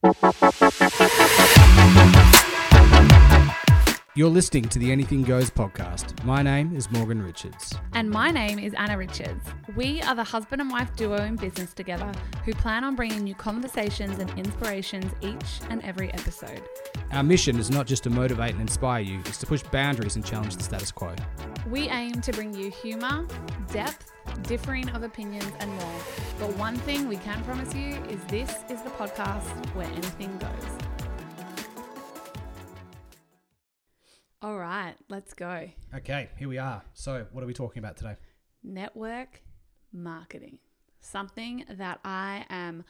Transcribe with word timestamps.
Thank 0.00 0.22
you. 2.32 2.37
You're 4.18 4.28
listening 4.28 4.64
to 4.70 4.80
the 4.80 4.90
Anything 4.90 5.22
Goes 5.22 5.48
podcast. 5.48 6.24
My 6.24 6.42
name 6.42 6.74
is 6.74 6.90
Morgan 6.90 7.22
Richards. 7.22 7.72
And 7.92 8.10
my 8.10 8.32
name 8.32 8.58
is 8.58 8.74
Anna 8.74 8.98
Richards. 8.98 9.44
We 9.76 10.02
are 10.02 10.16
the 10.16 10.24
husband 10.24 10.60
and 10.60 10.72
wife 10.72 10.96
duo 10.96 11.18
in 11.18 11.36
business 11.36 11.72
together 11.72 12.10
who 12.44 12.52
plan 12.52 12.82
on 12.82 12.96
bringing 12.96 13.28
you 13.28 13.36
conversations 13.36 14.18
and 14.18 14.28
inspirations 14.36 15.12
each 15.20 15.60
and 15.70 15.84
every 15.84 16.12
episode. 16.14 16.60
Our 17.12 17.22
mission 17.22 17.60
is 17.60 17.70
not 17.70 17.86
just 17.86 18.02
to 18.02 18.10
motivate 18.10 18.54
and 18.54 18.60
inspire 18.60 19.02
you, 19.02 19.20
it's 19.20 19.38
to 19.38 19.46
push 19.46 19.62
boundaries 19.62 20.16
and 20.16 20.26
challenge 20.26 20.56
the 20.56 20.64
status 20.64 20.90
quo. 20.90 21.14
We 21.70 21.88
aim 21.88 22.20
to 22.22 22.32
bring 22.32 22.52
you 22.52 22.72
humour, 22.72 23.24
depth, 23.70 24.10
differing 24.42 24.88
of 24.88 25.04
opinions, 25.04 25.52
and 25.60 25.70
more. 25.70 26.00
But 26.40 26.56
one 26.56 26.74
thing 26.78 27.06
we 27.06 27.18
can 27.18 27.44
promise 27.44 27.72
you 27.72 27.94
is 28.10 28.20
this 28.24 28.50
is 28.68 28.82
the 28.82 28.90
podcast 28.90 29.64
where 29.76 29.86
anything 29.86 30.36
goes. 30.38 30.97
All 34.40 34.56
right, 34.56 34.94
let's 35.08 35.34
go. 35.34 35.68
Okay, 35.92 36.28
here 36.38 36.48
we 36.48 36.58
are. 36.58 36.84
So, 36.94 37.26
what 37.32 37.42
are 37.42 37.46
we 37.46 37.54
talking 37.54 37.80
about 37.80 37.96
today? 37.96 38.14
Network 38.62 39.42
marketing. 39.92 40.58
Something 41.00 41.64
that 41.68 41.98
I 42.04 42.44
am 42.48 42.84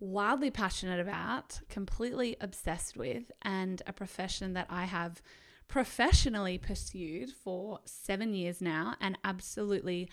wildly 0.00 0.50
passionate 0.50 1.00
about, 1.00 1.60
completely 1.68 2.36
obsessed 2.40 2.96
with, 2.96 3.24
and 3.42 3.82
a 3.86 3.92
profession 3.92 4.54
that 4.54 4.68
I 4.70 4.84
have 4.84 5.20
professionally 5.68 6.56
pursued 6.56 7.32
for 7.32 7.80
seven 7.84 8.32
years 8.32 8.62
now 8.62 8.94
and 8.98 9.18
absolutely 9.24 10.08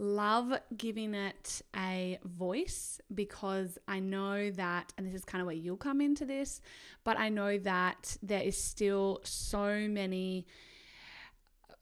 love 0.00 0.58
giving 0.76 1.14
it 1.14 1.60
a 1.76 2.18
voice 2.24 3.00
because 3.14 3.78
I 3.86 4.00
know 4.00 4.50
that, 4.52 4.92
and 4.96 5.06
this 5.06 5.14
is 5.14 5.24
kind 5.24 5.42
of 5.42 5.46
where 5.46 5.54
you'll 5.54 5.76
come 5.76 6.00
into 6.00 6.24
this, 6.24 6.62
but 7.04 7.18
I 7.18 7.28
know 7.28 7.58
that 7.58 8.16
there 8.22 8.42
is 8.42 8.56
still 8.56 9.20
so 9.22 9.86
many 9.88 10.46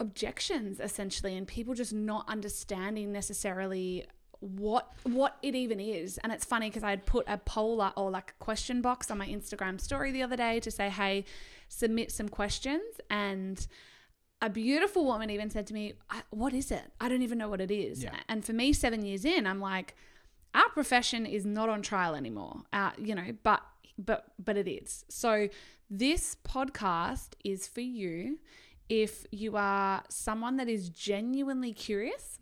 objections 0.00 0.78
essentially 0.78 1.36
and 1.36 1.46
people 1.46 1.74
just 1.74 1.92
not 1.92 2.28
understanding 2.28 3.10
necessarily 3.12 4.06
what 4.40 4.92
what 5.02 5.36
it 5.42 5.56
even 5.56 5.80
is. 5.80 6.18
And 6.22 6.32
it's 6.32 6.44
funny 6.44 6.68
because 6.70 6.84
i 6.84 6.90
had 6.90 7.04
put 7.04 7.24
a 7.26 7.38
poll 7.38 7.84
or 7.96 8.10
like 8.10 8.34
a 8.38 8.44
question 8.44 8.80
box 8.80 9.10
on 9.10 9.18
my 9.18 9.26
instagram 9.26 9.80
story 9.80 10.12
the 10.12 10.22
other 10.22 10.36
day 10.36 10.60
to 10.60 10.70
say 10.70 10.88
hey 10.88 11.24
submit 11.68 12.12
some 12.12 12.28
questions 12.28 12.84
and 13.10 13.66
a 14.40 14.48
beautiful 14.48 15.04
woman 15.04 15.30
even 15.30 15.50
said 15.50 15.66
to 15.68 15.74
me, 15.74 15.94
What 16.30 16.52
is 16.52 16.70
it? 16.70 16.92
I 17.00 17.08
don't 17.08 17.22
even 17.22 17.38
know 17.38 17.48
what 17.48 17.60
it 17.60 17.70
is. 17.70 18.02
Yeah. 18.02 18.14
And 18.28 18.44
for 18.44 18.52
me, 18.52 18.72
seven 18.72 19.04
years 19.04 19.24
in, 19.24 19.46
I'm 19.46 19.60
like, 19.60 19.94
Our 20.54 20.68
profession 20.70 21.26
is 21.26 21.44
not 21.44 21.68
on 21.68 21.82
trial 21.82 22.14
anymore. 22.14 22.62
Uh, 22.72 22.90
you 22.98 23.14
know, 23.14 23.32
but 23.42 23.62
but 23.98 24.26
but 24.42 24.56
it 24.56 24.68
is. 24.68 25.04
So 25.08 25.48
this 25.90 26.36
podcast 26.44 27.30
is 27.44 27.66
for 27.66 27.80
you 27.80 28.38
if 28.88 29.26
you 29.30 29.56
are 29.56 30.02
someone 30.08 30.56
that 30.56 30.68
is 30.68 30.88
genuinely 30.88 31.72
curious, 31.72 32.38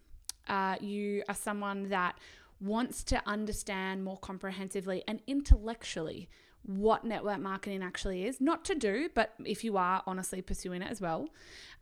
uh, 0.48 0.77
you 0.80 1.24
are 1.28 1.34
someone 1.34 1.89
that 1.89 2.17
wants 2.61 3.02
to 3.05 3.20
understand 3.27 4.05
more 4.05 4.17
comprehensively 4.19 5.02
and 5.08 5.20
intellectually 5.27 6.28
what 6.67 7.05
network 7.05 7.39
marketing 7.41 7.83
actually 7.83 8.27
is. 8.27 8.41
Not 8.41 8.64
to 8.67 8.75
do, 8.75 9.09
but 9.14 9.34
if 9.45 9.64
you 9.64 9.77
are 9.77 10.03
honestly 10.06 10.42
pursuing 10.42 10.83
it 10.83 10.91
as 10.91 11.00
well. 11.00 11.28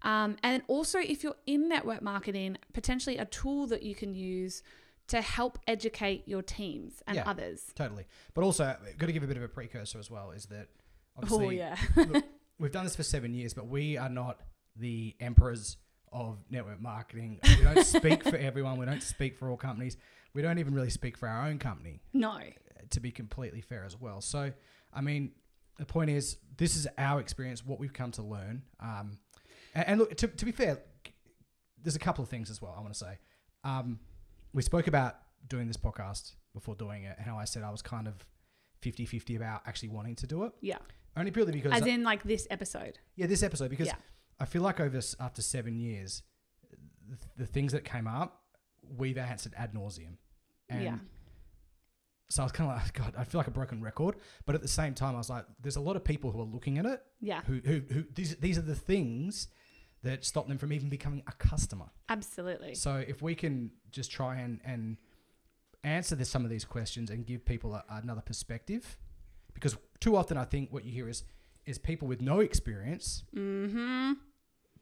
Um, 0.03 0.37
and 0.43 0.63
also, 0.69 0.99
if 0.99 1.23
you're 1.25 1.37
in 1.47 1.69
network 1.69 2.03
marketing, 2.03 2.59
potentially 2.73 3.17
a 3.19 3.25
tool 3.25 3.67
that 3.69 3.83
you 3.83 3.95
can 3.95 4.15
use 4.15 4.63
to 5.09 5.21
help 5.21 5.59
educate 5.67 6.27
your 6.27 6.43
teams 6.43 7.03
and 7.07 7.17
Yeah. 7.17 7.29
others. 7.29 7.73
Totally. 7.75 8.05
But 8.35 8.45
also, 8.45 8.77
got 8.99 9.07
to 9.07 9.13
give 9.13 9.23
a 9.23 9.27
bit 9.27 9.37
of 9.37 9.43
a 9.43 9.49
precursor 9.49 9.99
as 9.99 10.11
well 10.11 10.31
is 10.31 10.47
that 10.47 10.69
obviously 11.17 11.47
Oh, 11.47 11.51
yeah. 11.51 11.77
look, 11.97 12.25
we've 12.59 12.73
done 12.73 12.85
this 12.85 12.97
for 12.97 13.03
seven 13.03 13.35
years, 13.35 13.53
but 13.55 13.67
we 13.67 13.97
are 13.97 14.09
not 14.09 14.41
the 14.77 15.15
emperors 15.21 15.77
of 16.13 16.39
network 16.51 16.81
marketing. 16.81 17.41
We 17.43 17.65
don't 17.65 17.85
speak 17.85 18.23
for 18.25 18.37
everyone. 18.37 18.79
We 18.79 18.87
don't 18.87 19.03
speak 19.03 19.37
for 19.37 19.51
all 19.51 19.57
companies. 19.57 19.97
We 20.33 20.43
don't 20.43 20.59
even 20.59 20.75
really 20.75 20.91
speak 20.91 21.17
for 21.17 21.29
our 21.29 21.47
own 21.47 21.59
company, 21.59 22.01
no. 22.13 22.39
to 22.91 23.01
be 23.01 23.11
completely 23.11 23.61
fair 23.61 23.85
as 23.85 24.01
well. 24.01 24.21
So, 24.21 24.53
I 24.95 25.01
mean, 25.01 25.33
the 25.79 25.85
point 25.87 26.11
is, 26.11 26.37
this 26.57 26.77
is 26.77 26.87
our 26.99 27.21
experience, 27.21 27.65
what 27.65 27.79
we've 27.81 27.93
come 27.93 28.11
to 28.13 28.23
learn. 28.23 28.63
Um, 28.81 29.19
and, 29.75 29.89
and 29.89 30.01
look, 30.01 30.15
to, 30.17 30.29
to 30.29 30.45
be 30.45 30.53
fair, 30.53 30.79
there's 31.83 31.97
a 31.97 32.01
couple 32.01 32.23
of 32.23 32.31
things 32.31 32.51
as 32.51 32.63
well 32.63 32.75
I 32.77 32.81
want 32.81 32.93
to 32.95 32.99
say. 32.99 33.19
Um, 33.65 33.99
we 34.53 34.63
spoke 34.63 34.87
about 34.87 35.17
doing 35.49 35.67
this 35.67 35.77
podcast 35.77 36.35
before 36.55 36.75
doing 36.77 37.05
it, 37.05 37.17
and 37.19 37.27
how 37.27 37.37
I 37.39 37.45
said 37.45 37.63
I 37.63 37.71
was 37.71 37.83
kind 37.83 38.07
of 38.07 38.15
50 38.83 39.05
50 39.07 39.37
about 39.37 39.63
actually 39.67 39.89
wanting 39.89 40.15
to 40.17 40.27
do 40.27 40.45
it. 40.45 40.53
Yeah. 40.61 40.79
Only 41.17 41.31
purely 41.31 41.53
because 41.53 41.73
As 41.73 41.87
in, 41.87 42.03
like 42.03 42.23
this 42.23 42.47
episode. 42.51 42.99
yeah, 43.17 43.27
this 43.27 43.43
episode 43.43 43.71
because 43.71 43.87
Yeah. 43.89 43.97
I 44.41 44.45
feel 44.47 44.63
like 44.63 44.81
over 44.81 45.01
after 45.21 45.43
seven 45.43 45.79
years, 45.79 46.23
the, 47.09 47.17
the 47.39 47.47
things 47.47 47.73
that 47.73 47.85
came 47.85 48.07
up, 48.07 48.43
we've 48.97 49.19
answered 49.19 49.55
ad 49.57 49.75
nauseum, 49.75 50.17
and 50.69 50.83
yeah. 50.83 50.97
So 52.31 52.43
I 52.43 52.45
was 52.47 52.53
kind 52.53 52.71
of 52.71 52.77
like, 52.77 52.93
God, 53.01 53.15
I 53.17 53.25
feel 53.25 53.39
like 53.39 53.47
a 53.49 53.53
broken 53.53 53.83
record. 53.83 54.17
But 54.47 54.55
at 54.55 54.63
the 54.63 54.69
same 54.69 54.95
time, 54.95 55.15
I 55.15 55.19
was 55.19 55.31
like, 55.31 55.45
there's 55.61 55.77
a 55.77 55.81
lot 55.81 55.97
of 55.97 56.05
people 56.05 56.31
who 56.31 56.41
are 56.41 56.45
looking 56.47 56.79
at 56.79 56.87
it, 56.87 57.03
Yeah. 57.21 57.43
who 57.47 57.61
who, 57.65 57.83
who 57.93 58.05
these 58.15 58.37
these 58.37 58.59
are 58.59 58.63
the 58.63 58.75
things 58.75 59.49
that 60.03 60.25
stop 60.25 60.49
them 60.49 60.59
from 60.59 60.73
even 60.73 60.89
becoming 60.91 61.23
a 61.27 61.33
customer. 61.33 61.87
Absolutely. 62.09 62.75
So 62.75 62.97
if 62.97 63.23
we 63.23 63.35
can 63.35 63.71
just 63.91 64.11
try 64.11 64.37
and 64.37 64.61
and 64.65 64.97
answer 65.83 66.15
this, 66.15 66.29
some 66.31 66.45
of 66.45 66.51
these 66.51 66.65
questions 66.65 67.11
and 67.11 67.27
give 67.27 67.45
people 67.45 67.75
a, 67.75 67.85
another 67.91 68.21
perspective, 68.23 68.97
because 69.55 69.77
too 70.01 70.17
often 70.17 70.37
I 70.37 70.45
think 70.45 70.73
what 70.73 70.85
you 70.85 70.93
hear 70.93 71.09
is 71.09 71.25
is 71.67 71.79
people 71.79 72.07
with 72.09 72.21
no 72.21 72.41
experience 72.41 73.25
Mm-hmm. 73.35 74.13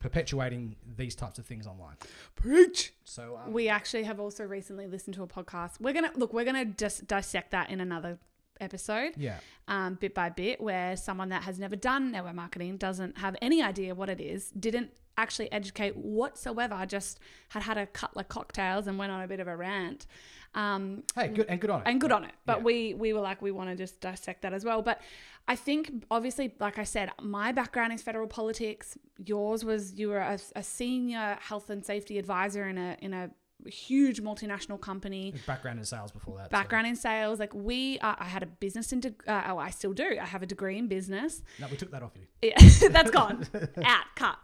Perpetuating 0.02 0.76
these 0.96 1.14
types 1.14 1.38
of 1.38 1.46
things 1.46 1.66
online. 1.66 1.96
Preach. 2.34 2.92
So 3.04 3.38
um, 3.42 3.52
We 3.52 3.68
actually 3.68 4.02
have 4.02 4.20
also 4.20 4.44
recently 4.44 4.86
listened 4.86 5.14
to 5.14 5.22
a 5.22 5.26
podcast. 5.26 5.80
We're 5.80 5.94
gonna 5.94 6.12
look. 6.14 6.32
We're 6.32 6.44
gonna 6.44 6.66
just 6.66 7.06
dissect 7.06 7.52
that 7.52 7.70
in 7.70 7.80
another 7.80 8.18
episode, 8.60 9.14
yeah, 9.16 9.38
um, 9.68 9.94
bit 9.94 10.14
by 10.14 10.28
bit, 10.28 10.60
where 10.60 10.96
someone 10.96 11.30
that 11.30 11.42
has 11.44 11.58
never 11.58 11.76
done 11.76 12.12
network 12.12 12.34
marketing 12.34 12.76
doesn't 12.76 13.18
have 13.18 13.36
any 13.40 13.62
idea 13.62 13.94
what 13.94 14.08
it 14.08 14.20
is, 14.20 14.50
didn't 14.50 14.90
actually 15.18 15.50
educate 15.52 15.96
whatsoever, 15.96 16.74
I 16.74 16.86
just 16.86 17.20
had 17.50 17.62
had 17.62 17.78
a 17.78 17.86
couple 17.86 18.20
of 18.20 18.28
cocktails 18.28 18.86
and 18.86 18.98
went 18.98 19.12
on 19.12 19.20
a 19.22 19.28
bit 19.28 19.40
of 19.40 19.48
a 19.48 19.56
rant. 19.56 20.06
Um, 20.54 21.02
hey, 21.14 21.28
good 21.28 21.46
and 21.48 21.60
good 21.60 21.70
on 21.70 21.80
it. 21.80 21.86
and 21.86 22.00
good 22.00 22.12
on 22.12 22.24
it. 22.24 22.32
But 22.44 22.58
Yeah. 22.58 22.64
we 22.64 22.94
we 22.94 23.12
were 23.14 23.20
like 23.20 23.40
we 23.40 23.50
want 23.52 23.70
to 23.70 23.76
just 23.76 24.00
dissect 24.00 24.42
that 24.42 24.52
as 24.52 24.64
well. 24.64 24.82
But 24.82 25.00
I 25.48 25.56
think 25.56 26.04
obviously, 26.10 26.54
like 26.60 26.78
I 26.78 26.84
said, 26.84 27.10
my 27.22 27.52
background 27.52 27.92
is 27.94 28.02
federal 28.02 28.26
politics. 28.28 28.96
Yours 29.24 29.64
was 29.64 29.94
you 29.98 30.08
were 30.08 30.18
a, 30.18 30.38
a 30.54 30.62
senior 30.62 31.38
health 31.40 31.70
and 31.70 31.84
safety 31.84 32.18
advisor 32.18 32.68
in 32.68 32.76
a 32.78 32.96
in 33.00 33.14
a 33.14 33.30
huge 33.66 34.20
multinational 34.20 34.78
company. 34.80 35.32
background 35.46 35.78
in 35.78 35.84
sales 35.84 36.10
before 36.10 36.36
that. 36.36 36.46
so- 36.46 36.50
Background 36.50 36.84
in 36.88 36.96
sales, 36.96 37.38
like 37.38 37.54
we, 37.54 37.96
I 38.02 38.24
had 38.24 38.42
a 38.42 38.46
business 38.46 38.92
in, 38.92 38.98
deg- 38.98 39.22
uh, 39.28 39.42
oh, 39.50 39.56
I 39.58 39.70
still 39.70 39.92
do. 39.92 40.18
I 40.20 40.26
have 40.26 40.42
a 40.42 40.46
degree 40.46 40.78
in 40.78 40.88
business. 40.88 41.42
no, 41.60 41.68
we 41.70 41.76
took 41.76 41.92
that 41.92 42.02
off 42.02 42.10
you. 42.16 42.26
Yeah, 42.42 42.88
that's 42.90 43.12
gone 43.12 43.46
out, 43.84 44.04
cut. 44.16 44.36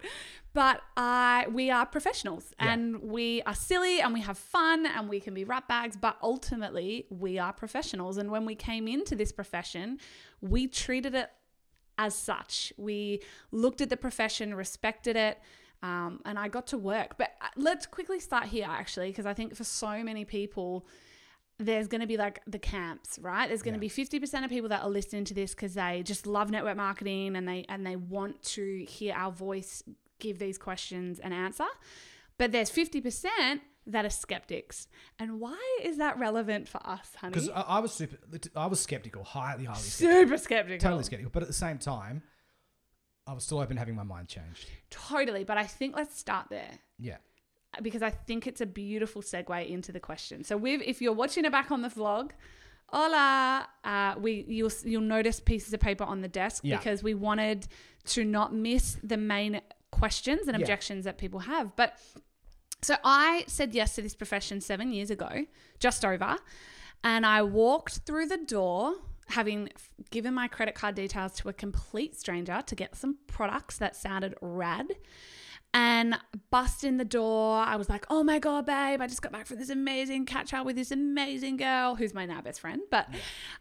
But 0.58 0.80
I, 0.96 1.46
we 1.52 1.70
are 1.70 1.86
professionals 1.86 2.52
Yeah. 2.60 2.72
and 2.72 3.00
we 3.00 3.42
are 3.42 3.54
silly 3.54 4.00
and 4.00 4.12
we 4.12 4.22
have 4.22 4.36
fun 4.36 4.86
and 4.86 5.08
we 5.08 5.20
can 5.20 5.32
be 5.32 5.44
rat 5.44 5.69
bags. 5.69 5.96
But 5.96 6.16
ultimately, 6.20 7.06
we 7.10 7.38
are 7.38 7.52
professionals. 7.52 8.16
And 8.16 8.28
when 8.28 8.44
we 8.44 8.56
came 8.56 8.88
into 8.88 9.14
this 9.14 9.30
profession, 9.30 10.00
we 10.41 10.66
treated 10.66 11.14
it 11.14 11.30
as 11.96 12.16
such. 12.16 12.72
We 12.76 13.22
looked 13.52 13.80
at 13.80 13.88
the 13.88 13.96
profession, 13.96 14.52
respected 14.52 15.14
it. 15.14 15.38
Um, 15.84 16.22
and 16.24 16.36
I 16.36 16.48
got 16.48 16.66
to 16.69 16.78
work. 16.78 17.16
But 17.19 17.34
uh, 17.40 17.46
let's 17.54 17.86
quickly 17.86 18.19
start 18.19 18.46
here, 18.46 18.66
actually, 18.69 19.10
because 19.10 19.26
I 19.26 19.34
think 19.34 19.54
for 19.54 19.62
so 19.62 20.02
many 20.02 20.25
people, 20.25 20.88
there's 21.60 21.86
going 21.86 22.00
to 22.00 22.08
be 22.08 22.16
like 22.16 22.40
the 22.48 22.58
camps, 22.58 23.16
right? 23.22 23.46
There's 23.46 23.62
going 23.62 23.75
to 23.75 23.80
be 23.80 23.88
50% 23.88 24.42
of 24.42 24.50
people 24.50 24.70
that 24.70 24.82
are 24.82 24.90
listening 24.90 25.25
to 25.26 25.34
this 25.34 25.54
because 25.54 25.75
they 25.75 26.02
just 26.04 26.26
love 26.26 26.50
network 26.50 26.76
marketing 26.76 27.37
and 27.37 27.46
they 27.46 27.64
and 27.69 27.87
they 27.87 27.94
want 27.94 28.43
to 28.56 28.84
hear 28.88 29.14
our 29.14 29.31
voice 29.31 29.84
give 30.19 30.38
these 30.38 30.59
questions 30.59 31.19
an 31.19 31.32
answer. 31.32 31.67
But 32.38 32.53
there's 32.53 32.70
50% 32.70 33.61
that 33.87 34.05
are 34.05 34.11
skeptics. 34.11 34.87
And 35.19 35.41
why 35.41 35.59
is 35.82 35.97
that 35.99 36.19
relevant 36.19 36.69
for 36.69 36.81
us, 36.87 37.11
Because 37.23 37.49
honey? 37.49 37.53
I, 37.56 37.76
I 37.76 37.79
was 37.81 37.93
super, 37.93 38.17
I 38.55 38.67
was 38.67 38.81
skeptical, 38.81 39.25
highly, 39.25 39.65
highly 39.65 39.81
skeptical, 39.81 40.20
Super 40.23 40.38
skeptical. 40.38 40.79
totally 40.79 41.05
skeptical. 41.05 41.31
But 41.32 41.43
at 41.43 41.49
the 41.49 41.55
same 41.55 41.79
time, 41.79 42.23
I 43.26 43.32
was 43.32 43.44
still 43.44 43.59
open 43.59 43.76
to 43.76 43.81
having 43.81 43.94
my 43.97 44.05
mind 44.05 44.29
changed. 44.29 44.67
Totally. 44.91 45.44
But 45.44 45.59
I 45.59 45.65
think 45.65 45.97
let's 45.97 46.19
start 46.19 46.47
there. 46.50 46.71
Yeah, 46.99 47.17
because 47.82 48.03
I 48.03 48.11
think 48.11 48.47
it's 48.47 48.61
a 48.61 48.67
beautiful 48.67 49.21
segue 49.23 49.69
into 49.69 49.93
the 49.93 50.00
question. 50.00 50.44
So, 50.44 50.56
with 50.56 50.81
if 50.85 51.03
you're 51.03 51.12
watching 51.12 51.44
it 51.44 51.53
back 51.53 51.71
on 51.71 51.82
the 51.82 51.88
vlog, 51.88 52.31
hola, 52.87 53.69
uh, 53.85 54.14
we 54.19 54.44
you'll 54.49 54.71
you'll 54.85 55.03
notice 55.03 55.41
pieces 55.41 55.73
of 55.75 55.81
paper 55.81 56.05
on 56.05 56.21
the 56.23 56.29
desk 56.29 56.62
Yeah. 56.64 56.79
because 56.79 57.03
we 57.03 57.14
wanted 57.14 57.69
to 58.06 58.25
not 58.25 58.55
miss 58.55 58.97
the 59.03 59.17
main 59.19 59.61
questions 59.99 60.49
and 60.49 60.56
Yeah. 60.56 60.62
objections 60.62 61.05
that 61.05 61.19
people 61.19 61.41
have. 61.41 61.75
But 61.77 61.99
so 62.83 62.95
I 63.05 63.45
said 63.49 63.75
yes 63.75 63.95
to 63.97 64.03
this 64.03 64.15
profession 64.15 64.61
seven 64.61 64.93
years 64.93 65.11
ago, 65.11 65.47
just 65.79 66.05
over, 66.05 66.37
and 67.03 67.27
I 67.27 67.43
walked 67.43 67.99
through 68.06 68.27
the 68.27 68.39
door 68.39 68.95
having 69.29 69.69
given 70.11 70.33
my 70.33 70.49
credit 70.49 70.75
card 70.75 70.95
details 70.95 71.35
to 71.37 71.49
a 71.49 71.53
complete 71.53 72.17
stranger 72.19 72.62
to 72.67 72.75
get 72.75 72.97
some 72.97 73.19
products 73.27 73.77
that 73.79 73.95
sounded 73.95 74.35
rad 74.41 74.87
and 75.75 76.17
bust 76.50 76.82
in 76.82 76.97
the 76.97 77.05
door. 77.05 77.59
I 77.59 77.76
was 77.76 77.88
like, 77.88 78.06
oh 78.09 78.23
my 78.23 78.38
God, 78.38 78.67
babe, 78.67 79.00
I 79.00 79.06
just 79.06 79.20
got 79.20 79.32
back 79.32 79.47
from 79.47 79.59
this 79.59 79.70
amazing 79.70 80.26
catch 80.26 80.55
up 80.55 80.65
with 80.65 80.76
this 80.76 80.91
amazing 80.91 81.56
girl 81.56 81.94
who's 81.94 82.15
my 82.15 82.26
now 82.26 82.41
best 82.41 82.61
friend. 82.61 82.81
But, 82.91 83.09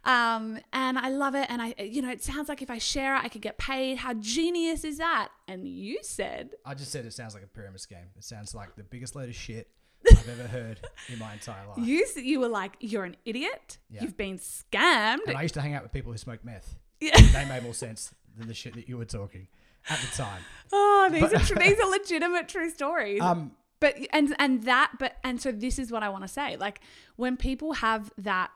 um, 0.06 0.60
and 0.72 0.98
I 0.98 1.10
love 1.10 1.36
it. 1.36 1.48
And 1.50 1.62
I, 1.62 1.76
you 1.78 2.02
know, 2.02 2.10
it 2.10 2.24
sounds 2.24 2.48
like 2.50 2.62
if 2.62 2.70
I 2.70 2.78
share 2.78 3.16
it, 3.16 3.24
I 3.24 3.30
could 3.30 3.42
get 3.42 3.58
paid. 3.58 3.98
How 3.98 4.14
genius 4.14 4.84
is 4.84 4.98
that? 5.00 5.30
And 5.48 5.68
you 5.68 6.00
said, 6.02 6.52
I 6.66 6.74
just 6.74 6.92
said 6.92 7.06
it 7.06 7.14
sounds 7.14 7.34
like 7.34 7.44
a 7.44 7.48
pyramid 7.48 7.82
scheme. 7.82 8.10
It 8.16 8.24
sounds 8.24 8.56
like 8.56 8.76
the 8.76 8.84
biggest 8.84 9.16
load 9.16 9.30
of 9.30 9.36
shit 9.36 9.70
I've 10.12 10.30
ever 10.30 10.48
heard 10.48 10.80
in 11.12 11.20
my 11.20 11.34
entire 11.34 11.68
life. 11.68 11.86
you, 11.86 12.06
you 12.16 12.40
were 12.40 12.48
like, 12.48 12.78
you're 12.80 13.04
an 13.04 13.18
idiot. 13.26 13.80
Yeah. 13.90 14.04
You've 14.04 14.16
been 14.16 14.38
scammed. 14.38 15.28
And 15.28 15.36
I 15.36 15.42
used 15.42 15.56
to 15.56 15.62
hang 15.62 15.74
out 15.74 15.84
with 15.84 15.92
people 15.92 16.12
who 16.12 16.18
smoke 16.18 16.46
meth. 16.46 16.76
Yeah. 17.02 17.20
They 17.20 17.46
made 17.46 17.64
more 17.64 17.74
sense 17.74 18.14
than 18.38 18.48
the 18.48 18.54
shit 18.54 18.76
that 18.76 18.88
you 18.88 18.98
were 18.98 19.06
talking 19.06 19.48
at 19.90 20.00
the 20.00 20.08
time. 20.16 20.42
Oh, 20.72 21.10
these 21.12 21.22
But- 21.22 21.52
are 21.52 21.60
these 21.60 21.80
are 21.80 21.90
legitimate 21.90 22.48
true 22.50 22.70
stories. 22.70 23.22
Um, 23.22 23.52
but 23.80 23.96
and 24.12 24.36
and 24.40 24.64
that 24.64 24.94
but 25.00 25.18
and 25.24 25.42
so 25.42 25.52
this 25.52 25.80
is 25.80 25.92
what 25.92 26.04
I 26.04 26.10
want 26.10 26.24
to 26.24 26.28
say. 26.28 26.58
Like 26.58 26.82
when 27.16 27.38
people 27.38 27.74
have 27.74 28.12
that, 28.18 28.52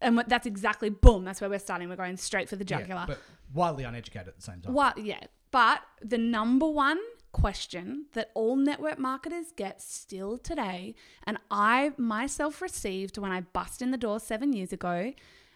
and 0.00 0.16
what, 0.16 0.28
that's 0.28 0.46
exactly 0.46 0.90
boom. 0.90 1.24
That's 1.24 1.40
where 1.40 1.50
we're 1.50 1.58
starting. 1.58 1.88
We're 1.88 1.96
going 1.96 2.16
straight 2.16 2.48
for 2.48 2.56
the 2.56 2.64
yeah, 2.68 2.78
jugular. 2.80 3.04
but 3.06 3.18
wildly 3.52 3.84
uneducated 3.84 4.28
at 4.28 4.36
the 4.36 4.42
same 4.42 4.60
time. 4.60 4.72
What? 4.74 4.98
Yeah. 4.98 5.20
But 5.50 5.80
the 6.02 6.18
number 6.18 6.68
one 6.68 6.98
question 7.32 8.06
that 8.12 8.30
all 8.34 8.56
network 8.56 8.98
marketers 8.98 9.46
get 9.56 9.80
still 9.80 10.38
today, 10.38 10.94
and 11.24 11.38
I 11.50 11.92
myself 11.96 12.60
received 12.60 13.16
when 13.18 13.32
I 13.32 13.40
bust 13.40 13.80
in 13.80 13.90
the 13.90 13.96
door 13.96 14.20
seven 14.20 14.52
years 14.52 14.72
ago, 14.72 15.12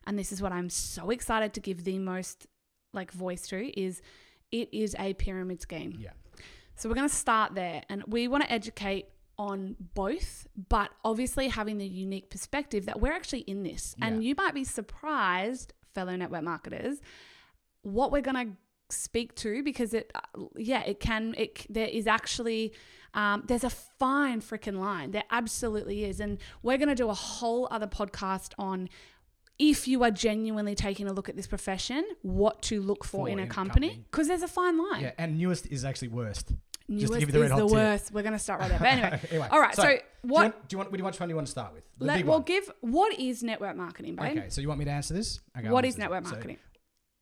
and 0.06 0.18
this 0.18 0.32
is 0.32 0.40
what 0.40 0.52
I'm 0.52 0.70
so 0.70 1.10
excited 1.10 1.52
to 1.54 1.60
give 1.60 1.84
the 1.84 1.98
most 1.98 2.46
like 2.94 3.10
voice 3.12 3.46
to 3.48 3.78
is 3.78 4.02
it 4.52 4.68
is 4.72 4.94
a 4.98 5.14
pyramid 5.14 5.60
scheme. 5.60 5.96
Yeah. 5.98 6.10
So 6.76 6.88
we're 6.88 6.94
going 6.94 7.08
to 7.08 7.14
start 7.14 7.54
there, 7.54 7.82
and 7.88 8.04
we 8.06 8.28
want 8.28 8.44
to 8.44 8.52
educate 8.52 9.06
on 9.38 9.76
both, 9.94 10.46
but 10.68 10.90
obviously 11.04 11.48
having 11.48 11.78
the 11.78 11.86
unique 11.86 12.30
perspective 12.30 12.86
that 12.86 13.00
we're 13.00 13.12
actually 13.12 13.40
in 13.40 13.62
this, 13.62 13.94
and 14.00 14.22
you 14.22 14.34
might 14.36 14.54
be 14.54 14.64
surprised, 14.64 15.72
fellow 15.94 16.14
network 16.16 16.42
marketers, 16.42 17.00
what 17.82 18.12
we're 18.12 18.22
going 18.22 18.46
to 18.46 18.56
speak 18.92 19.34
to 19.34 19.62
because 19.62 19.94
it 19.94 20.12
uh, 20.14 20.20
yeah 20.56 20.82
it 20.82 21.00
can 21.00 21.34
it 21.38 21.66
there 21.70 21.88
is 21.88 22.06
actually 22.06 22.72
um, 23.14 23.42
there's 23.46 23.64
a 23.64 23.70
fine 23.70 24.40
freaking 24.40 24.78
line 24.78 25.10
there 25.10 25.24
absolutely 25.30 26.04
is 26.04 26.20
and 26.20 26.38
we're 26.62 26.76
going 26.76 26.88
to 26.88 26.94
do 26.94 27.08
a 27.08 27.14
whole 27.14 27.66
other 27.70 27.86
podcast 27.86 28.52
on 28.58 28.88
if 29.58 29.86
you 29.86 30.02
are 30.02 30.10
genuinely 30.10 30.74
taking 30.74 31.08
a 31.08 31.12
look 31.12 31.28
at 31.28 31.36
this 31.36 31.46
profession 31.46 32.04
what 32.22 32.62
to 32.62 32.80
look 32.80 33.04
for, 33.04 33.26
For 33.26 33.28
in 33.28 33.38
a 33.38 33.42
in 33.42 33.48
a 33.48 33.50
company 33.50 34.04
because 34.10 34.28
there's 34.28 34.42
a 34.42 34.48
fine 34.48 34.78
line 34.78 35.02
Yeah, 35.02 35.12
and 35.18 35.38
newest 35.38 35.66
is 35.66 35.84
actually 35.84 36.08
worst. 36.08 36.52
Newest 36.88 37.12
to 37.12 37.18
give 37.20 37.28
you 37.28 37.32
the 37.32 37.44
is 37.44 37.50
the 37.50 37.56
tip. 37.56 37.70
worst 37.70 38.12
we're 38.12 38.22
going 38.22 38.32
to 38.32 38.38
start 38.38 38.60
right 38.60 38.68
there 38.68 38.78
but 38.78 38.88
anyway 38.88 39.20
Anyway, 39.30 39.48
all 39.50 39.60
right 39.60 39.74
so, 39.74 39.82
so, 39.82 39.88
Do 39.88 39.94
you 39.94 40.00
what 40.22 40.42
want, 40.42 40.68
do 40.68 40.74
you 40.74 40.78
want 40.78 40.92
which 40.92 41.20
one 41.20 41.28
do 41.28 41.32
you 41.32 41.36
want 41.36 41.46
to 41.46 41.50
start 41.50 41.72
with? 41.72 41.86
The 41.98 42.04
let, 42.04 42.26
we'll 42.26 42.40
give 42.40 42.70
what 42.80 43.18
is 43.18 43.42
network 43.42 43.76
marketing 43.76 44.16
babe 44.16 44.38
Okay, 44.38 44.48
so 44.48 44.60
you 44.60 44.68
want 44.68 44.78
me 44.78 44.84
to 44.86 44.90
answer 44.90 45.14
this? 45.14 45.40
Okay, 45.56 45.70
what 45.70 45.84
this. 45.84 45.96
network 45.96 46.24
So 46.26 46.32
marketing 46.32 46.58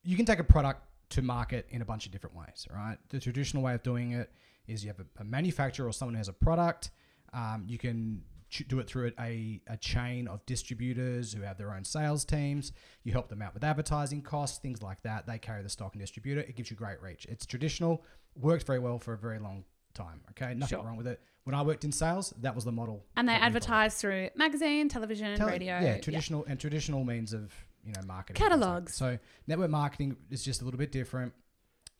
you 0.02 0.16
can 0.16 0.26
take 0.26 0.38
a 0.38 0.44
product 0.44 0.82
to 1.10 1.22
market 1.22 1.66
in 1.70 1.82
a 1.82 1.84
bunch 1.84 2.06
of 2.06 2.12
different 2.12 2.36
ways, 2.36 2.66
right? 2.74 2.96
The 3.08 3.20
traditional 3.20 3.62
way 3.62 3.74
of 3.74 3.82
doing 3.82 4.12
it 4.12 4.30
is 4.66 4.84
you 4.84 4.88
have 4.88 5.00
a, 5.00 5.06
a 5.20 5.24
manufacturer 5.24 5.88
or 5.88 5.92
someone 5.92 6.14
who 6.14 6.18
has 6.18 6.28
a 6.28 6.32
product. 6.32 6.90
Um, 7.32 7.64
you 7.66 7.78
can 7.78 8.22
do 8.68 8.78
it 8.80 8.86
through 8.88 9.12
a, 9.18 9.60
a 9.68 9.76
chain 9.76 10.26
of 10.28 10.44
distributors 10.46 11.32
who 11.32 11.42
have 11.42 11.56
their 11.58 11.72
own 11.74 11.84
sales 11.84 12.24
teams. 12.24 12.72
You 13.04 13.12
help 13.12 13.28
them 13.28 13.42
out 13.42 13.54
with 13.54 13.64
advertising 13.64 14.22
costs, 14.22 14.58
things 14.58 14.82
like 14.82 15.02
that. 15.02 15.26
They 15.26 15.38
carry 15.38 15.62
the 15.62 15.68
stock 15.68 15.94
and 15.94 16.00
distribute 16.00 16.38
it. 16.38 16.48
It 16.48 16.56
gives 16.56 16.70
you 16.70 16.76
great 16.76 17.00
reach. 17.02 17.26
It's 17.28 17.46
traditional, 17.46 18.04
worked 18.34 18.66
very 18.66 18.78
well 18.78 18.98
for 18.98 19.12
a 19.14 19.18
very 19.18 19.38
long 19.38 19.64
time. 19.94 20.20
Okay, 20.30 20.54
nothing 20.54 20.78
Sure. 20.78 20.84
wrong 20.86 20.96
with 20.96 21.06
it. 21.06 21.20
When 21.44 21.54
I 21.54 21.62
worked 21.62 21.84
in 21.84 21.92
sales, 21.92 22.32
that 22.42 22.54
was 22.54 22.64
the 22.64 22.72
model. 22.72 23.04
and 23.16 23.28
they 23.28 23.32
that 23.32 23.38
we 23.38 23.40
followed. 23.40 23.46
advertise 23.56 23.94
through 24.00 24.28
magazine 24.36 24.88
television 24.88 25.36
Tele- 25.36 25.50
radio 25.50 25.78
Yeah, 25.80 25.98
traditional 25.98 26.44
and 26.46 26.60
traditional 26.60 27.02
means 27.04 27.32
of 27.32 27.52
you 27.84 27.92
know 27.92 28.02
marketing. 28.06 28.40
Catalogs. 28.40 28.94
So 28.94 29.18
network 29.46 29.70
marketing 29.70 30.16
is 30.30 30.44
just 30.44 30.60
a 30.60 30.64
little 30.64 30.78
bit 30.78 30.92
different. 30.92 31.32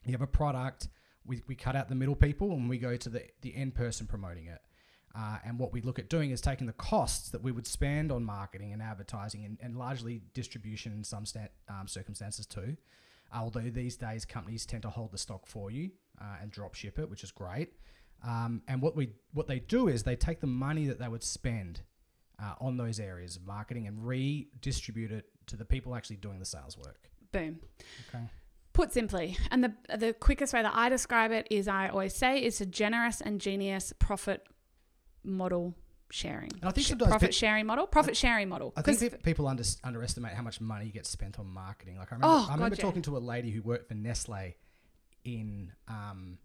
You 0.05 0.11
have 0.13 0.21
a 0.21 0.27
product. 0.27 0.87
We, 1.25 1.41
we 1.47 1.55
cut 1.55 1.75
out 1.75 1.87
the 1.89 1.95
middle 1.95 2.15
people 2.15 2.51
and 2.51 2.69
we 2.69 2.77
go 2.77 2.95
to 2.97 3.09
the, 3.09 3.23
the 3.41 3.55
end 3.55 3.75
person 3.75 4.07
promoting 4.07 4.45
it. 4.47 4.59
Uh, 5.13 5.37
and 5.45 5.59
what 5.59 5.73
we 5.73 5.81
look 5.81 5.99
at 5.99 6.09
doing 6.09 6.31
is 6.31 6.39
taking 6.39 6.67
the 6.67 6.73
costs 6.73 7.29
that 7.29 7.43
we 7.43 7.51
would 7.51 7.67
spend 7.67 8.11
on 8.11 8.23
marketing 8.23 8.71
and 8.71 8.81
advertising 8.81 9.43
and, 9.43 9.57
and 9.61 9.77
largely 9.77 10.21
distribution 10.33 10.93
in 10.93 11.03
some 11.03 11.25
sta- 11.25 11.49
um, 11.69 11.87
circumstances 11.87 12.45
too. 12.45 12.77
Although 13.33 13.69
these 13.69 13.97
days 13.97 14.25
companies 14.25 14.65
tend 14.65 14.83
to 14.83 14.89
hold 14.89 15.11
the 15.11 15.17
stock 15.17 15.45
for 15.45 15.71
you 15.71 15.91
uh, 16.19 16.37
and 16.41 16.51
drop 16.51 16.75
ship 16.75 16.99
it, 16.99 17.09
which 17.09 17.23
is 17.23 17.31
great. 17.31 17.73
Um, 18.25 18.61
and 18.67 18.81
what 18.81 18.95
we 18.95 19.09
what 19.33 19.47
they 19.47 19.59
do 19.59 19.87
is 19.87 20.03
they 20.03 20.15
take 20.15 20.41
the 20.41 20.47
money 20.47 20.85
that 20.87 20.99
they 20.99 21.07
would 21.07 21.23
spend 21.23 21.81
uh, 22.41 22.53
on 22.59 22.77
those 22.77 22.99
areas 22.99 23.35
of 23.35 23.45
marketing 23.45 23.87
and 23.87 24.05
redistribute 24.05 25.11
it 25.11 25.25
to 25.47 25.55
the 25.55 25.65
people 25.65 25.95
actually 25.95 26.17
doing 26.17 26.39
the 26.39 26.45
sales 26.45 26.77
work. 26.77 27.09
boom 27.31 27.59
Okay. 28.09 28.23
Put 28.73 28.93
simply, 28.93 29.37
and 29.49 29.63
the 29.63 29.73
the 29.97 30.13
quickest 30.13 30.53
way 30.53 30.61
that 30.61 30.73
I 30.73 30.87
describe 30.87 31.31
it 31.31 31.47
is 31.49 31.67
I 31.67 31.89
always 31.89 32.13
say 32.13 32.39
it's 32.39 32.61
a 32.61 32.65
generous 32.65 33.19
and 33.19 33.41
genius 33.41 33.91
profit 33.99 34.47
model 35.23 35.75
sharing. 36.09 36.51
And 36.61 36.65
I 36.65 36.71
think 36.71 36.87
sometimes 36.87 37.09
profit 37.09 37.29
pe- 37.29 37.33
sharing 37.33 37.65
model, 37.65 37.87
profit 37.87 38.17
sharing 38.17 38.49
model. 38.49 38.73
I 38.75 38.81
think 38.81 39.23
people 39.23 39.47
under, 39.47 39.63
underestimate 39.83 40.33
how 40.33 40.43
much 40.43 40.59
money 40.59 40.89
gets 40.89 41.09
spent 41.09 41.39
on 41.39 41.47
marketing. 41.47 41.97
Like 41.97 42.11
I 42.11 42.15
remember, 42.15 42.35
Oh, 42.35 42.47
I 42.49 42.53
remember 42.53 42.75
God, 42.75 42.79
yeah. 42.79 42.83
talking 42.89 43.01
to 43.03 43.17
a 43.17 43.19
lady 43.19 43.51
who 43.51 43.61
worked 43.61 43.87
for 43.87 43.95
Nestle 43.95 44.55
in 45.23 45.71
um, 45.87 46.37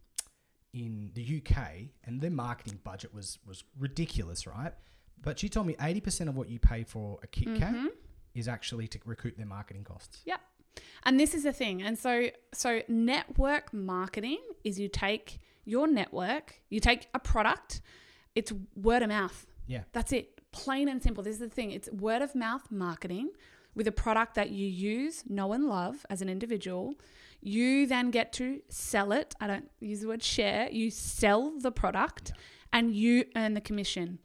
in 0.72 1.10
the 1.14 1.42
UK, 1.42 1.56
and 2.04 2.20
their 2.20 2.30
marketing 2.30 2.78
budget 2.84 3.12
was 3.14 3.38
was 3.46 3.64
ridiculous, 3.78 4.46
right? 4.46 4.72
But 5.20 5.38
she 5.38 5.48
told 5.48 5.66
me 5.66 5.74
eighty 5.80 6.00
percent 6.00 6.28
of 6.30 6.36
what 6.36 6.48
you 6.48 6.58
pay 6.58 6.84
for 6.84 7.18
a 7.22 7.26
Kit 7.26 7.56
Kat 7.58 7.74
Mhm. 7.74 7.88
is 8.34 8.46
actually 8.48 8.86
to 8.88 8.98
recoup 9.04 9.36
their 9.36 9.46
marketing 9.46 9.84
costs. 9.84 10.20
Yep. 10.26 10.40
And 11.04 11.18
this 11.18 11.32
is 11.34 11.42
the 11.44 11.52
thing. 11.54 11.82
And 11.82 11.98
so 11.98 12.28
so 12.52 12.82
network 12.88 13.72
marketing 13.72 14.38
is 14.62 14.78
you 14.78 14.88
take 14.88 15.40
your 15.64 15.86
network, 15.88 16.60
you 16.68 16.78
take 16.78 17.08
a 17.14 17.18
product, 17.18 17.80
it's 18.36 18.52
word 18.76 19.02
of 19.02 19.08
mouth. 19.08 19.46
Yeah. 19.66 19.82
That's 19.92 20.12
it. 20.12 20.40
Plain 20.52 20.88
and 20.88 21.02
simple. 21.02 21.24
This 21.24 21.34
is 21.34 21.40
the 21.40 21.48
thing. 21.48 21.72
It's 21.72 21.90
word 21.90 22.22
of 22.22 22.34
mouth 22.34 22.70
marketing 22.70 23.30
with 23.74 23.88
a 23.88 23.92
product 23.92 24.34
that 24.34 24.50
you 24.50 24.66
use, 24.66 25.24
know 25.28 25.52
and 25.52 25.66
love 25.66 26.06
as 26.08 26.22
an 26.22 26.28
individual. 26.28 26.94
You 27.40 27.86
then 27.86 28.10
get 28.10 28.32
to 28.34 28.62
sell 28.68 29.12
it. 29.12 29.34
I 29.40 29.46
don't 29.46 29.70
use 29.80 30.00
the 30.00 30.08
word 30.08 30.22
share. 30.22 30.68
You 30.70 30.90
sell 30.90 31.58
the 31.58 31.72
product 31.72 32.32
and 32.72 32.94
you 32.94 33.24
earn 33.34 33.54
the 33.54 33.60
commission. 33.60 34.18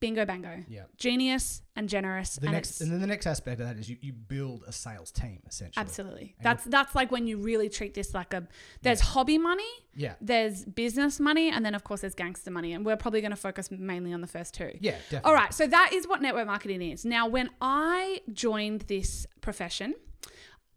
Bingo 0.00 0.24
bango. 0.24 0.64
Yeah. 0.66 0.84
Genius 0.96 1.62
and 1.76 1.88
generous. 1.88 2.36
The 2.36 2.46
and 2.46 2.54
next, 2.54 2.80
and 2.80 2.90
then 2.90 3.00
the 3.00 3.06
next 3.06 3.26
aspect 3.26 3.60
of 3.60 3.66
that 3.68 3.76
is 3.76 3.88
you, 3.88 3.98
you 4.00 4.12
build 4.12 4.64
a 4.66 4.72
sales 4.72 5.10
team 5.10 5.40
essentially. 5.46 5.80
Absolutely. 5.80 6.34
And 6.38 6.44
That's 6.44 6.64
that's 6.64 6.94
like 6.94 7.10
when 7.12 7.26
you 7.26 7.36
really 7.36 7.68
treat 7.68 7.92
this 7.94 8.14
like 8.14 8.32
a 8.32 8.48
there's 8.82 9.00
hobby 9.00 9.36
money, 9.36 9.62
Yeah. 9.94 10.14
there's 10.20 10.64
business 10.64 11.20
money, 11.20 11.50
and 11.50 11.64
then 11.64 11.74
of 11.74 11.84
course 11.84 12.00
there's 12.00 12.14
gangster 12.14 12.50
money. 12.50 12.72
And 12.72 12.84
we're 12.84 12.96
probably 12.96 13.20
going 13.20 13.30
to 13.32 13.36
focus 13.36 13.70
mainly 13.70 14.12
on 14.12 14.22
the 14.22 14.26
first 14.26 14.54
two. 14.54 14.72
Yeah. 14.80 14.92
Definitely. 14.92 15.28
All 15.28 15.34
right, 15.34 15.52
so 15.52 15.66
that 15.66 15.90
is 15.92 16.08
what 16.08 16.22
network 16.22 16.46
marketing 16.46 16.82
is. 16.82 17.04
Now, 17.04 17.28
when 17.28 17.50
I 17.60 18.20
joined 18.32 18.82
this 18.82 19.26
profession, 19.42 19.94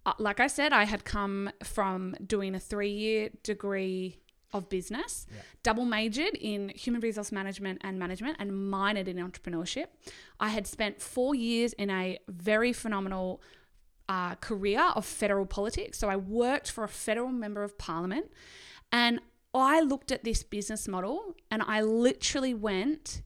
uh, 0.06 0.12
like 0.20 0.42
I 0.42 0.48
said, 0.48 0.74
I 0.74 0.84
had 0.84 1.06
come 1.06 1.50
from 1.63 2.15
doing 2.25 2.56
a 2.56 2.60
three 2.60 2.92
year 2.92 3.30
degree 3.44 4.20
of 4.54 4.70
business, 4.70 5.26
Yeah. 5.34 5.42
double 5.64 5.86
majored 5.86 6.36
in 6.36 6.70
human 6.70 7.02
resource 7.02 7.32
management 7.32 7.80
and 7.84 7.98
management, 8.00 8.38
and 8.40 8.52
minored 8.52 9.08
in 9.08 9.18
entrepreneurship. 9.18 9.88
I 10.40 10.50
had 10.50 10.68
spent 10.68 11.02
four 11.02 11.36
years 11.36 11.74
in 11.74 11.90
a 11.90 12.20
very 12.28 12.74
phenomenal 12.74 13.42
uh, 14.10 14.36
career 14.36 14.82
of 14.96 15.06
federal 15.06 15.46
politics. 15.46 15.98
So 15.98 16.10
I 16.10 16.18
worked 16.18 16.70
for 16.70 16.84
a 16.84 16.90
federal 16.90 17.30
member 17.30 17.64
of 17.64 17.78
parliament, 17.78 18.32
and 18.92 19.20
I 19.54 19.80
looked 19.82 20.12
at 20.12 20.24
this 20.24 20.44
business 20.44 20.88
model 20.88 21.36
and 21.52 21.62
I 21.62 21.82
literally 21.82 22.54
went, 22.54 23.22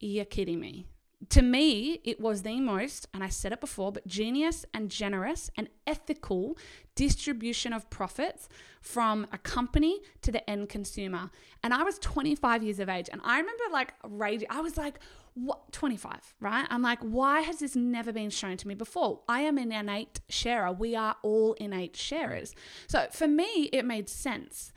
You're 0.00 0.24
kidding 0.24 0.58
me. 0.60 0.86
To 1.28 1.42
me, 1.42 2.00
it 2.04 2.20
was 2.20 2.42
the 2.42 2.60
most, 2.60 3.06
and 3.14 3.22
I 3.22 3.28
said 3.28 3.52
it 3.52 3.60
before, 3.60 3.92
but 3.92 4.06
genius 4.06 4.64
and 4.74 4.90
generous 4.90 5.50
and 5.56 5.68
ethical 5.86 6.58
distribution 6.96 7.72
of 7.72 7.88
profits 7.90 8.48
from 8.80 9.26
a 9.32 9.38
company 9.38 10.00
to 10.22 10.32
the 10.32 10.48
end 10.50 10.68
consumer. 10.68 11.30
And 11.62 11.72
I 11.72 11.84
was 11.84 11.98
25 12.00 12.64
years 12.64 12.80
of 12.80 12.88
age, 12.88 13.08
and 13.12 13.20
I 13.24 13.38
remember 13.38 13.64
like 13.72 13.94
raging. 14.04 14.48
I 14.50 14.60
was 14.60 14.76
like, 14.76 14.98
what? 15.34 15.72
25 15.72 16.34
right? 16.40 16.66
I'm 16.68 16.82
like 16.82 16.98
why 17.00 17.40
has 17.40 17.60
this 17.60 17.74
never 17.74 18.12
been 18.12 18.28
shown 18.28 18.58
to 18.58 18.68
me 18.68 18.74
before? 18.74 19.20
I 19.28 19.40
am 19.40 19.56
an 19.56 19.72
innate 19.72 20.20
sharer. 20.28 20.72
We 20.72 20.94
are 20.94 21.16
all 21.22 21.54
innate 21.54 21.96
sharers. 21.96 22.54
So 22.86 23.06
for 23.10 23.26
me 23.26 23.70
it 23.72 23.86
made 23.86 24.10
sense. 24.10 24.72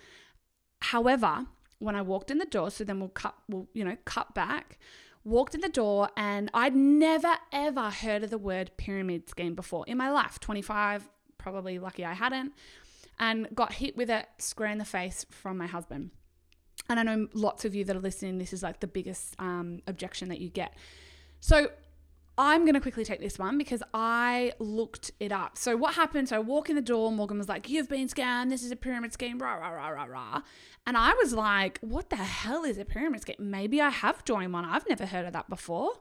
However, 0.82 1.48
when 1.80 1.96
I 1.96 2.02
walked 2.02 2.32
in 2.32 2.38
the 2.38 2.46
door, 2.46 2.72
so 2.72 2.84
then 2.84 3.00
we'll 3.00 3.10
cut, 3.10 3.36
we'll, 3.50 3.68
you 3.74 3.84
know, 3.84 3.98
cut 4.06 4.34
back, 4.34 4.78
walked 5.26 5.56
in 5.56 5.62
the 5.62 5.70
door 5.70 6.10
and 6.16 6.50
I'd 6.54 6.76
never 6.76 7.36
ever 7.52 7.90
heard 7.90 8.24
of 8.24 8.30
the 8.30 8.38
word 8.38 8.72
pyramid 8.78 9.28
scheme 9.28 9.56
before 9.56 9.84
in 9.88 9.98
my 9.98 10.10
life, 10.10 10.40
25 10.40 11.10
probably 11.38 11.78
lucky 11.78 12.06
I 12.06 12.14
hadn't, 12.14 12.54
and 13.20 13.48
got 13.54 13.74
hit 13.74 13.98
with 13.98 14.10
it 14.10 14.28
square 14.38 14.70
in 14.70 14.78
the 14.78 14.86
face 14.86 15.26
from 15.30 15.58
my 15.58 15.68
husband. 15.68 16.12
And 16.90 17.00
I 17.00 17.04
know 17.04 17.28
lots 17.34 17.66
of 17.66 17.74
you 17.74 17.84
that 17.86 17.96
are 17.96 18.00
listening, 18.00 18.38
this 18.38 18.54
is 18.54 18.64
like 18.64 18.80
the 18.80 18.88
biggest 18.88 19.36
um, 19.40 19.82
objection 19.88 20.30
that 20.30 20.40
you 20.40 20.50
get. 20.50 20.74
So 21.40 21.70
I'm 22.38 22.62
going 22.62 22.74
to 22.74 22.82
quickly 22.82 23.06
take 23.06 23.22
this 23.22 23.40
one 23.40 23.58
because 23.58 23.82
I 23.94 24.54
looked 24.60 25.12
it 25.20 25.32
up. 25.32 25.58
So 25.58 25.78
what 25.78 25.96
happened? 25.96 26.30
So 26.30 26.36
I 26.36 26.40
walk 26.40 26.70
in 26.70 26.76
the 26.76 26.82
door. 26.82 27.12
Morgan 27.12 27.38
was 27.38 27.48
like, 27.48 27.70
"You've 27.70 27.88
been 27.88 28.08
scammed. 28.08 28.50
This 28.50 28.64
is 28.64 28.72
a 28.72 28.76
pyramid 28.76 29.14
scheme." 29.14 29.40
Rah 29.40 29.56
rah 29.56 29.70
rah 29.70 29.90
rah 29.90 30.04
rah. 30.04 30.42
And 30.86 30.98
I 30.98 31.14
was 31.14 31.34
like, 31.34 31.80
"What 31.80 32.10
the 32.10 32.18
hell 32.18 32.64
is 32.64 32.78
a 32.78 32.86
pyramid 32.86 33.22
scheme? 33.22 33.38
Maybe 33.40 33.82
I 33.82 33.90
have 33.90 34.26
joined 34.26 34.54
one. 34.54 34.66
I've 34.66 34.88
never 34.90 35.06
heard 35.06 35.26
of 35.26 35.34
that 35.34 35.50
before." 35.50 35.94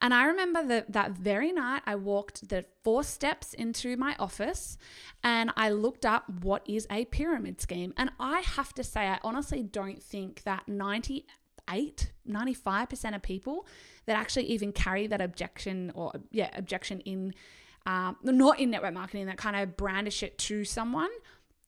And 0.00 0.12
I 0.12 0.24
remember 0.24 0.66
that 0.66 0.92
that 0.92 1.12
very 1.12 1.52
night 1.52 1.82
I 1.86 1.96
walked 1.96 2.48
the 2.48 2.64
four 2.82 3.04
steps 3.04 3.54
into 3.54 3.96
my 3.96 4.16
office 4.18 4.76
and 5.22 5.50
I 5.56 5.70
looked 5.70 6.04
up 6.04 6.28
what 6.42 6.62
is 6.68 6.86
a 6.90 7.04
pyramid 7.06 7.60
scheme. 7.60 7.94
And 7.96 8.10
I 8.18 8.40
have 8.40 8.74
to 8.74 8.84
say, 8.84 9.06
I 9.08 9.18
honestly 9.22 9.62
don't 9.62 10.02
think 10.02 10.42
that 10.42 10.68
98, 10.68 11.26
95% 11.68 13.14
of 13.14 13.22
people 13.22 13.66
that 14.06 14.16
actually 14.16 14.44
even 14.46 14.72
carry 14.72 15.06
that 15.06 15.20
objection 15.20 15.92
or, 15.94 16.12
yeah, 16.30 16.50
objection 16.54 17.00
in, 17.00 17.34
um, 17.86 18.16
not 18.22 18.58
in 18.60 18.70
network 18.70 18.94
marketing, 18.94 19.26
that 19.26 19.36
kind 19.36 19.56
of 19.56 19.76
brandish 19.76 20.22
it 20.22 20.38
to 20.38 20.64
someone, 20.64 21.10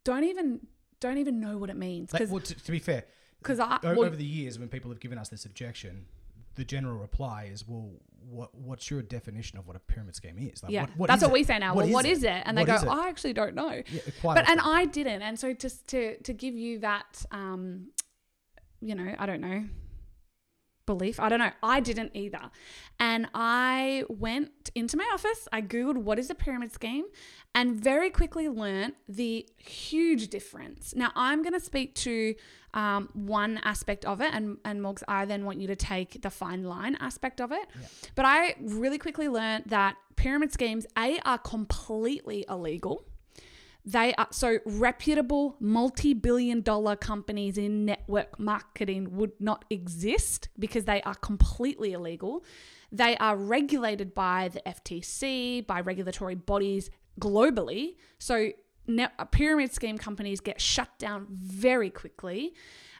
don't 0.04 0.24
even 0.24 0.60
don't 0.98 1.18
even 1.18 1.40
know 1.40 1.58
what 1.58 1.68
it 1.68 1.76
means. 1.76 2.10
Like, 2.12 2.30
well, 2.30 2.40
to, 2.40 2.54
to 2.54 2.72
be 2.72 2.78
fair, 2.78 3.04
'cause 3.42 3.60
I- 3.60 3.76
o- 3.82 3.94
well- 3.94 4.04
over 4.04 4.16
the 4.16 4.24
years 4.24 4.58
when 4.58 4.68
people 4.68 4.90
have 4.90 4.98
given 5.00 5.18
us 5.18 5.28
this 5.28 5.44
objection, 5.44 6.06
the 6.54 6.64
general 6.64 6.96
reply 6.96 7.50
is, 7.52 7.68
"Well, 7.68 7.90
what 8.30 8.54
what's 8.54 8.90
your 8.90 9.02
definition 9.02 9.58
of 9.58 9.66
what 9.66 9.76
a 9.76 9.78
pyramid 9.78 10.14
scheme 10.16 10.38
is?" 10.38 10.62
Like, 10.62 10.72
yeah, 10.72 10.82
what, 10.82 10.96
what 10.96 11.06
that's 11.08 11.22
is 11.22 11.28
what 11.28 11.32
it? 11.32 11.40
we 11.40 11.44
say 11.44 11.58
now. 11.58 11.74
well, 11.74 11.86
what 11.90 12.06
is 12.06 12.22
it? 12.24 12.42
And 12.46 12.56
they 12.56 12.64
go, 12.64 12.76
is 12.76 12.82
it? 12.82 12.88
I 12.88 13.08
actually 13.10 13.34
don't 13.34 13.54
know. 13.54 13.82
Yeah, 13.92 14.00
but 14.22 14.48
and. 14.48 14.58
I 14.62 14.86
didn't, 14.86 15.20
and 15.20 15.38
so 15.38 15.52
just 15.52 15.86
to 15.88 16.16
to 16.22 16.32
give 16.32 16.54
you 16.54 16.78
that, 16.78 17.26
um, 17.30 17.88
you 18.80 18.94
know, 18.94 19.14
I 19.18 19.26
don't 19.26 19.42
know, 19.42 19.64
belief. 20.87 21.21
I 21.21 21.28
don't 21.28 21.38
know. 21.38 21.50
I 21.62 21.81
didn't 21.81 22.12
either, 22.14 22.50
and 22.99 23.28
I 23.35 24.05
went 24.09 24.71
into 24.75 24.97
my 24.97 25.09
office. 25.12 25.49
I 25.52 25.62
googled 25.62 25.97
what 25.99 26.19
is 26.19 26.31
a 26.31 26.35
pyramid 26.35 26.73
scheme, 26.73 27.05
and 27.55 27.78
very 27.78 28.11
quickly 28.11 28.49
learned 28.49 28.95
the 29.09 29.47
huge 29.59 30.28
difference. 30.28 30.95
Now 30.95 31.11
I'm 31.14 31.43
going 31.43 31.55
to 31.55 31.61
speak 31.61 31.95
to 31.97 32.35
um, 32.75 33.09
one 33.14 33.59
aspect 33.64 34.05
of 34.05 34.21
it, 34.21 34.33
and 34.33 34.59
and 34.64 34.81
Morgs, 34.81 35.02
I 35.09 35.25
then 35.25 35.45
want 35.45 35.61
you 35.61 35.66
to 35.66 35.76
take 35.76 36.23
the 36.23 36.31
fine 36.31 36.64
line 36.64 36.97
aspect 37.00 37.40
of 37.40 37.52
it. 37.52 37.66
But 38.14 38.25
I 38.25 38.55
really 38.61 38.99
quickly 38.99 39.28
learned 39.28 39.64
that 39.66 39.97
pyramid 40.16 40.52
schemes 40.52 40.87
a 40.97 41.19
are 41.25 41.38
completely 41.38 42.45
illegal. 42.49 43.05
They 43.87 44.14
are 44.14 44.26
so 44.33 44.59
reputable 44.66 45.55
multi 45.61 46.12
billion 46.12 46.61
dollar 46.61 46.97
companies 46.97 47.57
in 47.57 47.85
network 47.85 48.38
marketing 48.38 49.16
would 49.16 49.33
not 49.38 49.64
exist 49.71 50.49
because 50.59 50.87
they 50.87 51.00
are 51.02 51.14
completely 51.14 51.93
illegal. 51.93 52.45
They 52.90 53.16
are 53.19 53.37
regulated 53.37 54.12
by 54.12 54.49
the 54.52 54.61
FTC, 54.66 55.64
by 55.69 55.81
regulatory 55.81 56.35
bodies 56.35 56.90
globally. 57.21 57.95
So, 58.19 58.50
net, 58.88 59.12
uh, 59.21 59.25
pyramid 59.25 59.73
scheme 59.73 59.99
companies 59.99 60.40
get 60.40 60.61
shut 60.61 60.88
down 60.99 61.28
very 61.31 61.90
quickly. 61.90 62.55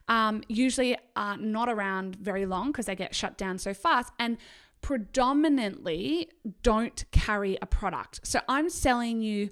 Um, 0.07 0.45
usually 0.47 0.97
are 1.17 1.37
not 1.37 1.69
around 1.69 2.15
very 2.15 2.47
long 2.47 2.71
because 2.71 2.87
they 2.87 2.95
get 2.95 3.13
shut 3.13 3.37
down 3.37 3.59
so 3.59 3.75
fast 3.75 4.13
and 4.21 4.39
predominantly 4.83 6.31
don't 6.63 7.05
carry 7.11 7.59
a 7.61 7.67
product. 7.67 8.21
So 8.23 8.41
I'm 8.49 8.71
selling 8.71 9.21
you 9.21 9.51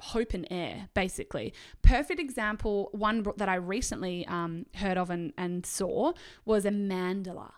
hope 0.00 0.34
and 0.34 0.46
air, 0.50 0.88
basically. 0.94 1.52
Perfect 1.82 2.20
example, 2.20 2.90
one 2.92 3.26
that 3.36 3.48
I 3.48 3.56
recently 3.56 4.26
um, 4.26 4.66
heard 4.74 4.98
of 4.98 5.10
and, 5.10 5.32
and 5.36 5.64
saw 5.66 6.12
was 6.44 6.64
a 6.64 6.70
mandala. 6.70 7.52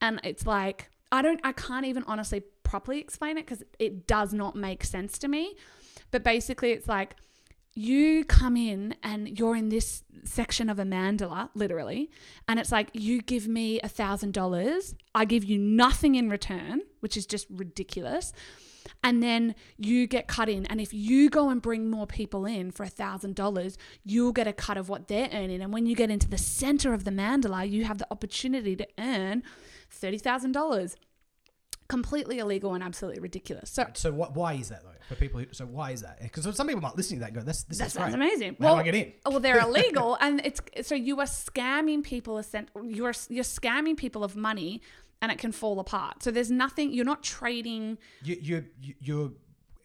And 0.00 0.20
it's 0.24 0.46
like, 0.46 0.90
I 1.12 1.22
don't, 1.22 1.40
I 1.44 1.52
can't 1.52 1.86
even 1.86 2.04
honestly 2.06 2.42
properly 2.62 3.00
explain 3.00 3.38
it 3.38 3.46
because 3.46 3.62
it 3.78 4.06
does 4.06 4.32
not 4.32 4.56
make 4.56 4.84
sense 4.84 5.18
to 5.18 5.28
me. 5.28 5.54
But 6.10 6.24
basically, 6.24 6.72
it's 6.72 6.88
like, 6.88 7.16
you 7.76 8.24
come 8.24 8.56
in 8.56 8.94
and 9.02 9.36
you're 9.38 9.56
in 9.56 9.68
this 9.68 10.04
section 10.24 10.70
of 10.70 10.78
a 10.78 10.84
mandala, 10.84 11.50
literally, 11.54 12.10
and 12.48 12.60
it's 12.60 12.70
like 12.70 12.88
you 12.92 13.20
give 13.20 13.48
me 13.48 13.80
a 13.80 13.88
thousand 13.88 14.32
dollars, 14.32 14.94
I 15.14 15.24
give 15.24 15.44
you 15.44 15.58
nothing 15.58 16.14
in 16.14 16.30
return, 16.30 16.82
which 17.00 17.16
is 17.16 17.26
just 17.26 17.46
ridiculous. 17.50 18.32
And 19.02 19.22
then 19.22 19.54
you 19.78 20.06
get 20.06 20.28
cut 20.28 20.48
in. 20.48 20.66
And 20.66 20.80
if 20.80 20.92
you 20.92 21.30
go 21.30 21.48
and 21.48 21.60
bring 21.62 21.90
more 21.90 22.06
people 22.06 22.44
in 22.46 22.70
for 22.70 22.82
a 22.84 22.88
thousand 22.88 23.34
dollars, 23.34 23.78
you'll 24.04 24.32
get 24.32 24.46
a 24.46 24.52
cut 24.52 24.76
of 24.76 24.88
what 24.88 25.08
they're 25.08 25.28
earning. 25.32 25.62
And 25.62 25.72
when 25.72 25.86
you 25.86 25.94
get 25.96 26.10
into 26.10 26.28
the 26.28 26.38
center 26.38 26.92
of 26.92 27.04
the 27.04 27.10
mandala, 27.10 27.68
you 27.68 27.84
have 27.84 27.98
the 27.98 28.06
opportunity 28.10 28.76
to 28.76 28.86
earn 28.98 29.42
thirty 29.90 30.18
thousand 30.18 30.52
dollars. 30.52 30.96
Completely 31.86 32.38
illegal 32.38 32.72
and 32.72 32.82
absolutely 32.82 33.20
ridiculous. 33.20 33.68
So 33.70 33.86
So 33.92 34.10
what? 34.10 34.34
Why 34.34 34.54
is 34.54 34.70
that 34.70 34.82
though? 34.82 34.88
For 35.06 35.16
people, 35.16 35.40
who, 35.40 35.46
so 35.52 35.66
why 35.66 35.90
is 35.90 36.00
that? 36.00 36.18
Because 36.22 36.44
some 36.56 36.66
people 36.66 36.80
might 36.80 36.96
listen 36.96 37.18
to 37.18 37.20
that 37.20 37.26
and 37.26 37.36
go, 37.36 37.42
"This, 37.42 37.64
this 37.64 37.76
That 37.76 37.88
is 37.88 37.92
sounds 37.92 38.14
great. 38.14 38.26
amazing. 38.26 38.56
How 38.58 38.74
do 38.76 38.80
I 38.80 38.82
get 38.84 38.94
in? 38.94 39.12
Well, 39.26 39.38
they're 39.38 39.58
illegal, 39.68 40.16
and 40.18 40.40
it's 40.46 40.62
so 40.88 40.94
you 40.94 41.20
are 41.20 41.26
scamming 41.26 42.02
people. 42.02 42.42
You're 42.82 43.12
you're 43.28 43.44
scamming 43.44 43.98
people 43.98 44.24
of 44.24 44.34
money, 44.34 44.80
and 45.24 45.32
it 45.32 45.38
can 45.38 45.52
fall 45.52 45.80
apart. 45.80 46.22
So 46.22 46.30
there's 46.30 46.50
nothing. 46.50 46.92
You're 46.92 47.04
not 47.14 47.22
trading 47.22 47.98
You, 48.22 48.36
you, 48.40 48.64
you- 48.80 48.94
you're 49.00 49.32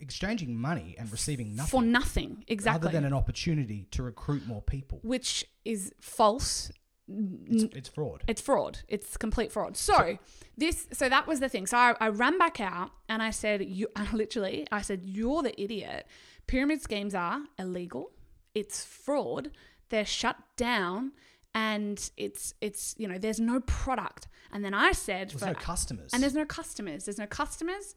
exchanging 0.01 0.55
money 0.55 0.95
and 0.99 1.11
receiving 1.11 1.55
nothing, 1.55 1.69
for 1.69 1.81
nothing 1.81 2.43
exactly, 2.47 2.87
other 2.87 2.91
than 2.95 3.05
an 3.05 3.13
opportunity 3.13 3.85
to 3.91 4.03
recruit 4.03 4.45
more 4.47 4.61
people. 4.61 4.99
which 5.03 5.45
is 5.65 5.91
false. 6.01 6.71
It's, 7.11 7.63
it's 7.75 7.89
fraud. 7.89 8.23
It's 8.27 8.39
fraud. 8.41 8.79
It's 8.87 9.17
complete 9.17 9.51
fraud. 9.51 9.75
So 9.75 10.19
this, 10.57 10.87
so 10.93 11.09
that 11.09 11.25
was 11.27 11.39
the 11.39 11.49
thing. 11.49 11.65
So 11.65 11.75
I, 11.77 11.95
I 11.99 12.09
ran 12.09 12.37
back 12.37 12.59
out 12.61 12.91
and 13.09 13.21
I 13.23 13.31
said, 13.31 13.65
you, 13.65 13.87
I 13.95 14.07
literally, 14.13 14.67
I 14.71 14.81
said, 14.81 15.01
you're 15.03 15.41
the 15.41 15.59
idiot. 15.61 16.05
Pyramid 16.47 16.81
schemes 16.81 17.13
are 17.15 17.39
illegal. 17.57 18.11
It's 18.55 18.85
fraud. 18.85 19.51
They're 19.89 20.05
shut 20.05 20.37
down, 20.55 21.11
and 21.53 22.09
it's 22.17 22.53
it's 22.61 22.95
you 22.97 23.07
know 23.07 23.17
there's 23.17 23.39
no 23.39 23.59
product. 23.61 24.27
And 24.51 24.65
then 24.65 24.73
I 24.73 24.91
said, 24.93 25.29
There's 25.29 25.41
for, 25.41 25.47
no 25.47 25.53
customers. 25.53 26.11
and 26.13 26.23
there's 26.23 26.33
no 26.33 26.45
customers. 26.45 27.05
There's 27.05 27.19
no 27.19 27.27
customers, 27.27 27.95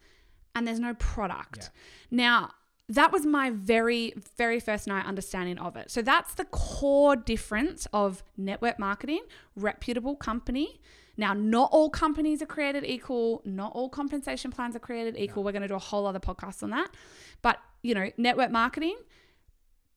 and 0.55 0.67
there's 0.67 0.81
no 0.81 0.95
product. 0.95 1.71
Yeah. 2.11 2.17
Now, 2.17 2.51
that 2.89 3.11
was 3.11 3.25
my 3.25 3.51
very, 3.51 4.13
very 4.37 4.61
first 4.61 4.87
night 4.87 5.07
understanding 5.07 5.59
of 5.59 5.77
it. 5.77 5.91
So 5.91 6.03
that's 6.03 6.35
the 6.35 6.45
core 6.47 7.17
difference 7.17 7.87
of 7.93 8.23
network 8.37 8.79
marketing, 8.79 9.23
reputable 9.57 10.17
company. 10.17 10.81
Now, 11.17 11.33
not 11.33 11.71
all 11.73 11.89
companies 11.91 12.43
are 12.43 12.47
created 12.47 12.85
equal. 12.85 13.43
Not 13.45 13.73
all 13.75 13.89
compensation 13.89 14.51
plans 14.51 14.75
are 14.77 14.81
created 14.81 15.17
equal. 15.17 15.45
We're 15.45 15.53
going 15.53 15.63
to 15.63 15.69
do 15.69 15.75
a 15.75 15.79
whole 15.79 16.07
other 16.07 16.21
podcast 16.21 16.63
on 16.63 16.71
that. 16.71 16.91
But, 17.41 17.59
you 17.83 17.95
know, 17.95 18.11
network 18.17 18.51
marketing, 18.51 18.97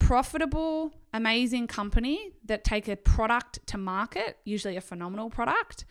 profitable, 0.06 0.92
amazing 1.12 1.66
company 1.66 2.30
that 2.44 2.62
take 2.62 2.86
a 2.86 2.94
product 2.94 3.58
to 3.66 3.76
market, 3.76 4.38
usually 4.44 4.76
a 4.76 4.80
phenomenal 4.80 5.28
product, 5.30 5.84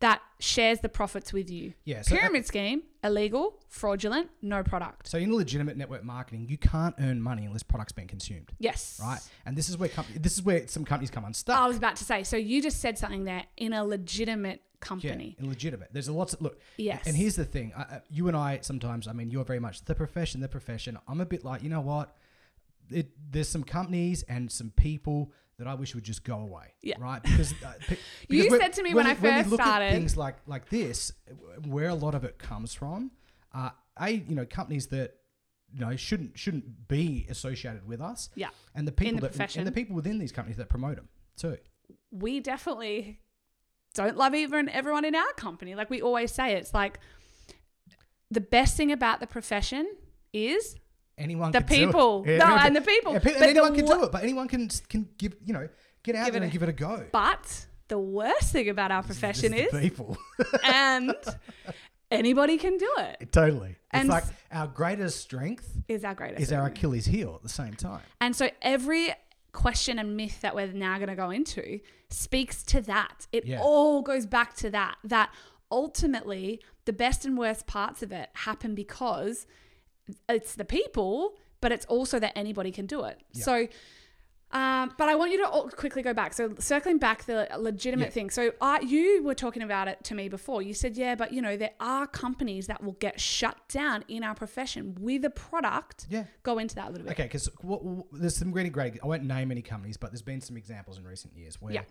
that 0.00 0.20
shares 0.40 0.80
the 0.80 0.88
profits 0.88 1.32
with 1.32 1.48
you. 1.48 1.74
Yeah, 1.84 2.02
so- 2.02 2.16
Pyramid 2.16 2.46
scheme, 2.46 2.82
illegal, 3.04 3.60
fraudulent, 3.68 4.28
no 4.42 4.64
product. 4.64 5.06
so 5.06 5.18
in 5.18 5.32
legitimate 5.36 5.76
network 5.76 6.02
marketing, 6.02 6.46
you 6.48 6.58
can't 6.58 6.96
earn 6.98 7.20
money 7.22 7.44
unless 7.44 7.62
product's 7.62 7.92
being 7.92 8.08
consumed, 8.08 8.50
Yes. 8.58 8.98
right? 9.00 9.20
And 9.46 9.56
this 9.56 9.68
is 9.68 9.78
where 9.78 9.88
com- 9.90 10.06
this 10.16 10.32
is 10.36 10.42
where 10.42 10.66
some 10.66 10.84
companies 10.84 11.10
come 11.10 11.24
unstuck. 11.24 11.56
I 11.56 11.68
was 11.68 11.76
about 11.76 11.94
to 11.96 12.04
say, 12.04 12.24
so 12.24 12.36
you 12.36 12.60
just 12.62 12.80
said 12.80 12.98
something 12.98 13.22
there 13.24 13.44
in 13.56 13.72
a 13.72 13.84
legitimate 13.84 14.62
company. 14.80 15.36
and 15.38 15.46
legitimate. 15.46 15.90
There's 15.92 16.08
a 16.08 16.12
lot. 16.12 16.32
Of, 16.32 16.40
look, 16.40 16.58
Yes. 16.78 17.06
And 17.06 17.14
here's 17.14 17.36
the 17.36 17.44
thing: 17.44 17.72
I- 17.76 18.00
you 18.10 18.26
and 18.28 18.36
I 18.36 18.58
sometimes. 18.62 19.06
I 19.06 19.12
mean, 19.12 19.30
you're 19.30 19.44
very 19.44 19.60
much 19.60 19.84
the 19.84 19.94
profession, 19.94 20.40
the 20.40 20.48
profession. 20.48 20.98
I'm 21.06 21.20
a 21.20 21.26
bit 21.26 21.44
like, 21.44 21.62
you 21.62 21.68
know 21.68 21.82
what? 21.82 22.16
It, 22.90 23.10
there's 23.30 23.48
some 23.48 23.62
companies 23.64 24.22
and 24.24 24.50
some 24.50 24.70
people 24.70 25.32
that 25.58 25.66
I 25.66 25.74
wish 25.74 25.94
would 25.94 26.04
just 26.04 26.24
go 26.24 26.36
away. 26.38 26.74
Yeah. 26.82 26.96
Right. 26.98 27.22
Because, 27.22 27.52
uh, 27.64 27.72
pe- 27.86 27.96
You 28.28 28.48
said 28.58 28.72
to 28.74 28.82
me 28.82 28.94
when 28.94 29.06
I 29.06 29.10
we- 29.14 29.20
we 29.20 29.28
first 29.28 29.50
look 29.50 29.60
at 29.60 29.66
started- 29.66 29.92
things 29.92 30.16
like 30.16 30.36
like 30.46 30.68
this, 30.70 31.12
where 31.66 31.88
a 31.88 31.94
lot 31.94 32.14
of 32.14 32.24
it 32.24 32.38
comes 32.38 32.72
from, 32.74 33.10
uh, 33.54 33.70
a 33.98 34.10
you 34.10 34.34
know 34.34 34.46
companies 34.46 34.86
that 34.88 35.14
you 35.72 35.80
know 35.80 35.94
shouldn't 35.96 36.38
shouldn't 36.38 36.88
be 36.88 37.26
associated 37.28 37.86
with 37.86 38.00
us. 38.00 38.30
Yeah. 38.34 38.48
And 38.74 38.88
the 38.88 38.92
people 38.92 39.16
the 39.16 39.20
that 39.22 39.32
profession. 39.32 39.60
and 39.60 39.66
the 39.68 39.72
people 39.72 39.94
within 39.94 40.18
these 40.18 40.32
companies 40.32 40.56
that 40.56 40.68
promote 40.68 40.96
them 40.96 41.08
too. 41.36 41.58
we 42.10 42.40
definitely 42.40 43.20
don't 43.94 44.16
love 44.16 44.34
even 44.34 44.68
everyone 44.68 45.04
in 45.04 45.14
our 45.14 45.32
company. 45.34 45.74
Like 45.74 45.90
we 45.90 46.00
always 46.00 46.32
say, 46.32 46.54
it's 46.54 46.72
like 46.72 46.98
the 48.30 48.40
best 48.40 48.76
thing 48.76 48.92
about 48.92 49.20
the 49.20 49.26
profession 49.26 49.86
is 50.32 50.76
Anyone 51.20 51.52
the 51.52 51.60
can 51.60 51.68
do 51.68 51.74
it. 51.74 51.86
people. 51.86 52.24
Yeah, 52.26 52.36
no, 52.38 52.44
anyone 52.44 52.66
and 52.66 52.76
the 52.76 52.80
people. 52.80 53.12
Yeah, 53.12 53.18
pe- 53.20 53.32
But 53.32 53.42
and 53.42 53.50
anyone 53.50 53.74
can 53.74 53.86
do 53.86 54.04
it, 54.04 54.12
but 54.12 54.22
anyone 54.22 54.48
can 54.48 54.68
can 54.88 55.08
give 55.18 55.36
you 55.44 55.52
know 55.54 55.68
get 56.02 56.16
out 56.16 56.24
Give 56.26 56.34
there 56.34 56.42
it 56.42 56.44
and 56.46 56.50
a- 56.50 56.52
give 56.52 56.62
it 56.62 56.68
a 56.68 56.72
go. 56.72 57.04
But 57.12 57.66
the 57.88 57.98
worst 57.98 58.52
thing 58.52 58.68
about 58.68 58.90
our 58.92 59.02
profession 59.02 59.52
is, 59.54 59.70
the 59.72 59.80
people. 59.80 60.16
and 60.64 61.14
anybody 62.10 62.56
can 62.58 62.76
do 62.76 62.90
it. 62.98 63.32
totally. 63.32 63.76
And 63.90 64.04
it's 64.04 64.10
like 64.10 64.24
our 64.52 64.66
greatest 64.68 65.20
strength 65.20 65.76
is 65.88 66.04
our 66.04 66.14
greatest. 66.14 66.40
is 66.42 66.52
our. 66.52 66.66
Achilles 66.66 67.06
heel 67.06 67.34
at 67.36 67.42
the 67.42 67.48
same 67.48 67.74
time. 67.74 68.02
And 68.20 68.34
so 68.36 68.48
every 68.62 69.12
question 69.52 69.98
and 69.98 70.16
myth 70.16 70.40
that 70.42 70.54
we're 70.54 70.68
now 70.72 70.96
going 70.98 71.08
to 71.08 71.16
go 71.16 71.30
into 71.30 71.80
speaks 72.08 72.62
to 72.62 72.80
that. 72.82 73.26
It 73.32 73.44
Yeah. 73.46 73.60
all 73.60 74.02
goes 74.02 74.26
back 74.26 74.54
to 74.56 74.70
that. 74.70 74.96
That 75.02 75.30
ultimately, 75.72 76.60
the 76.84 76.92
best 76.92 77.24
and 77.24 77.36
worst 77.36 77.66
parts 77.66 78.02
of 78.02 78.12
it 78.12 78.28
happen 78.34 78.74
because 78.76 79.46
it's 80.28 80.54
the 80.54 80.64
people, 80.64 81.34
but 81.60 81.72
it's 81.72 81.86
also 81.86 82.18
that 82.18 82.32
anybody 82.36 82.70
can 82.72 82.86
do 82.86 83.04
it. 83.04 83.20
Yeah. 83.32 83.44
So, 83.44 83.68
um, 84.52 84.92
but 84.98 85.08
I 85.08 85.14
want 85.14 85.30
you 85.30 85.38
to 85.44 85.48
all 85.48 85.68
quickly 85.68 86.02
go 86.02 86.12
back. 86.12 86.32
So 86.34 86.54
circling 86.58 86.98
back 86.98 87.24
the 87.24 87.46
legitimate 87.56 88.06
Yeah. 88.06 88.10
thing. 88.10 88.30
So 88.30 88.50
I, 88.60 88.80
you 88.80 89.22
were 89.22 89.34
talking 89.36 89.62
about 89.62 89.86
it 89.86 90.02
to 90.04 90.14
me 90.16 90.28
before. 90.28 90.60
You 90.60 90.74
said, 90.74 90.96
yeah, 90.96 91.14
but 91.14 91.32
you 91.32 91.40
know 91.40 91.56
there 91.56 91.70
are 91.78 92.08
companies 92.08 92.66
that 92.66 92.82
will 92.82 92.94
get 92.94 93.20
shut 93.20 93.56
down 93.68 94.04
in 94.08 94.24
our 94.24 94.34
profession 94.34 94.96
with 94.98 95.24
a 95.24 95.30
product. 95.30 96.06
Yeah. 96.10 96.24
Go 96.42 96.58
into 96.58 96.74
that 96.74 96.88
a 96.88 96.90
little 96.90 97.06
bit. 97.06 97.12
Okay, 97.12 97.24
because 97.24 97.48
there's 98.12 98.36
some 98.36 98.52
really 98.52 98.70
great. 98.70 98.98
I 99.02 99.06
won't 99.06 99.22
name 99.22 99.52
any 99.52 99.62
companies, 99.62 99.96
but 99.96 100.10
there's 100.10 100.22
been 100.22 100.40
some 100.40 100.56
examples 100.56 100.98
in 100.98 101.04
recent 101.06 101.36
years 101.36 101.62
where 101.62 101.72
Yeah. 101.74 101.82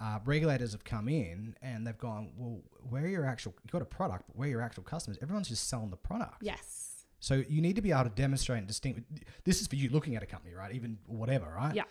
uh, 0.00 0.18
regulators 0.24 0.72
have 0.72 0.82
come 0.82 1.08
in 1.08 1.54
and 1.62 1.86
they've 1.86 1.96
gone, 1.98 2.32
well, 2.36 2.62
where 2.88 3.04
are 3.04 3.08
your 3.08 3.26
actual? 3.26 3.54
You 3.64 3.70
got 3.70 3.82
a 3.82 3.84
product, 3.84 4.24
but 4.26 4.34
where 4.36 4.48
are 4.48 4.50
your 4.50 4.62
actual 4.62 4.82
customers? 4.82 5.18
Everyone's 5.22 5.48
just 5.48 5.68
selling 5.68 5.90
the 5.90 5.96
product. 5.96 6.42
Yes. 6.42 6.97
So 7.20 7.42
you 7.48 7.60
need 7.60 7.76
to 7.76 7.82
be 7.82 7.90
able 7.92 8.04
to 8.04 8.10
demonstrate 8.10 8.58
and 8.58 8.66
distinguish. 8.66 9.04
This 9.44 9.60
is 9.60 9.66
for 9.66 9.76
you 9.76 9.88
looking 9.90 10.16
at 10.16 10.22
a 10.22 10.26
company, 10.26 10.54
right? 10.54 10.72
Even 10.74 10.98
whatever, 11.06 11.52
right? 11.54 11.74
Yeah. 11.74 11.84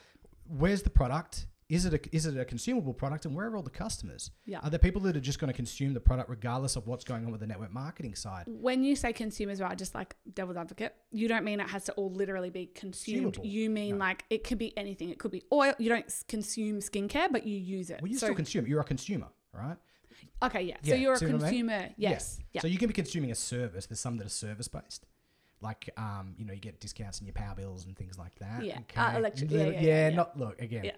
Where's 0.47 0.81
the 0.83 0.89
product? 0.89 1.47
Is 1.69 1.83
it 1.83 1.93
a, 1.93 2.15
is 2.15 2.25
it 2.25 2.37
a 2.37 2.45
consumable 2.45 2.93
product, 2.93 3.25
and 3.25 3.35
where 3.35 3.45
are 3.47 3.57
all 3.57 3.61
the 3.61 3.69
customers? 3.69 4.31
Yeah. 4.45 4.59
Are 4.63 4.69
there 4.69 4.79
people 4.79 5.01
that 5.01 5.17
are 5.17 5.19
just 5.19 5.37
going 5.37 5.49
to 5.51 5.53
consume 5.53 5.93
the 5.93 5.99
product 5.99 6.29
regardless 6.29 6.77
of 6.77 6.87
what's 6.87 7.03
going 7.03 7.25
on 7.25 7.31
with 7.31 7.41
the 7.41 7.47
network 7.47 7.73
marketing 7.73 8.15
side? 8.15 8.45
When 8.47 8.85
you 8.85 8.95
say 8.95 9.11
consumers, 9.11 9.59
right, 9.59 9.77
just 9.77 9.93
like 9.93 10.15
devil's 10.33 10.55
advocate, 10.55 10.95
you 11.11 11.27
don't 11.27 11.43
mean 11.43 11.59
it 11.59 11.69
has 11.69 11.83
to 11.85 11.91
all 11.93 12.09
literally 12.09 12.49
be 12.49 12.67
consumed. 12.67 13.33
Consumable. 13.33 13.45
You 13.45 13.69
mean 13.69 13.97
No. 13.97 14.05
like 14.05 14.23
it 14.29 14.45
could 14.45 14.57
be 14.59 14.77
anything. 14.77 15.09
It 15.09 15.19
could 15.19 15.31
be 15.31 15.43
oil. 15.51 15.73
You 15.77 15.89
don't 15.89 16.05
consume 16.29 16.77
skincare, 16.79 17.29
but 17.29 17.45
you 17.45 17.57
use 17.57 17.89
it. 17.89 17.99
Well, 18.01 18.09
you 18.09 18.17
so, 18.17 18.27
still 18.27 18.35
consume. 18.35 18.65
You're 18.65 18.79
a 18.79 18.85
consumer, 18.85 19.27
right? 19.51 19.75
okay, 20.43 20.61
yeah. 20.61 20.77
Yeah, 20.83 20.93
So 20.93 20.99
you're 21.01 21.13
a 21.15 21.17
see 21.17 21.25
what 21.25 21.29
I 21.31 21.33
mean? 21.33 21.41
consumer. 21.41 21.89
Yes. 21.97 22.39
Yeah. 22.53 22.61
So 22.61 22.67
you 22.69 22.77
can 22.77 22.87
be 22.87 22.93
consuming 22.93 23.31
a 23.31 23.35
service. 23.35 23.87
There's 23.87 23.99
some 23.99 24.15
that 24.19 24.25
are 24.27 24.29
service 24.29 24.69
based. 24.69 25.05
Like, 25.61 25.89
um, 25.97 26.35
you 26.37 26.45
know, 26.45 26.53
you 26.53 26.59
get 26.59 26.79
discounts 26.79 27.19
in 27.19 27.25
your 27.25 27.33
power 27.33 27.55
bills 27.55 27.85
and 27.85 27.97
things 27.97 28.17
like 28.17 28.35
that. 28.39 28.63
Yeah. 28.63 28.79
Uh, 28.95 29.13
electric- 29.17 29.51
yeah, 29.51 29.65
yeah, 29.65 29.69
yeah, 29.69 29.81
yeah. 29.81 30.15
Not 30.15 30.37
look 30.37 30.61
again. 30.61 30.85
Yeah. 30.85 30.91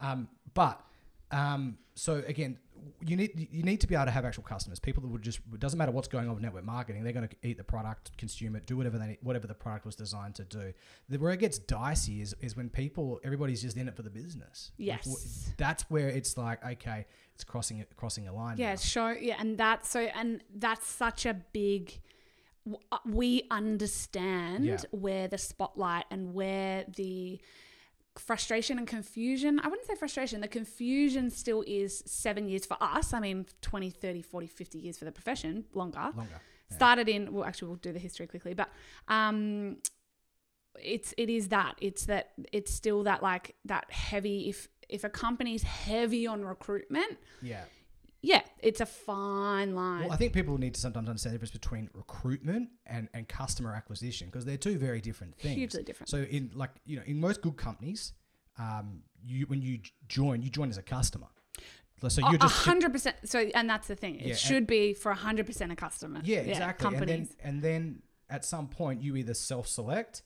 Um, 0.00 0.28
but 0.54 0.80
um, 1.30 1.78
so 1.94 2.22
again, 2.26 2.58
you 3.04 3.16
need 3.16 3.48
you 3.50 3.62
need 3.62 3.80
to 3.80 3.86
be 3.86 3.94
able 3.94 4.06
to 4.06 4.10
have 4.10 4.24
actual 4.24 4.44
customers. 4.44 4.78
People 4.78 5.02
that 5.02 5.08
would 5.08 5.22
just 5.22 5.40
it 5.52 5.60
doesn't 5.60 5.78
matter 5.78 5.92
what's 5.92 6.08
going 6.08 6.28
on 6.28 6.34
with 6.34 6.42
network 6.42 6.64
marketing. 6.64 7.02
They're 7.02 7.12
going 7.12 7.28
to 7.28 7.36
eat 7.42 7.56
the 7.58 7.64
product, 7.64 8.16
consume 8.16 8.56
it, 8.56 8.66
do 8.66 8.76
whatever 8.76 8.98
they 8.98 9.18
whatever 9.22 9.46
the 9.46 9.54
product 9.54 9.84
was 9.84 9.96
designed 9.96 10.36
to 10.36 10.44
do. 10.44 10.72
The, 11.08 11.18
where 11.18 11.32
it 11.32 11.40
gets 11.40 11.58
dicey 11.58 12.22
is 12.22 12.34
is 12.40 12.56
when 12.56 12.70
people 12.70 13.20
everybody's 13.24 13.62
just 13.62 13.76
in 13.76 13.88
it 13.88 13.96
for 13.96 14.02
the 14.02 14.10
business. 14.10 14.72
Yes. 14.78 15.52
that's 15.56 15.90
where 15.90 16.08
it's 16.08 16.38
like 16.38 16.64
okay, 16.64 17.06
it's 17.34 17.44
crossing 17.44 17.84
crossing 17.96 18.28
a 18.28 18.32
line. 18.32 18.56
Yeah, 18.58 18.70
now. 18.70 18.76
show 18.76 19.08
yeah, 19.10 19.36
and 19.38 19.58
that's 19.58 19.90
so 19.90 20.00
and 20.00 20.40
that's 20.54 20.86
such 20.86 21.26
a 21.26 21.34
big 21.52 22.00
we 23.06 23.42
understand 23.50 24.64
Yeah. 24.64 24.78
where 24.90 25.28
the 25.28 25.38
spotlight 25.38 26.04
and 26.10 26.34
where 26.34 26.84
the 26.96 27.40
frustration 28.16 28.78
and 28.78 28.86
confusion 28.88 29.60
i 29.62 29.68
wouldn't 29.68 29.86
say 29.86 29.94
frustration 29.94 30.40
the 30.40 30.48
confusion 30.48 31.30
still 31.30 31.62
is 31.68 32.02
seven 32.04 32.48
years 32.48 32.66
for 32.66 32.76
us 32.80 33.12
i 33.12 33.20
mean 33.20 33.46
20 33.62 33.90
30 33.90 34.22
40 34.22 34.46
50 34.48 34.78
years 34.78 34.98
for 34.98 35.04
the 35.04 35.12
profession 35.12 35.64
longer 35.72 36.00
longer. 36.16 36.40
Yeah. 36.70 36.76
started 36.76 37.08
in 37.08 37.32
well 37.32 37.44
actually 37.44 37.68
we'll 37.68 37.76
do 37.76 37.92
the 37.92 38.00
history 38.00 38.26
quickly 38.26 38.54
but 38.54 38.70
um 39.06 39.76
it's 40.82 41.14
it 41.16 41.30
is 41.30 41.48
that 41.50 41.76
it's 41.80 42.06
that 42.06 42.30
it's 42.52 42.72
still 42.74 43.04
that 43.04 43.22
like 43.22 43.54
that 43.64 43.88
heavy 43.92 44.48
if 44.48 44.66
if 44.88 45.04
a 45.04 45.08
company's 45.08 45.62
heavy 45.62 46.26
on 46.26 46.44
recruitment 46.44 47.18
Yeah. 47.40 47.64
Yeah, 48.20 48.42
it's 48.60 48.80
a 48.80 48.86
fine 48.86 49.74
line. 49.74 50.04
Well, 50.04 50.12
I 50.12 50.16
think 50.16 50.32
people 50.32 50.58
need 50.58 50.74
to 50.74 50.80
sometimes 50.80 51.08
understand 51.08 51.34
the 51.34 51.38
difference 51.38 51.52
between 51.52 51.90
recruitment 51.94 52.70
and, 52.86 53.08
and 53.14 53.28
customer 53.28 53.74
acquisition 53.74 54.26
because 54.28 54.44
they're 54.44 54.56
two 54.56 54.78
very 54.78 55.00
different 55.00 55.36
things. 55.38 55.54
Hugely 55.56 55.82
different. 55.84 56.10
So 56.10 56.18
in 56.18 56.50
like 56.54 56.70
you 56.84 56.96
know 56.96 57.02
in 57.06 57.20
most 57.20 57.42
good 57.42 57.56
companies, 57.56 58.12
um, 58.58 59.02
you 59.24 59.46
when 59.46 59.62
you 59.62 59.80
join, 60.08 60.42
you 60.42 60.50
join 60.50 60.68
as 60.68 60.78
a 60.78 60.82
customer. 60.82 61.28
So 62.06 62.20
you're 62.20 62.36
a 62.36 62.38
just 62.38 62.64
hundred 62.64 62.92
percent. 62.92 63.16
So, 63.24 63.40
and 63.54 63.68
that's 63.68 63.88
the 63.88 63.96
thing. 63.96 64.16
It 64.20 64.26
Yeah, 64.26 64.34
should 64.34 64.66
be 64.66 64.94
for 64.94 65.10
a 65.10 65.16
hundred 65.16 65.46
percent 65.46 65.72
of 65.72 65.78
customers. 65.78 66.22
yeah 66.24 66.38
exactly. 66.38 66.84
Companies. 66.84 67.34
And 67.42 67.62
then 67.62 67.72
and 67.74 67.84
then 67.84 68.02
at 68.30 68.44
some 68.44 68.68
point 68.68 69.02
you 69.02 69.16
either 69.16 69.34
self-select 69.34 70.22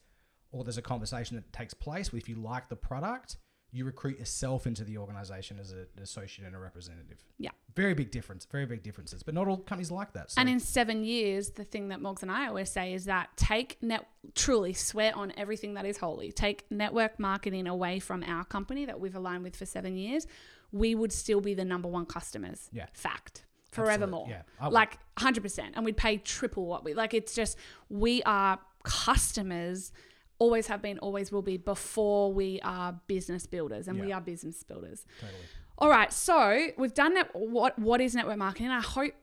or 0.51 0.63
there's 0.63 0.77
a 0.77 0.83
conversation 0.83 1.35
that 1.35 1.51
takes 1.51 1.73
place. 1.73 2.11
If 2.13 2.29
you 2.29 2.35
like 2.35 2.69
the 2.69 2.75
product, 2.75 3.37
you 3.73 3.85
recruit 3.85 4.19
yourself 4.19 4.67
into 4.67 4.83
the 4.83 4.97
organization 4.99 5.57
as 5.59 5.71
a, 5.73 5.79
an 5.97 6.03
associate 6.03 6.45
and 6.45 6.55
a 6.55 6.59
representative. 6.59 7.17
Yeah. 7.39 7.49
Very 7.75 7.95
big 7.95 8.11
difference. 8.11 8.45
Very 8.45 8.67
big 8.67 8.83
differences. 8.83 9.23
But 9.23 9.33
not 9.33 9.47
all 9.47 9.57
companies 9.57 9.89
like 9.89 10.13
that. 10.13 10.31
So 10.31 10.39
and 10.39 10.47
in 10.47 10.59
seven 10.59 11.03
years, 11.03 11.49
the 11.49 11.63
thing 11.63 11.87
that 11.87 11.99
Morgs 11.99 12.21
and 12.21 12.31
I 12.31 12.47
always 12.47 12.69
say 12.69 12.93
is 12.93 13.05
that 13.05 13.29
take 13.35 13.81
net 13.81 14.07
truly 14.35 14.73
swear 14.73 15.11
on 15.15 15.33
everything 15.35 15.73
that 15.73 15.85
is 15.85 15.97
holy. 15.97 16.31
Take 16.31 16.69
network 16.69 17.19
marketing 17.19 17.65
away 17.67 17.99
from 17.99 18.23
our 18.23 18.45
company 18.45 18.85
that 18.85 18.99
we've 18.99 19.15
aligned 19.15 19.43
with 19.43 19.55
for 19.55 19.65
seven 19.65 19.97
years. 19.97 20.27
We 20.71 20.93
would 20.93 21.11
still 21.11 21.41
be 21.41 21.55
the 21.55 21.65
number 21.65 21.89
one 21.89 22.05
customers. 22.05 22.69
Yeah. 22.71 22.85
Fact. 22.93 23.45
Absolutely. 23.69 23.97
Forevermore. 23.97 24.27
Yeah, 24.29 24.69
like 24.69 24.99
100%. 25.17 25.71
And 25.73 25.83
we'd 25.83 25.97
pay 25.97 26.17
triple 26.17 26.67
what 26.67 26.83
we 26.83 26.93
like. 26.93 27.15
It's 27.15 27.33
just, 27.33 27.57
we 27.89 28.21
are 28.23 28.59
customers, 28.83 29.91
always 30.39 30.67
have 30.67 30.81
been, 30.81 30.99
always 30.99 31.31
will 31.31 31.41
be 31.41 31.57
before 31.57 32.33
we 32.33 32.59
are 32.63 32.99
business 33.07 33.45
builders. 33.45 33.87
And 33.87 33.99
we 33.99 34.11
are 34.11 34.21
business 34.21 34.63
builders. 34.63 35.05
totally. 35.21 35.39
All 35.79 35.89
right, 35.89 36.13
so 36.13 36.67
we've 36.77 36.93
done 36.93 37.13
that. 37.15 37.29
What 37.33 37.77
what 37.79 37.99
is 38.01 38.13
network 38.15 38.37
marketing? 38.37 38.69
I 38.69 38.79
hope 38.81 39.13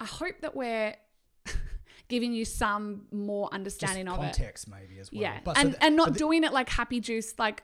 I 0.00 0.04
hope 0.06 0.40
that 0.40 0.56
we're 0.56 0.94
giving 2.08 2.32
you 2.32 2.44
some 2.44 3.06
more 3.12 3.46
Just 3.48 3.54
understanding 3.54 4.08
of 4.08 4.14
it. 4.18 4.22
context 4.22 4.68
maybe 4.68 4.98
as 4.98 5.12
well. 5.12 5.20
Yeah, 5.22 5.40
But 5.44 5.56
so 5.56 5.60
and 5.60 5.70
th- 5.72 5.78
and 5.82 5.96
not 5.96 6.14
doing 6.14 6.44
it 6.44 6.52
like 6.52 6.68
happy 6.68 7.00
juice, 7.00 7.34
like 7.38 7.62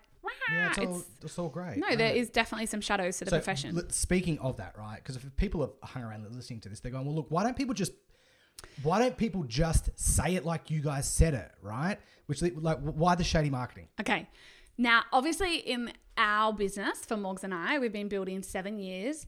Yeah, 0.51 0.69
it's 0.71 0.79
all, 0.79 0.85
it's- 0.85 1.05
it's 1.23 1.39
all 1.39 1.49
great. 1.49 1.79
no, 1.79 1.97
there 1.97 2.15
is 2.15 2.29
definitely 2.31 2.67
some 2.67 2.81
shadows 2.83 3.17
to 3.19 3.25
the 3.25 3.31
So, 3.31 3.37
profession. 3.39 3.77
l- 3.79 3.85
speaking 3.91 4.39
of 4.41 4.57
that, 4.59 4.77
right? 4.79 4.97
Because 4.97 5.17
if 5.17 5.37
people 5.37 5.61
have 5.63 5.73
hung 5.91 6.03
around 6.03 6.27
listening 6.35 6.61
to 6.61 6.69
this, 6.69 6.81
they're 6.81 6.93
going, 6.93 7.07
"Well, 7.07 7.15
look, 7.15 7.27
why 7.31 7.45
don't 7.45 7.57
people 7.57 7.75
just, 7.75 7.93
why 8.83 8.99
don't 8.99 9.17
people 9.17 9.45
just 9.45 9.91
say 9.99 10.35
it 10.37 10.45
like 10.45 10.71
you 10.71 10.81
guys 10.81 11.09
said 11.09 11.35
it, 11.35 11.51
right? 11.63 11.99
Which, 12.27 12.43
like, 12.43 12.79
why 12.81 13.15
the 13.15 13.25
shady 13.25 13.51
marketing? 13.51 13.89
Okay. 14.01 14.29
Now, 14.77 15.03
obviously, 15.13 15.57
in 15.57 15.93
our 16.17 16.53
business 16.53 17.05
for 17.05 17.17
Morgs 17.17 17.43
and 17.45 17.53
I, 17.55 17.79
we've 17.79 17.93
been 17.93 18.09
building 18.09 18.43
seven 18.43 18.79
years. 18.79 19.27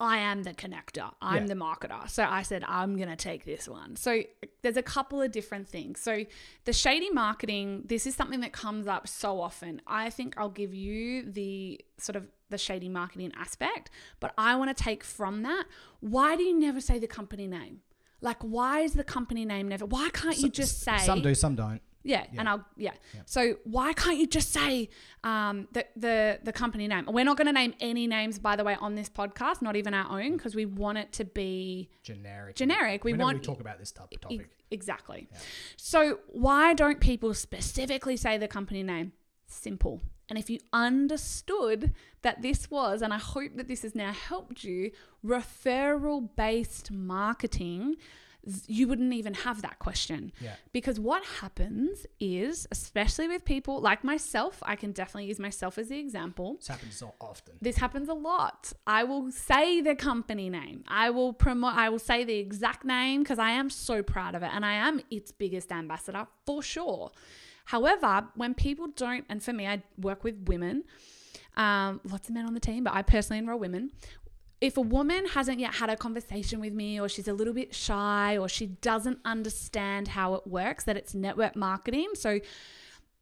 I 0.00 0.18
am 0.18 0.44
the 0.44 0.54
connector. 0.54 1.10
I'm 1.20 1.42
Yeah. 1.42 1.48
the 1.48 1.54
marketer. 1.54 2.08
So 2.08 2.22
I 2.24 2.42
said, 2.42 2.62
I'm 2.68 2.96
going 2.96 3.08
to 3.08 3.16
take 3.16 3.44
this 3.44 3.66
one. 3.66 3.96
So 3.96 4.22
there's 4.62 4.76
a 4.76 4.82
couple 4.82 5.20
of 5.20 5.32
different 5.32 5.66
things. 5.68 5.98
So 6.00 6.24
the 6.66 6.72
shady 6.72 7.10
marketing, 7.10 7.82
this 7.86 8.06
is 8.06 8.14
something 8.14 8.38
that 8.40 8.52
comes 8.52 8.86
up 8.86 9.08
so 9.08 9.40
often. 9.40 9.82
I 9.88 10.10
think 10.10 10.34
I'll 10.38 10.50
give 10.50 10.72
you 10.72 11.22
the 11.22 11.80
sort 11.98 12.14
of 12.14 12.28
the 12.48 12.58
shady 12.58 12.88
marketing 12.88 13.32
aspect, 13.36 13.90
but 14.20 14.32
I 14.38 14.54
want 14.54 14.74
to 14.76 14.84
take 14.84 15.02
from 15.02 15.42
that. 15.42 15.64
Why 16.00 16.36
do 16.36 16.44
you 16.44 16.56
never 16.58 16.80
say 16.80 16.98
the 17.00 17.08
company 17.08 17.48
name? 17.48 17.80
Like, 18.20 18.42
why 18.42 18.80
is 18.80 18.94
the 18.94 19.04
company 19.04 19.44
name 19.44 19.68
never? 19.68 19.86
Why 19.86 20.10
can't 20.12 20.38
you 20.38 20.48
just 20.48 20.80
say 20.80 20.98
Some 20.98 21.22
do, 21.22 21.34
some 21.34 21.54
don't. 21.54 21.80
yeah, 22.02 22.24
and 22.36 22.48
I'll 22.48 22.64
yeah. 22.76 22.92
So 23.26 23.56
why 23.64 23.92
can't 23.92 24.18
you 24.18 24.26
just 24.26 24.50
say 24.52 24.88
um, 25.22 25.68
the 25.72 25.86
the 25.96 26.40
the 26.42 26.52
company 26.52 26.88
name? 26.88 27.04
We're 27.06 27.24
not 27.24 27.36
going 27.36 27.46
to 27.46 27.52
name 27.52 27.74
any 27.80 28.06
names, 28.06 28.38
by 28.38 28.56
the 28.56 28.64
way, 28.64 28.76
on 28.80 28.94
this 28.96 29.08
podcast, 29.08 29.62
not 29.62 29.76
even 29.76 29.94
our 29.94 30.20
own, 30.20 30.36
because 30.36 30.54
we 30.56 30.64
want 30.66 30.98
it 30.98 31.12
to 31.12 31.24
be 31.24 31.90
Generic. 32.02 32.56
Generic, 32.56 33.04
we 33.04 33.12
Whenever 33.12 33.26
want- 33.26 33.38
we 33.38 33.44
talk 33.44 33.60
about 33.60 33.78
this 33.78 33.92
type 33.92 34.06
of 34.12 34.30
e- 34.32 34.38
topic. 34.38 34.50
exactly. 34.70 35.28
So 35.76 36.18
why 36.28 36.74
don't 36.74 37.00
people 37.00 37.34
specifically 37.34 38.16
say 38.16 38.36
the 38.38 38.48
company 38.48 38.82
name? 38.82 39.12
Simple. 39.46 40.02
And 40.28 40.38
if 40.38 40.50
you 40.50 40.58
understood 40.72 41.94
that 42.22 42.42
this 42.42 42.70
was, 42.70 43.02
and 43.02 43.12
I 43.12 43.18
hope 43.18 43.56
that 43.56 43.68
this 43.68 43.82
has 43.82 43.94
now 43.94 44.12
helped 44.12 44.62
you, 44.64 44.90
referral 45.24 46.28
based 46.36 46.90
marketing, 46.90 47.96
you 48.66 48.86
wouldn't 48.88 49.12
even 49.12 49.34
have 49.34 49.62
that 49.62 49.78
question. 49.78 50.32
Yeah. 50.40 50.54
Because 50.72 50.98
what 50.98 51.24
happens 51.24 52.06
is, 52.20 52.66
especially 52.70 53.28
with 53.28 53.44
people 53.44 53.80
like 53.80 54.04
myself, 54.04 54.62
I 54.62 54.76
can 54.76 54.92
definitely 54.92 55.26
use 55.26 55.38
myself 55.38 55.78
as 55.78 55.88
the 55.88 55.98
example. 55.98 56.56
This 56.56 56.68
happens 56.68 56.96
so 56.96 57.14
often. 57.20 57.54
This 57.60 57.76
happens 57.76 58.08
a 58.08 58.14
lot. 58.14 58.72
I 58.86 59.04
will 59.04 59.30
say 59.30 59.80
the 59.80 59.94
company 59.94 60.50
name. 60.50 60.84
I 60.88 61.10
will 61.10 61.32
promote 61.32 61.74
I 61.74 61.88
will 61.88 61.98
say 61.98 62.24
the 62.24 62.36
exact 62.36 62.84
name 62.84 63.22
because 63.22 63.38
I 63.38 63.50
am 63.50 63.70
so 63.70 64.02
proud 64.02 64.34
of 64.34 64.42
it 64.42 64.50
and 64.52 64.64
I 64.64 64.74
am 64.74 65.00
its 65.10 65.32
biggest 65.32 65.72
ambassador 65.72 66.26
for 66.46 66.62
sure. 66.62 67.10
However, 67.68 68.26
when 68.34 68.54
people 68.54 68.88
don't 68.88 69.24
and 69.28 69.42
for 69.42 69.52
me 69.52 69.66
I 69.66 69.82
work 70.00 70.24
with 70.24 70.48
women, 70.48 70.84
um, 71.56 72.00
lots 72.04 72.28
of 72.28 72.34
men 72.34 72.46
on 72.46 72.54
the 72.54 72.60
team, 72.60 72.82
but 72.84 72.94
I 72.94 73.02
personally 73.02 73.38
enroll 73.38 73.58
women. 73.58 73.90
if 74.60 74.76
a 74.76 74.80
woman 74.80 75.26
hasn't 75.26 75.60
yet 75.60 75.74
had 75.74 75.88
a 75.88 75.96
conversation 75.96 76.58
with 76.60 76.72
me 76.72 76.98
or 77.00 77.08
she's 77.08 77.28
a 77.28 77.32
little 77.32 77.54
bit 77.54 77.72
shy 77.74 78.36
or 78.36 78.48
she 78.48 78.66
doesn't 78.66 79.18
understand 79.24 80.08
how 80.08 80.34
it 80.34 80.44
works 80.46 80.82
that 80.84 80.96
it's 80.96 81.14
network 81.14 81.54
marketing 81.54 82.08
so 82.14 82.40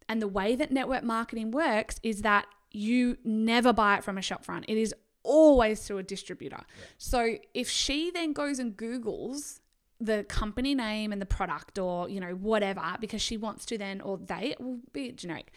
and 0.08 0.22
the 0.22 0.28
way 0.38 0.56
that 0.56 0.70
network 0.70 1.02
marketing 1.02 1.50
works 1.50 2.00
is 2.02 2.22
that 2.22 2.46
you 2.70 3.18
never 3.24 3.70
buy 3.72 3.96
it 3.98 4.02
from 4.04 4.16
a 4.16 4.22
shop 4.22 4.44
front 4.44 4.64
it 4.68 4.78
is 4.78 4.94
always 5.26 5.84
through 5.84 5.98
a 5.98 6.02
distributor. 6.02 6.62
So 6.96 7.36
if 7.52 7.68
she 7.68 8.10
then 8.10 8.32
goes 8.32 8.58
and 8.58 8.76
googles 8.76 9.60
the 10.00 10.24
company 10.24 10.74
name 10.74 11.12
and 11.12 11.22
the 11.22 11.26
product 11.26 11.78
or 11.78 12.08
you 12.08 12.20
know 12.20 12.32
whatever 12.34 12.82
because 13.00 13.22
she 13.22 13.36
wants 13.36 13.64
to 13.64 13.78
then 13.78 14.00
or 14.00 14.18
they 14.18 14.54
will 14.60 14.80
be 14.92 15.10
generic 15.12 15.50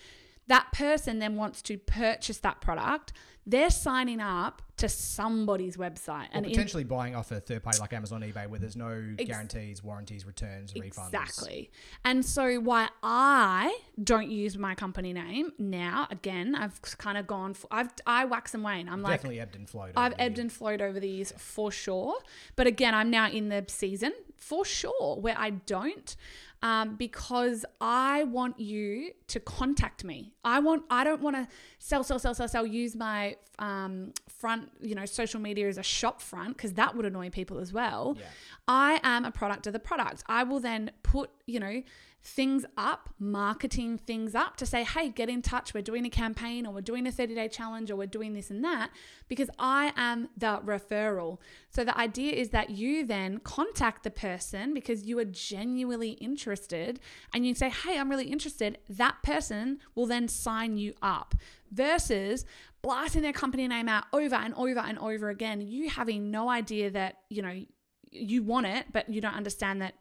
that 0.47 0.71
person 0.71 1.19
then 1.19 1.35
wants 1.35 1.61
to 1.61 1.77
purchase 1.77 2.39
that 2.39 2.61
product 2.61 3.11
they're 3.49 3.69
signing 3.69 4.21
up 4.21 4.61
to 4.77 4.87
somebody's 4.87 5.75
website 5.75 6.25
Or 6.27 6.29
and 6.33 6.45
in- 6.45 6.51
potentially 6.51 6.83
buying 6.85 7.15
off 7.15 7.31
a 7.31 7.39
third 7.39 7.63
party 7.63 7.79
like 7.79 7.91
Amazon, 7.91 8.21
eBay, 8.21 8.47
where 8.47 8.59
there's 8.59 8.77
no 8.77 9.13
guarantees, 9.17 9.83
warranties, 9.83 10.25
returns, 10.25 10.73
refunds. 10.73 10.85
Exactly. 11.07 11.71
And 12.05 12.23
so 12.25 12.59
why 12.59 12.87
I 13.03 13.77
don't 14.01 14.29
use 14.29 14.57
my 14.57 14.75
company 14.75 15.11
name 15.11 15.51
now, 15.57 16.07
again, 16.11 16.55
I've 16.55 16.81
kind 16.81 17.17
of 17.17 17.27
gone 17.27 17.53
for 17.53 17.67
I've 17.71 17.89
I 18.05 18.25
wax 18.25 18.53
and 18.53 18.63
wane. 18.63 18.87
I'm 18.87 19.01
like 19.01 19.13
Definitely 19.13 19.41
ebbed 19.41 19.55
and 19.55 19.67
flowed. 19.69 19.93
I've 19.97 20.13
ebbed 20.17 20.37
years. 20.37 20.39
and 20.39 20.51
flowed 20.53 20.81
over 20.81 20.99
the 20.99 21.09
years 21.09 21.33
for 21.37 21.71
sure. 21.71 22.15
But 22.55 22.67
again, 22.67 22.93
I'm 22.95 23.09
now 23.09 23.29
in 23.29 23.49
the 23.49 23.65
season 23.67 24.13
for 24.37 24.63
sure 24.63 25.17
where 25.19 25.35
I 25.37 25.49
don't. 25.49 26.15
Um, 26.61 26.97
because 26.97 27.63
I 27.79 28.25
want 28.25 28.59
you 28.59 29.11
to 29.27 29.39
contact 29.39 30.03
me. 30.03 30.33
I 30.43 30.59
want. 30.59 30.83
I 30.89 31.05
don't 31.05 31.21
want 31.21 31.37
to 31.37 31.47
sell, 31.77 32.03
sell, 32.03 32.19
sell, 32.19 32.33
sell, 32.33 32.49
sell. 32.49 32.65
Use 32.65 32.97
my 32.97 33.37
um, 33.59 34.13
front, 34.27 34.71
you 34.81 34.95
know, 34.95 35.05
social 35.05 35.39
media 35.39 35.67
is 35.67 35.77
a 35.77 35.83
shop 35.83 36.21
front 36.21 36.55
because 36.57 36.73
that 36.73 36.95
would 36.95 37.05
annoy 37.05 37.29
people 37.29 37.59
as 37.59 37.73
well. 37.73 38.15
Yeah. 38.17 38.25
I 38.67 38.99
am 39.03 39.25
a 39.25 39.31
product 39.31 39.67
of 39.67 39.73
the 39.73 39.79
product. 39.79 40.23
I 40.27 40.43
will 40.43 40.59
then 40.59 40.91
put, 41.03 41.29
you 41.45 41.59
know, 41.59 41.83
things 42.21 42.65
up, 42.75 43.09
marketing 43.17 43.97
things 43.97 44.35
up 44.35 44.57
to 44.57 44.65
say, 44.65 44.83
hey, 44.83 45.09
get 45.09 45.29
in 45.29 45.41
touch. 45.41 45.73
We're 45.73 45.81
doing 45.81 46.05
a 46.05 46.09
campaign 46.09 46.65
or 46.65 46.73
we're 46.73 46.81
doing 46.81 47.07
a 47.07 47.11
30 47.11 47.33
day 47.33 47.47
challenge 47.47 47.89
or 47.89 47.95
we're 47.95 48.07
doing 48.07 48.33
this 48.33 48.49
and 48.49 48.63
that 48.63 48.89
because 49.29 49.49
I 49.57 49.93
am 49.95 50.29
the 50.37 50.59
referral. 50.65 51.37
So 51.69 51.85
the 51.85 51.97
idea 51.97 52.33
is 52.33 52.49
that 52.49 52.71
you 52.71 53.05
then 53.05 53.39
contact 53.39 54.03
the 54.03 54.11
person 54.11 54.73
because 54.73 55.03
you 55.03 55.17
are 55.19 55.25
genuinely 55.25 56.11
interested 56.11 56.99
and 57.33 57.47
you 57.47 57.55
say, 57.55 57.69
hey, 57.69 57.97
I'm 57.97 58.09
really 58.09 58.29
interested. 58.29 58.79
That 58.89 59.23
person 59.23 59.79
will 59.95 60.05
then 60.05 60.27
sign 60.27 60.77
you 60.77 60.93
up 61.01 61.35
versus 61.71 62.45
blasting 62.81 63.21
their 63.21 63.33
company 63.33 63.67
name 63.67 63.87
out 63.87 64.05
over 64.11 64.35
and 64.35 64.53
over 64.55 64.79
and 64.79 64.99
over 64.99 65.29
again. 65.29 65.61
You 65.61 65.89
having 65.89 66.31
no 66.31 66.49
idea 66.49 66.89
that, 66.91 67.19
you 67.29 67.41
know, 67.41 67.63
you 68.11 68.43
want 68.43 68.65
it, 68.65 68.87
but 68.91 69.07
you 69.09 69.21
don't 69.21 69.35
understand 69.35 69.81
that 69.81 69.93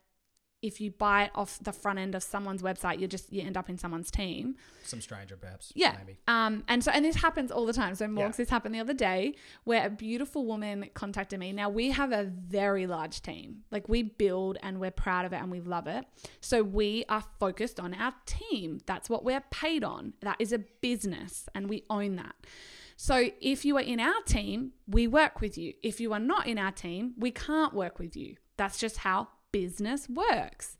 if 0.60 0.80
you 0.80 0.90
buy 0.90 1.24
it 1.24 1.30
off 1.36 1.58
the 1.62 1.72
front 1.72 2.00
end 2.00 2.14
of 2.16 2.22
someone's 2.22 2.62
website, 2.62 2.98
you 2.98 3.06
just 3.06 3.32
you 3.32 3.42
end 3.42 3.56
up 3.56 3.68
in 3.68 3.78
someone's 3.78 4.10
team. 4.10 4.56
Some 4.82 5.00
stranger, 5.00 5.36
perhaps. 5.36 5.72
Yeah. 5.76 5.96
Maybe. 5.98 6.18
Um, 6.26 6.64
and 6.66 6.82
so 6.82 6.90
and 6.90 7.04
this 7.04 7.16
happens 7.16 7.52
all 7.52 7.64
the 7.64 7.72
time. 7.72 7.94
So 7.94 8.06
Morgs, 8.06 8.18
Yeah. 8.18 8.28
this 8.38 8.50
happened 8.50 8.74
the 8.74 8.80
other 8.80 8.94
day 8.94 9.34
where 9.64 9.86
a 9.86 9.90
beautiful 9.90 10.46
woman 10.46 10.90
contacted 10.94 11.38
me. 11.38 11.52
Now 11.52 11.68
we 11.68 11.90
have 11.92 12.10
a 12.10 12.24
very 12.24 12.86
large 12.88 13.22
team. 13.22 13.62
Like 13.70 13.88
we 13.88 14.02
build 14.02 14.58
and 14.62 14.80
we're 14.80 14.90
proud 14.90 15.24
of 15.26 15.32
it 15.32 15.36
and 15.36 15.50
we 15.50 15.60
love 15.60 15.86
it. 15.86 16.04
So 16.40 16.62
we 16.64 17.04
are 17.08 17.22
focused 17.38 17.78
on 17.78 17.94
our 17.94 18.14
team. 18.26 18.80
That's 18.86 19.08
what 19.08 19.24
we're 19.24 19.44
paid 19.50 19.84
on. 19.84 20.14
That 20.22 20.36
is 20.40 20.52
a 20.52 20.58
business 20.58 21.48
and 21.54 21.68
we 21.68 21.84
own 21.88 22.16
that. 22.16 22.34
So 22.96 23.30
if 23.40 23.64
you 23.64 23.76
are 23.76 23.80
in 23.82 24.00
our 24.00 24.22
team, 24.26 24.72
we 24.88 25.06
work 25.06 25.40
with 25.40 25.56
you. 25.56 25.74
If 25.84 26.00
you 26.00 26.12
are 26.14 26.18
not 26.18 26.48
in 26.48 26.58
our 26.58 26.72
team, 26.72 27.14
we 27.16 27.30
can't 27.30 27.72
work 27.72 28.00
with 28.00 28.16
you. 28.16 28.34
That's 28.56 28.76
just 28.80 28.96
how 28.98 29.28
business 29.52 30.08
works. 30.08 30.76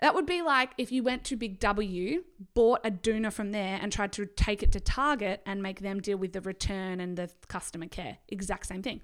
That 0.00 0.14
would 0.14 0.26
be 0.26 0.42
like 0.42 0.72
if 0.78 0.90
you 0.90 1.02
went 1.02 1.24
to 1.24 1.36
Big 1.36 1.60
W, 1.60 2.24
bought 2.54 2.80
a 2.84 2.90
doona 2.90 3.32
from 3.32 3.52
there, 3.52 3.78
and 3.80 3.92
tried 3.92 4.12
to 4.12 4.26
take 4.26 4.62
it 4.62 4.72
to 4.72 4.80
Target 4.80 5.42
and 5.46 5.62
make 5.62 5.80
them 5.80 6.00
deal 6.00 6.18
with 6.18 6.32
the 6.32 6.40
return 6.40 7.00
and 7.00 7.16
the 7.16 7.30
customer 7.48 7.86
care. 7.86 8.18
Exact 8.28 8.66
same 8.66 8.82
thing. 8.82 9.00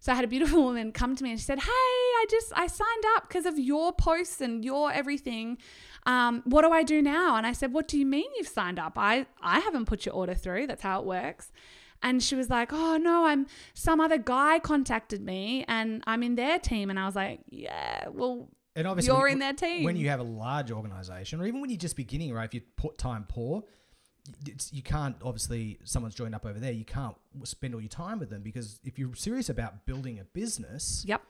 So 0.00 0.12
I 0.12 0.14
had 0.14 0.24
a 0.24 0.28
beautiful 0.28 0.62
woman 0.64 0.92
come 0.92 1.16
to 1.16 1.24
me 1.24 1.30
and 1.30 1.38
she 1.38 1.44
said, 1.44 1.58
"Hey, 1.58 1.68
I 1.70 2.26
just 2.30 2.52
I 2.54 2.66
signed 2.66 3.04
up 3.16 3.28
because 3.28 3.46
of 3.46 3.58
your 3.58 3.92
posts 3.92 4.40
and 4.40 4.64
your 4.64 4.92
everything. 4.92 5.58
Um, 6.06 6.42
what 6.44 6.62
do 6.62 6.70
I 6.70 6.82
do 6.82 7.02
now?" 7.02 7.36
And 7.36 7.46
I 7.46 7.52
said, 7.52 7.72
"What 7.72 7.88
do 7.88 7.98
you 7.98 8.06
mean 8.06 8.26
you've 8.36 8.48
signed 8.48 8.78
up? 8.78 8.92
I 8.96 9.26
I 9.42 9.60
haven't 9.60 9.86
put 9.86 10.06
your 10.06 10.14
order 10.14 10.34
through. 10.34 10.66
That's 10.68 10.82
how 10.82 11.00
it 11.00 11.06
works." 11.06 11.52
And 12.02 12.22
she 12.22 12.34
was 12.36 12.48
like, 12.48 12.72
"Oh 12.72 12.96
no, 12.96 13.26
I'm 13.26 13.46
some 13.74 14.00
other 14.00 14.18
guy 14.18 14.58
contacted 14.60 15.20
me 15.20 15.64
and 15.68 16.02
I'm 16.06 16.22
in 16.22 16.36
their 16.36 16.58
team." 16.58 16.90
And 16.90 16.98
I 16.98 17.06
was 17.06 17.16
like, 17.16 17.40
"Yeah, 17.50 18.08
well, 18.08 18.48
And 18.76 18.86
obviously, 18.86 19.12
you're 19.12 19.22
when- 19.24 19.32
in 19.32 19.38
their 19.40 19.52
team." 19.52 19.84
When 19.84 19.96
you 19.96 20.08
have 20.08 20.20
a 20.20 20.24
large 20.24 20.70
organization, 20.70 21.40
or 21.40 21.46
even 21.46 21.60
when 21.60 21.70
you're 21.70 21.78
just 21.78 21.96
beginning, 21.96 22.32
right? 22.32 22.44
If 22.44 22.54
you 22.54 22.62
put 22.76 22.98
time 22.98 23.24
poor, 23.28 23.64
it's, 24.46 24.72
you 24.72 24.82
can't 24.82 25.16
obviously 25.24 25.78
someone's 25.84 26.14
joined 26.14 26.34
up 26.34 26.44
over 26.46 26.58
there. 26.60 26.72
You 26.72 26.84
can't 26.84 27.16
spend 27.44 27.74
all 27.74 27.80
your 27.80 27.88
time 27.88 28.18
with 28.18 28.30
them 28.30 28.42
because 28.42 28.78
if 28.84 28.98
you're 28.98 29.14
serious 29.14 29.48
about 29.48 29.86
building 29.86 30.18
a 30.20 30.24
business, 30.24 31.02
Yep. 31.06 31.22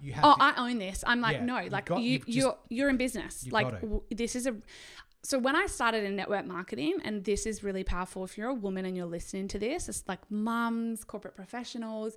you 0.00 0.12
have. 0.14 0.24
Oh, 0.24 0.34
to, 0.34 0.42
I 0.42 0.54
own 0.68 0.78
this. 0.78 1.04
I'm 1.06 1.20
like, 1.20 1.36
Yeah, 1.36 1.44
no, 1.44 1.66
like 1.70 1.86
got- 1.86 2.00
you, 2.02 2.18
just- 2.18 2.28
you're 2.30 2.56
you're 2.68 2.88
in 2.88 2.96
business. 2.96 3.46
Like 3.50 3.70
w- 3.80 4.02
this 4.10 4.34
is 4.34 4.46
a. 4.46 4.56
So 5.26 5.40
when 5.40 5.56
I 5.56 5.66
started 5.66 6.04
in 6.04 6.14
network 6.14 6.46
marketing, 6.46 6.98
and 7.04 7.24
this 7.24 7.46
is 7.46 7.64
really 7.64 7.82
powerful. 7.82 8.22
If 8.22 8.38
you're 8.38 8.50
a 8.50 8.54
woman 8.54 8.86
and 8.86 8.96
you're 8.96 9.06
listening 9.06 9.48
to 9.48 9.58
this, 9.58 9.88
it's 9.88 10.04
like 10.06 10.20
mums, 10.30 11.02
corporate 11.02 11.34
professionals. 11.34 12.16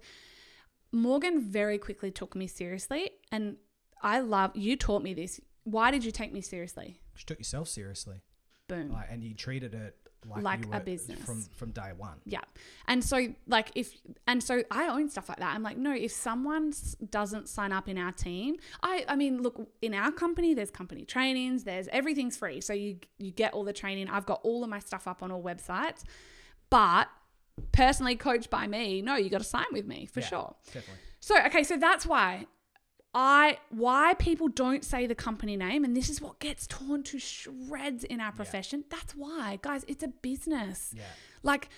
Morgan 0.91 1.41
very 1.41 1.79
quickly 1.79 2.11
took 2.11 2.35
me 2.35 2.45
seriously, 2.45 3.09
and 3.31 3.57
I 4.03 4.19
love. 4.19 4.55
You 4.55 4.75
taught 4.75 5.01
me 5.01 5.15
this. 5.15 5.41
Why 5.63 5.89
did 5.89 6.05
you 6.05 6.11
take 6.11 6.31
me 6.31 6.41
seriously? 6.41 6.99
you 7.15 7.23
took 7.25 7.39
yourself 7.39 7.67
seriously, 7.67 8.21
Boom. 8.67 8.93
like, 8.93 9.07
and 9.09 9.23
you 9.23 9.33
treated 9.33 9.73
it 9.73 9.95
like, 10.25 10.43
Like 10.43 10.65
a 10.73 10.79
business. 10.83 11.19
from 11.19 11.43
from 11.55 11.71
day 11.71 11.91
one. 11.97 12.19
Yeah. 12.25 12.41
And 12.87 13.03
so 13.03 13.33
like 13.47 13.71
if 13.75 13.93
and 14.27 14.43
so 14.43 14.63
I 14.69 14.87
own 14.89 15.09
stuff 15.09 15.29
like 15.29 15.39
that. 15.39 15.53
I'm 15.55 15.63
like, 15.63 15.77
no, 15.77 15.93
if 15.93 16.11
someone 16.11 16.73
doesn't 17.09 17.47
sign 17.49 17.71
up 17.71 17.87
in 17.87 17.97
our 17.97 18.11
team, 18.11 18.57
I 18.83 19.05
I 19.07 19.15
mean, 19.15 19.41
look, 19.41 19.69
in 19.81 19.93
our 19.93 20.11
company 20.11 20.53
there's 20.53 20.71
company 20.71 21.05
trainings, 21.05 21.63
there's 21.63 21.87
everything's 21.89 22.35
free. 22.37 22.61
So 22.61 22.73
you 22.73 22.97
you 23.17 23.31
get 23.31 23.53
all 23.53 23.63
the 23.63 23.73
training. 23.73 24.09
I've 24.09 24.25
got 24.25 24.41
all 24.43 24.63
of 24.63 24.69
my 24.69 24.79
stuff 24.79 25.07
up 25.07 25.23
on 25.23 25.31
all 25.31 25.41
websites. 25.41 26.03
But 26.69 27.07
personally 27.71 28.15
coached 28.15 28.49
by 28.49 28.67
me, 28.67 29.01
no, 29.01 29.15
you 29.15 29.29
got 29.29 29.39
to 29.39 29.43
sign 29.43 29.65
with 29.71 29.85
me 29.87 30.05
for 30.05 30.19
Yeah. 30.19 30.25
sure. 30.27 30.55
Definitely. 30.67 30.93
So, 31.19 31.35
okay, 31.47 31.63
so 31.63 31.77
that's 31.77 32.05
why 32.05 32.45
I 33.13 33.57
why 33.69 34.13
people 34.19 34.47
don't 34.47 34.85
say 34.85 35.07
the 35.07 35.15
company 35.15 35.57
name 35.57 35.83
and 35.83 35.97
this 35.97 36.09
is 36.09 36.21
what 36.21 36.39
gets 36.39 36.67
torn 36.67 37.01
to 37.03 37.17
shreds 37.17 38.03
in 38.03 38.21
our 38.21 38.31
profession. 38.31 38.83
That's 38.89 39.13
why, 39.15 39.57
guys, 39.61 39.83
it's 39.87 40.03
a 40.03 40.09
business. 40.09 40.93
Yeah. 40.95 41.03
Like 41.41 41.69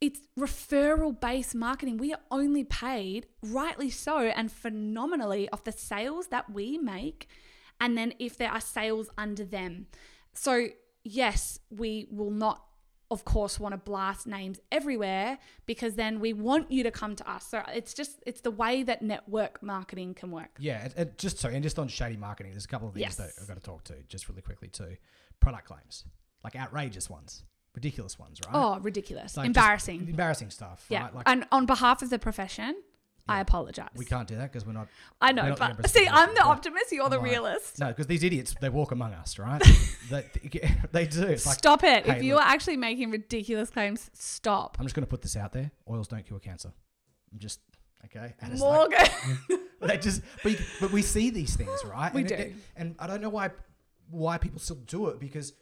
it's 0.00 0.20
referral 0.38 1.18
based 1.18 1.54
marketing. 1.54 1.96
We 1.96 2.12
are 2.12 2.20
only 2.30 2.64
paid, 2.64 3.26
rightly 3.42 3.90
so, 3.90 4.18
and 4.18 4.52
phenomenally 4.52 5.48
off 5.50 5.64
the 5.64 5.72
sales 5.72 6.28
that 6.28 6.50
we 6.50 6.78
make. 6.78 7.28
And 7.80 7.96
then 7.96 8.14
if 8.18 8.36
there 8.36 8.50
are 8.50 8.60
sales 8.60 9.10
under 9.18 9.44
them. 9.44 9.86
So, 10.34 10.68
yes, 11.02 11.58
we 11.70 12.08
will 12.10 12.30
not, 12.30 12.65
of 13.10 13.24
course, 13.24 13.60
want 13.60 13.72
to 13.72 13.76
blast 13.78 14.26
names 14.26 14.58
everywhere 14.72 15.38
because 15.66 15.94
then 15.94 16.18
we 16.20 16.32
want 16.32 16.70
you 16.72 16.82
to 16.82 16.90
come 16.90 17.14
to 17.16 17.30
us. 17.30 17.46
So 17.46 17.62
it's 17.72 17.94
just, 17.94 18.22
it's 18.26 18.40
the 18.40 18.50
way 18.50 18.82
that 18.82 19.02
network 19.02 19.62
marketing 19.62 20.14
can 20.14 20.30
work. 20.30 20.50
Yeah, 20.58 20.82
and, 20.84 20.94
and 20.96 21.18
just 21.18 21.38
so 21.38 21.48
and 21.48 21.62
just 21.62 21.78
on 21.78 21.88
shady 21.88 22.16
marketing, 22.16 22.52
there's 22.52 22.64
a 22.64 22.68
couple 22.68 22.88
of 22.88 22.94
things 22.94 23.02
Yes. 23.02 23.16
that 23.16 23.30
I've 23.40 23.46
got 23.48 23.54
to 23.56 23.62
talk 23.62 23.84
to 23.84 23.94
just 24.08 24.28
really 24.28 24.42
quickly 24.42 24.68
too. 24.68 24.96
Product 25.40 25.66
claims, 25.66 26.04
like 26.42 26.56
outrageous 26.56 27.08
ones, 27.08 27.44
ridiculous 27.74 28.18
ones, 28.18 28.40
right? 28.46 28.54
Oh, 28.54 28.78
ridiculous. 28.80 29.36
Like 29.36 29.46
Embarrassing. 29.46 30.08
embarrassing 30.08 30.50
stuff. 30.50 30.86
yeah. 30.88 31.04
right? 31.04 31.14
Like 31.14 31.28
and 31.28 31.46
on 31.52 31.66
behalf 31.66 32.02
of 32.02 32.10
the 32.10 32.18
profession, 32.18 32.74
I 33.28 33.40
apologize. 33.40 33.90
we 33.96 34.04
can't 34.04 34.28
do 34.28 34.36
that 34.36 34.52
because 34.52 34.66
we're 34.66 34.72
not. 34.72 34.88
I 35.20 35.32
know, 35.32 35.54
not 35.54 35.76
but 35.76 35.90
see, 35.90 36.06
I'm 36.06 36.34
the 36.34 36.42
optimist, 36.42 36.92
you're 36.92 37.08
the 37.08 37.18
like, 37.18 37.30
realist. 37.30 37.78
No, 37.80 37.88
because 37.88 38.06
these 38.06 38.22
idiots 38.22 38.54
they 38.60 38.68
walk 38.68 38.92
among 38.92 39.12
us, 39.14 39.38
right? 39.38 39.62
they, 40.10 40.24
they 40.92 41.06
do. 41.06 41.24
It's 41.24 41.46
like 41.46 41.58
stop 41.58 41.82
it. 41.82 42.06
hey, 42.06 42.16
if 42.16 42.22
you 42.22 42.34
look. 42.34 42.44
are 42.44 42.48
actually 42.48 42.76
making 42.76 43.10
ridiculous 43.10 43.70
claims, 43.70 44.10
stop. 44.12 44.76
I'm 44.78 44.86
just 44.86 44.94
going 44.94 45.04
to 45.04 45.10
put 45.10 45.22
this 45.22 45.36
out 45.36 45.52
there: 45.52 45.70
oils 45.90 46.08
don't 46.08 46.24
cure 46.24 46.38
cancer. 46.38 46.72
I'm 47.32 47.38
just 47.38 47.60
okay. 48.04 48.34
And 48.40 48.52
it's 48.52 48.62
like, 48.62 48.90
Morgan. 48.90 49.60
they 49.80 49.98
just, 49.98 50.22
but, 50.42 50.52
you- 50.52 50.64
but 50.80 50.92
we 50.92 51.02
see 51.02 51.30
these 51.30 51.56
things, 51.56 51.84
right? 51.84 52.14
We 52.14 52.20
and 52.20 52.28
do. 52.28 52.34
it- 52.34 52.54
and 52.76 52.94
I 52.98 53.06
don't 53.06 53.20
know 53.20 53.30
why 53.30 53.50
why 54.10 54.38
people 54.38 54.60
still 54.60 54.76
do 54.86 55.08
it 55.08 55.18
because 55.18 55.52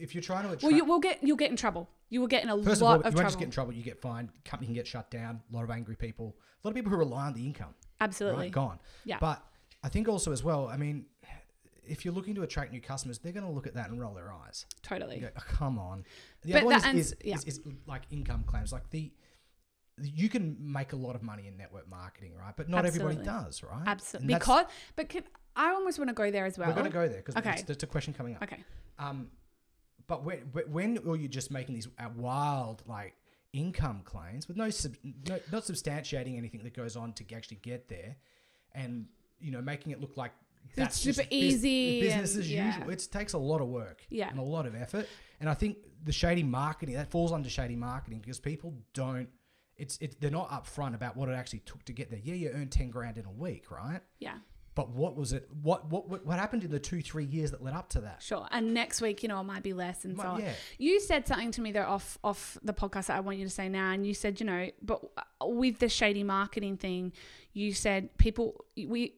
if 0.00 0.14
you're 0.14 0.22
trying 0.22 0.42
to 0.44 0.48
attract, 0.48 0.62
well, 0.64 0.72
you 0.72 0.84
will 0.84 0.98
get 1.00 1.22
you'll 1.22 1.36
get 1.36 1.50
in 1.50 1.56
trouble. 1.56 1.88
You 2.10 2.20
will 2.20 2.26
get 2.28 2.42
in 2.42 2.48
a 2.48 2.62
First 2.62 2.80
lot 2.80 2.96
of 2.96 3.02
all, 3.02 3.06
of 3.08 3.12
you 3.12 3.16
won't 3.16 3.26
just 3.28 3.38
get 3.38 3.44
in 3.46 3.50
trouble. 3.50 3.72
You 3.72 3.82
get 3.82 4.00
fined. 4.00 4.30
Company 4.44 4.66
can 4.66 4.74
get 4.74 4.86
shut 4.86 5.10
down. 5.10 5.40
A 5.52 5.56
lot 5.56 5.64
of 5.64 5.70
angry 5.70 5.96
people. 5.96 6.36
A 6.62 6.66
lot 6.66 6.70
of 6.70 6.74
people 6.74 6.90
who 6.90 6.96
rely 6.96 7.26
on 7.26 7.34
the 7.34 7.44
income. 7.44 7.74
Absolutely. 8.00 8.44
Right, 8.44 8.52
gone. 8.52 8.78
Yeah. 9.04 9.18
But 9.20 9.42
I 9.82 9.88
think 9.88 10.08
also 10.08 10.32
as 10.32 10.42
well. 10.42 10.68
I 10.68 10.76
mean, 10.76 11.06
if 11.86 12.04
you're 12.04 12.14
looking 12.14 12.34
to 12.36 12.42
attract 12.42 12.72
new 12.72 12.80
customers, 12.80 13.18
they're 13.18 13.32
going 13.32 13.46
to 13.46 13.52
look 13.52 13.66
at 13.66 13.74
that 13.74 13.90
and 13.90 14.00
roll 14.00 14.14
their 14.14 14.32
eyes. 14.32 14.66
Totally. 14.82 15.18
Go, 15.20 15.28
"Oh, 15.36 15.42
come 15.46 15.78
on. 15.78 16.04
The 16.42 16.52
But 16.52 16.58
other 16.58 16.66
one 16.66 16.80
that- 16.80 16.94
is, 16.94 17.12
and- 17.12 17.34
is, 17.34 17.44
is, 17.44 17.58
is 17.58 17.60
like 17.86 18.02
income 18.10 18.44
claims, 18.46 18.72
like 18.72 18.88
the 18.90 19.12
you 20.00 20.28
can 20.28 20.56
make 20.60 20.92
a 20.92 20.96
lot 20.96 21.16
of 21.16 21.22
money 21.24 21.48
in 21.48 21.56
network 21.56 21.88
marketing, 21.90 22.32
right? 22.38 22.54
But 22.56 22.68
not 22.68 22.86
everybody 22.86 23.16
does, 23.16 23.62
right? 23.64 23.82
Absolutely. 23.84 24.32
Because, 24.34 24.66
but 24.94 25.08
can, 25.08 25.24
I 25.56 25.70
almost 25.72 25.98
want 25.98 26.08
to 26.08 26.14
go 26.14 26.30
there 26.30 26.46
as 26.46 26.56
well. 26.56 26.68
we're 26.68 26.74
going 26.74 26.84
to 26.86 26.90
go 26.92 27.08
there 27.08 27.16
because 27.18 27.36
Okay. 27.36 27.62
there's 27.66 27.82
a 27.82 27.86
question 27.86 28.14
coming 28.14 28.36
up. 28.36 28.42
Okay. 28.44 28.62
Um, 29.00 29.28
but 30.08 30.24
when 30.24 30.38
when 30.70 30.98
or 31.06 31.16
you're 31.16 31.28
just 31.28 31.50
making 31.52 31.74
these 31.76 31.86
uh, 31.98 32.08
wild 32.16 32.82
like 32.86 33.14
income 33.52 34.00
claims 34.04 34.46
with 34.48 34.56
no, 34.56 34.68
sub, 34.70 34.94
no 35.28 35.38
not 35.52 35.62
substantiating 35.62 36.36
anything 36.36 36.62
that 36.64 36.74
goes 36.74 36.96
on 36.96 37.12
to 37.14 37.34
actually 37.34 37.58
get 37.62 37.88
there, 37.88 38.16
and 38.74 39.06
you 39.40 39.52
know 39.52 39.62
making 39.62 39.92
it 39.92 40.00
look 40.00 40.16
like 40.16 40.32
that's 40.74 40.96
super 40.96 41.14
just 41.16 41.30
bus- 41.30 41.38
easy 41.38 42.00
business 42.00 42.34
and- 42.34 42.42
as 42.44 42.52
yeah. 42.52 42.66
usual. 42.74 42.90
It 42.90 43.08
takes 43.10 43.32
a 43.34 43.38
lot 43.38 43.60
of 43.60 43.68
work 43.68 44.02
Yeah. 44.10 44.28
and 44.28 44.38
a 44.38 44.42
lot 44.42 44.66
of 44.66 44.74
effort, 44.74 45.06
and 45.40 45.48
I 45.48 45.54
think 45.54 45.78
the 46.04 46.12
shady 46.12 46.42
marketing 46.42 46.94
that 46.96 47.10
falls 47.10 47.32
under 47.32 47.48
shady 47.48 47.76
marketing 47.76 48.18
because 48.20 48.40
people 48.40 48.74
don't. 48.94 49.28
It's, 49.76 49.96
it's 50.00 50.16
they're 50.16 50.32
not 50.32 50.50
upfront 50.50 50.94
about 50.96 51.16
what 51.16 51.28
it 51.28 51.32
actually 51.34 51.60
took 51.60 51.84
to 51.84 51.92
get 51.92 52.10
there. 52.10 52.18
Yeah, 52.20 52.34
you 52.34 52.50
earned 52.50 52.72
ten 52.72 52.90
grand 52.90 53.16
in 53.16 53.24
a 53.26 53.30
week, 53.30 53.70
right? 53.70 54.00
Yeah. 54.18 54.38
But 54.78 54.90
what 54.90 55.16
was 55.16 55.32
it? 55.32 55.48
What 55.60 55.90
what 55.90 56.24
what, 56.24 56.38
happened 56.38 56.62
in 56.62 56.70
the 56.70 56.78
two 56.78 57.02
three 57.02 57.24
years 57.24 57.50
that 57.50 57.64
led 57.64 57.74
up 57.74 57.88
to 57.90 58.00
that? 58.02 58.22
Sure. 58.22 58.46
And 58.52 58.72
next 58.72 59.00
week, 59.00 59.24
you 59.24 59.28
know, 59.28 59.40
it 59.40 59.42
might 59.42 59.64
be 59.64 59.72
less 59.72 60.04
and 60.04 60.16
so 60.16 60.22
on. 60.22 60.40
yeah. 60.40 60.52
You 60.78 61.00
said 61.00 61.26
something 61.26 61.50
to 61.50 61.60
me 61.60 61.72
though 61.72 61.82
off 61.82 62.16
off 62.22 62.56
the 62.62 62.72
podcast 62.72 63.06
that 63.06 63.16
I 63.16 63.20
want 63.20 63.38
you 63.38 63.44
to 63.44 63.50
say 63.50 63.68
now, 63.68 63.90
and 63.90 64.06
you 64.06 64.14
said, 64.14 64.38
you 64.38 64.46
know, 64.46 64.70
but 64.80 65.00
uh, 65.16 65.46
with 65.48 65.80
the 65.80 65.88
shady 65.88 66.22
marketing 66.22 66.76
thing, 66.76 67.12
you 67.52 67.74
said 67.74 68.16
people 68.18 68.64
we 68.76 69.14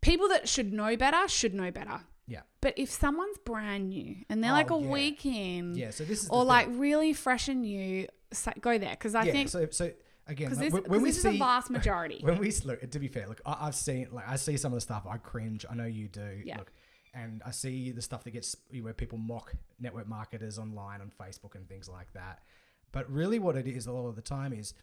people 0.00 0.26
that 0.30 0.48
should 0.48 0.72
know 0.72 0.96
better 0.96 1.28
should 1.28 1.54
know 1.54 1.70
better. 1.70 2.00
Yeah. 2.26 2.40
But 2.60 2.74
if 2.76 2.90
someone's 2.90 3.38
brand 3.44 3.90
new 3.90 4.16
and 4.28 4.42
they're 4.42 4.50
Oh, 4.50 4.54
like 4.54 4.72
a 4.72 4.76
yeah. 4.80 4.88
week 4.90 5.24
in, 5.24 5.76
Yeah, 5.76 5.90
so 5.90 6.02
this 6.02 6.24
is 6.24 6.30
or 6.30 6.44
like 6.44 6.66
really 6.70 7.12
fresh 7.12 7.46
and 7.46 7.62
new, 7.62 8.08
go 8.60 8.76
there 8.76 8.90
because 8.90 9.14
I 9.14 9.22
yeah, 9.26 9.32
think 9.32 9.50
so 9.50 9.68
so 9.70 9.92
again, 10.26 10.48
because 10.50 10.58
like, 10.60 10.72
this, 10.72 10.82
when 10.90 11.02
we 11.02 11.10
this 11.10 11.22
see 11.22 11.28
is 11.30 11.34
a 11.36 11.38
vast 11.38 11.70
majority. 11.70 12.20
when 12.22 12.38
we 12.38 12.50
look 12.64 12.90
to 12.90 12.98
be 12.98 13.08
fair, 13.08 13.26
look, 13.28 13.40
I, 13.44 13.56
I've 13.62 13.74
seen 13.74 14.08
like 14.12 14.28
I 14.28 14.36
see 14.36 14.56
some 14.56 14.72
of 14.72 14.76
the 14.76 14.80
stuff, 14.80 15.06
I 15.08 15.16
cringe. 15.18 15.64
I 15.70 15.74
know 15.74 15.86
you 15.86 16.08
do. 16.08 16.42
Yeah. 16.44 16.58
Look, 16.58 16.72
and 17.14 17.42
I 17.46 17.50
see 17.50 17.90
the 17.92 18.02
stuff 18.02 18.24
that 18.24 18.30
gets 18.32 18.56
where 18.80 18.92
people 18.94 19.18
mock 19.18 19.52
network 19.78 20.08
marketers 20.08 20.58
online 20.58 21.00
on 21.00 21.10
Facebook 21.20 21.54
and 21.54 21.68
things 21.68 21.88
like 21.88 22.12
that. 22.14 22.40
But 22.92 23.10
really, 23.10 23.38
what 23.38 23.56
it 23.56 23.66
is 23.66 23.86
a 23.86 23.92
lot 23.92 24.06
of 24.08 24.16
the 24.16 24.22
time 24.22 24.52
is. 24.52 24.74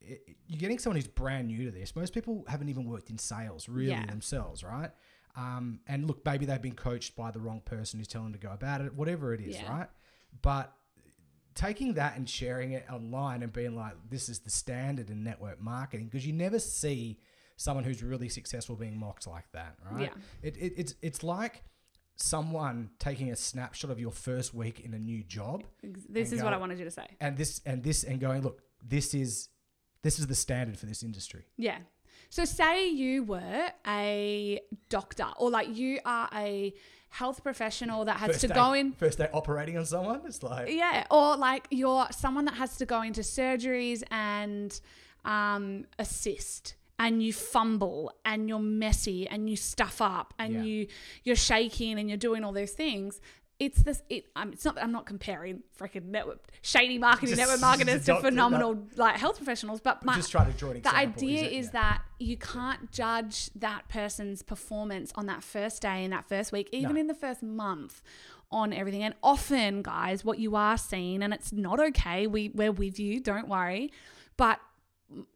It, 0.00 0.36
you're 0.46 0.60
getting 0.60 0.78
someone 0.78 0.94
who's 0.94 1.08
brand 1.08 1.48
new 1.48 1.64
to 1.64 1.70
this. 1.72 1.96
Most 1.96 2.14
people 2.14 2.44
haven't 2.46 2.68
even 2.68 2.84
worked 2.84 3.10
in 3.10 3.18
sales 3.18 3.68
really 3.68 3.90
Yeah. 3.90 4.06
themselves, 4.06 4.62
right? 4.62 4.92
Um, 5.34 5.80
and 5.88 6.06
look, 6.06 6.24
maybe 6.24 6.46
they've 6.46 6.62
been 6.62 6.76
coached 6.76 7.16
by 7.16 7.32
the 7.32 7.40
wrong 7.40 7.62
person 7.64 7.98
who's 7.98 8.06
telling 8.06 8.30
them 8.30 8.40
to 8.40 8.46
go 8.46 8.52
about 8.52 8.80
it, 8.80 8.94
whatever 8.94 9.34
it 9.34 9.40
is, 9.40 9.56
Yeah. 9.56 9.68
right? 9.68 9.88
But 10.40 10.72
taking 11.58 11.94
that 11.94 12.16
and 12.16 12.30
sharing 12.30 12.70
it 12.70 12.86
online 12.88 13.42
and 13.42 13.52
being 13.52 13.74
like, 13.74 13.94
this 14.08 14.28
is 14.28 14.38
the 14.38 14.50
standard 14.50 15.10
in 15.10 15.24
network 15.24 15.60
marketing, 15.60 16.06
because 16.06 16.24
you 16.24 16.32
never 16.32 16.60
see 16.60 17.18
someone 17.56 17.82
who's 17.82 18.00
really 18.00 18.28
successful 18.28 18.76
being 18.76 18.96
mocked 18.96 19.26
like 19.26 19.50
that, 19.52 19.74
right? 19.90 20.02
Yeah. 20.02 20.22
It, 20.40 20.56
it, 20.56 20.72
it's, 20.76 20.94
it's 21.02 21.24
like 21.24 21.64
someone 22.14 22.90
taking 23.00 23.32
a 23.32 23.36
snapshot 23.36 23.90
of 23.90 23.98
your 23.98 24.12
first 24.12 24.54
week 24.54 24.80
in 24.80 24.94
a 24.94 24.98
new 24.98 25.22
job 25.22 25.62
this 26.08 26.32
is 26.32 26.42
what 26.42 26.52
I 26.52 26.56
wanted 26.56 26.78
you 26.78 26.84
to 26.84 26.90
say. 26.90 27.06
and 27.20 27.36
this 27.36 27.60
and 27.66 27.82
this 27.82 28.04
and 28.04 28.20
going, 28.20 28.42
look, 28.42 28.62
this 28.84 29.12
is 29.12 29.48
this 30.02 30.20
is 30.20 30.28
the 30.28 30.34
standard 30.34 30.78
for 30.78 30.86
this 30.86 31.02
industry. 31.02 31.44
Yeah. 31.56 31.78
So 32.30 32.44
say 32.44 32.88
you 32.88 33.24
were 33.24 33.70
a 33.86 34.60
doctor 34.88 35.26
or 35.38 35.50
like 35.50 35.76
you 35.76 35.98
are 36.04 36.28
a 36.34 36.72
health 37.10 37.42
professional 37.42 38.04
that 38.04 38.18
has 38.18 38.28
First 38.30 38.40
to 38.42 38.48
day, 38.48 38.54
go 38.54 38.72
in 38.74 38.92
first 38.92 39.18
day 39.18 39.28
operating 39.32 39.76
on 39.78 39.86
someone. 39.86 40.20
It's 40.26 40.42
like 40.42 40.70
yeah, 40.70 41.06
or 41.10 41.36
like 41.36 41.66
you're 41.70 42.06
someone 42.10 42.44
that 42.46 42.54
has 42.54 42.76
to 42.76 42.86
go 42.86 43.02
into 43.02 43.22
surgeries 43.22 44.02
and 44.10 44.78
um, 45.24 45.86
assist, 45.98 46.74
and 46.98 47.22
you 47.22 47.32
fumble, 47.32 48.12
and 48.24 48.48
you're 48.48 48.58
messy, 48.58 49.26
and 49.28 49.48
you 49.48 49.56
stuff 49.56 50.00
up, 50.00 50.34
and 50.38 50.54
Yeah. 50.54 50.62
you 50.62 50.86
you're 51.24 51.36
shaking, 51.36 51.98
and 51.98 52.08
you're 52.08 52.18
doing 52.18 52.44
all 52.44 52.52
those 52.52 52.72
things. 52.72 53.20
It's 53.60 53.82
this. 53.82 54.02
It. 54.08 54.26
Um, 54.36 54.52
it's 54.52 54.64
not. 54.64 54.80
I'm 54.80 54.92
not 54.92 55.04
comparing 55.04 55.62
freaking 55.78 56.06
network 56.06 56.38
shady 56.62 56.96
marketing, 56.98 57.30
Just- 57.30 57.40
network 57.40 57.60
marketers 57.60 58.04
to 58.06 58.20
phenomenal 58.20 58.84
like 58.96 59.16
health 59.16 59.36
professionals, 59.36 59.80
but 59.80 60.04
my, 60.04 60.14
just 60.14 60.30
try 60.30 60.44
to 60.44 60.52
draw 60.52 60.70
an 60.70 60.82
the 60.82 60.94
idea 60.94 61.42
it? 61.44 61.52
is 61.52 61.66
Yeah. 61.66 61.72
that 61.72 62.02
you 62.20 62.36
can't 62.36 62.92
judge 62.92 63.50
that 63.56 63.88
person's 63.88 64.42
performance 64.42 65.10
on 65.16 65.26
that 65.26 65.42
first 65.42 65.82
day 65.82 66.04
in 66.04 66.10
that 66.12 66.28
first 66.28 66.52
week 66.52 66.68
even 66.72 66.94
No. 66.94 67.00
in 67.00 67.06
the 67.08 67.14
first 67.14 67.42
month 67.42 68.00
on 68.50 68.72
everything 68.72 69.02
and 69.02 69.14
often 69.22 69.82
guys 69.82 70.24
what 70.24 70.38
you 70.38 70.54
are 70.56 70.78
seeing 70.78 71.22
and 71.22 71.34
it's 71.34 71.52
not 71.52 71.78
okay 71.78 72.26
we 72.26 72.48
we're 72.54 72.72
with 72.72 72.98
you 72.98 73.20
don't 73.20 73.46
worry 73.46 73.92
but 74.36 74.58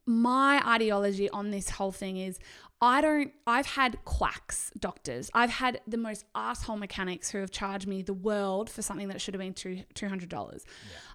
my 0.07 0.63
ideology 0.67 1.29
on 1.31 1.51
this 1.51 1.71
whole 1.71 1.93
thing 1.93 2.17
is 2.17 2.39
I 2.85 3.01
don't 3.01 3.33
I've 3.47 3.67
had 3.67 4.05
quacks 4.05 4.73
doctors. 4.79 5.31
I've 5.33 5.51
had 5.51 5.81
the 5.87 5.97
most 5.97 6.25
asshole 6.35 6.77
mechanics 6.77 7.31
who 7.31 7.39
have 7.39 7.51
charged 7.53 7.87
me 7.87 8.03
the 8.03 8.13
world 8.13 8.69
for 8.69 8.83
something 8.83 9.07
that 9.09 9.21
should 9.21 9.35
have 9.35 9.41
been 9.41 9.55
two 9.55 9.85
two 9.95 10.09
hundred 10.09 10.29
dollars. 10.29 10.65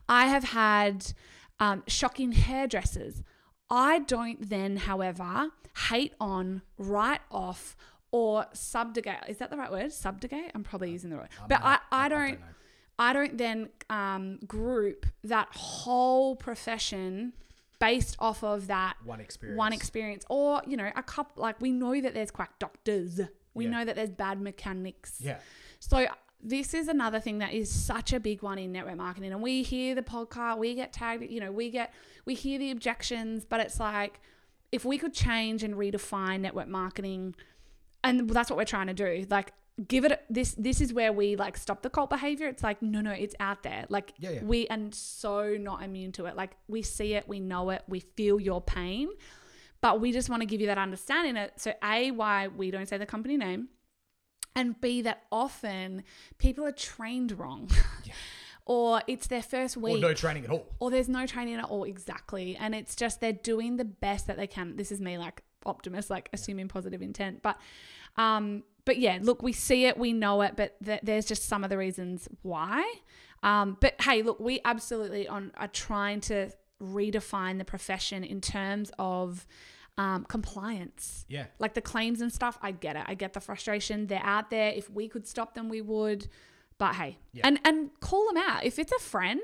I 0.07 0.27
have 0.27 0.45
had 0.45 1.11
um, 1.59 1.83
shocking 1.87 2.31
hairdressers. 2.31 3.21
I 3.69 3.99
don't 3.99 4.49
then, 4.49 4.77
however, 4.77 5.49
hate 5.89 6.13
on, 6.21 6.61
write 6.77 7.19
off, 7.29 7.75
or 8.11 8.45
subjugate. 8.53 9.25
Is 9.27 9.37
that 9.39 9.49
the 9.51 9.57
right 9.57 9.69
word? 9.69 9.91
Subjugate? 9.91 10.51
I'm 10.55 10.63
probably 10.63 10.91
using 10.91 11.09
the 11.09 11.17
right. 11.17 11.29
I'm 11.41 11.49
But 11.49 11.59
I, 11.61 11.71
not- 11.71 11.81
I 11.91 12.05
I 12.05 12.09
don't 12.09 12.19
don't. 12.29 12.39
know. 12.39 12.45
I 12.99 13.13
don't 13.13 13.37
then 13.37 13.69
um, 13.89 14.39
group 14.47 15.05
that 15.25 15.49
whole 15.51 16.35
profession 16.35 17.33
based 17.79 18.15
off 18.19 18.43
of 18.43 18.67
that 18.67 18.95
one 19.03 19.19
experience. 19.19 19.57
one 19.57 19.73
experience 19.73 20.25
or 20.29 20.61
you 20.65 20.75
know 20.77 20.89
a 20.95 21.03
couple 21.03 21.41
like 21.41 21.59
we 21.61 21.71
know 21.71 21.99
that 22.01 22.13
there's 22.13 22.31
quack 22.31 22.57
doctors 22.59 23.19
we 23.53 23.65
Yeah. 23.65 23.71
know 23.71 23.85
that 23.85 23.95
there's 23.95 24.09
bad 24.11 24.41
mechanics 24.41 25.19
Yeah. 25.19 25.37
so 25.79 26.07
this 26.41 26.73
is 26.73 26.87
another 26.87 27.19
thing 27.19 27.39
that 27.39 27.53
is 27.53 27.69
such 27.71 28.13
a 28.13 28.19
big 28.19 28.41
one 28.41 28.57
in 28.57 28.71
network 28.71 28.95
marketing 28.97 29.31
and 29.31 29.41
we 29.41 29.63
hear 29.63 29.93
the 29.95 30.01
podcast 30.01 30.57
we 30.57 30.73
get 30.75 30.91
tagged 30.93 31.29
you 31.31 31.39
know 31.39 31.51
we 31.51 31.69
get 31.69 31.93
we 32.25 32.33
hear 32.33 32.57
the 32.59 32.71
objections 32.71 33.45
but 33.45 33.59
it's 33.59 33.79
like 33.79 34.19
if 34.71 34.83
we 34.83 34.97
could 34.97 35.13
change 35.13 35.63
and 35.63 35.75
redefine 35.75 36.39
network 36.41 36.67
marketing 36.67 37.35
and 38.03 38.29
that's 38.29 38.49
what 38.49 38.57
we're 38.57 38.65
trying 38.65 38.87
to 38.87 38.93
do 38.93 39.25
like 39.29 39.51
give 39.87 40.05
it 40.05 40.23
this 40.29 40.55
this 40.57 40.81
is 40.81 40.91
where 40.93 41.13
we 41.13 41.35
like 41.35 41.57
stop 41.57 41.81
the 41.83 41.89
cult 41.89 42.09
behavior. 42.09 42.47
It's 42.47 42.63
like 42.63 42.81
no 42.81 43.01
no 43.01 43.11
it's 43.11 43.35
out 43.39 43.63
there. 43.63 43.85
Like 43.89 44.13
Yeah, 44.17 44.31
yeah. 44.31 44.43
we 44.43 44.67
and 44.67 44.93
so 44.95 45.55
not 45.59 45.83
immune 45.83 46.11
to 46.13 46.25
it. 46.25 46.35
Like 46.35 46.55
we 46.67 46.81
see 46.81 47.13
it 47.13 47.27
we 47.27 47.39
know 47.39 47.69
it 47.69 47.83
we 47.87 47.99
feel 47.99 48.39
your 48.39 48.61
pain 48.61 49.09
but 49.79 50.01
we 50.01 50.11
just 50.11 50.27
want 50.29 50.41
to 50.41 50.47
give 50.47 50.59
you 50.59 50.65
that 50.67 50.79
understanding 50.79 51.37
it 51.37 51.53
so 51.57 51.71
a 51.83 52.09
why 52.09 52.47
we 52.47 52.71
don't 52.71 52.87
say 52.89 52.97
the 52.97 53.05
company 53.05 53.37
name 53.37 53.67
and 54.55 54.81
b 54.81 55.03
that 55.03 55.21
often 55.31 56.03
people 56.39 56.65
are 56.65 56.71
trained 56.71 57.37
wrong. 57.37 57.69
Or 58.69 59.01
it's 59.07 59.27
their 59.27 59.41
first 59.41 59.77
week 59.77 59.95
Or 59.95 59.99
no 59.99 60.13
training 60.13 60.43
at 60.43 60.49
all. 60.49 60.65
or 60.79 60.91
there's 60.91 61.07
no 61.07 61.25
training 61.25 61.55
at 61.55 61.63
all 61.63 61.85
exactly. 61.85 62.57
And 62.57 62.75
it's 62.75 62.97
just 62.97 63.21
they're 63.21 63.31
doing 63.31 63.77
the 63.77 63.85
best 63.85 64.27
that 64.27 64.35
they 64.35 64.45
can. 64.47 64.75
This 64.75 64.91
is 64.91 64.99
me 64.99 65.17
like 65.17 65.41
optimist 65.65 66.09
like 66.09 66.29
assuming 66.33 66.67
positive 66.67 67.01
intent. 67.01 67.41
But 67.41 67.57
um 68.17 68.63
but 68.87 68.97
yeah 68.97 69.19
look 69.21 69.43
we 69.43 69.53
see 69.53 69.85
it 69.85 69.95
we 69.97 70.11
know 70.13 70.41
it 70.41 70.53
but 70.55 70.75
th- 70.83 71.01
there's 71.03 71.25
just 71.25 71.43
some 71.43 71.63
of 71.63 71.69
the 71.69 71.77
reasons 71.77 72.27
why. 72.41 72.81
Um 73.43 73.77
but 73.79 73.93
hey 74.01 74.23
look 74.23 74.39
we 74.39 74.59
absolutely 74.65 75.27
on 75.27 75.51
are 75.57 75.67
trying 75.67 76.21
to 76.21 76.49
redefine 76.81 77.57
the 77.59 77.65
profession 77.65 78.23
in 78.23 78.39
terms 78.41 78.91
of 78.97 79.45
um, 79.99 80.25
compliance. 80.25 81.25
Yeah. 81.27 81.45
like 81.59 81.73
the 81.73 81.81
claims 81.81 82.21
and 82.21 82.31
stuff 82.31 82.57
i 82.61 82.69
get 82.71 82.95
it. 82.95 83.03
I 83.07 83.15
get 83.15 83.33
the 83.33 83.39
frustration. 83.39 84.07
They're 84.07 84.21
out 84.23 84.49
there. 84.51 84.69
If 84.71 84.89
we 84.89 85.07
could 85.07 85.25
stop 85.27 85.53
them 85.55 85.69
we 85.69 85.81
would. 85.81 86.27
But 86.77 86.95
hey 86.95 87.17
Yeah. 87.33 87.47
and 87.47 87.59
and 87.65 87.89
call 87.99 88.27
them 88.27 88.37
out. 88.37 88.63
If 88.63 88.79
it's 88.79 88.91
a 88.91 88.99
friend 88.99 89.41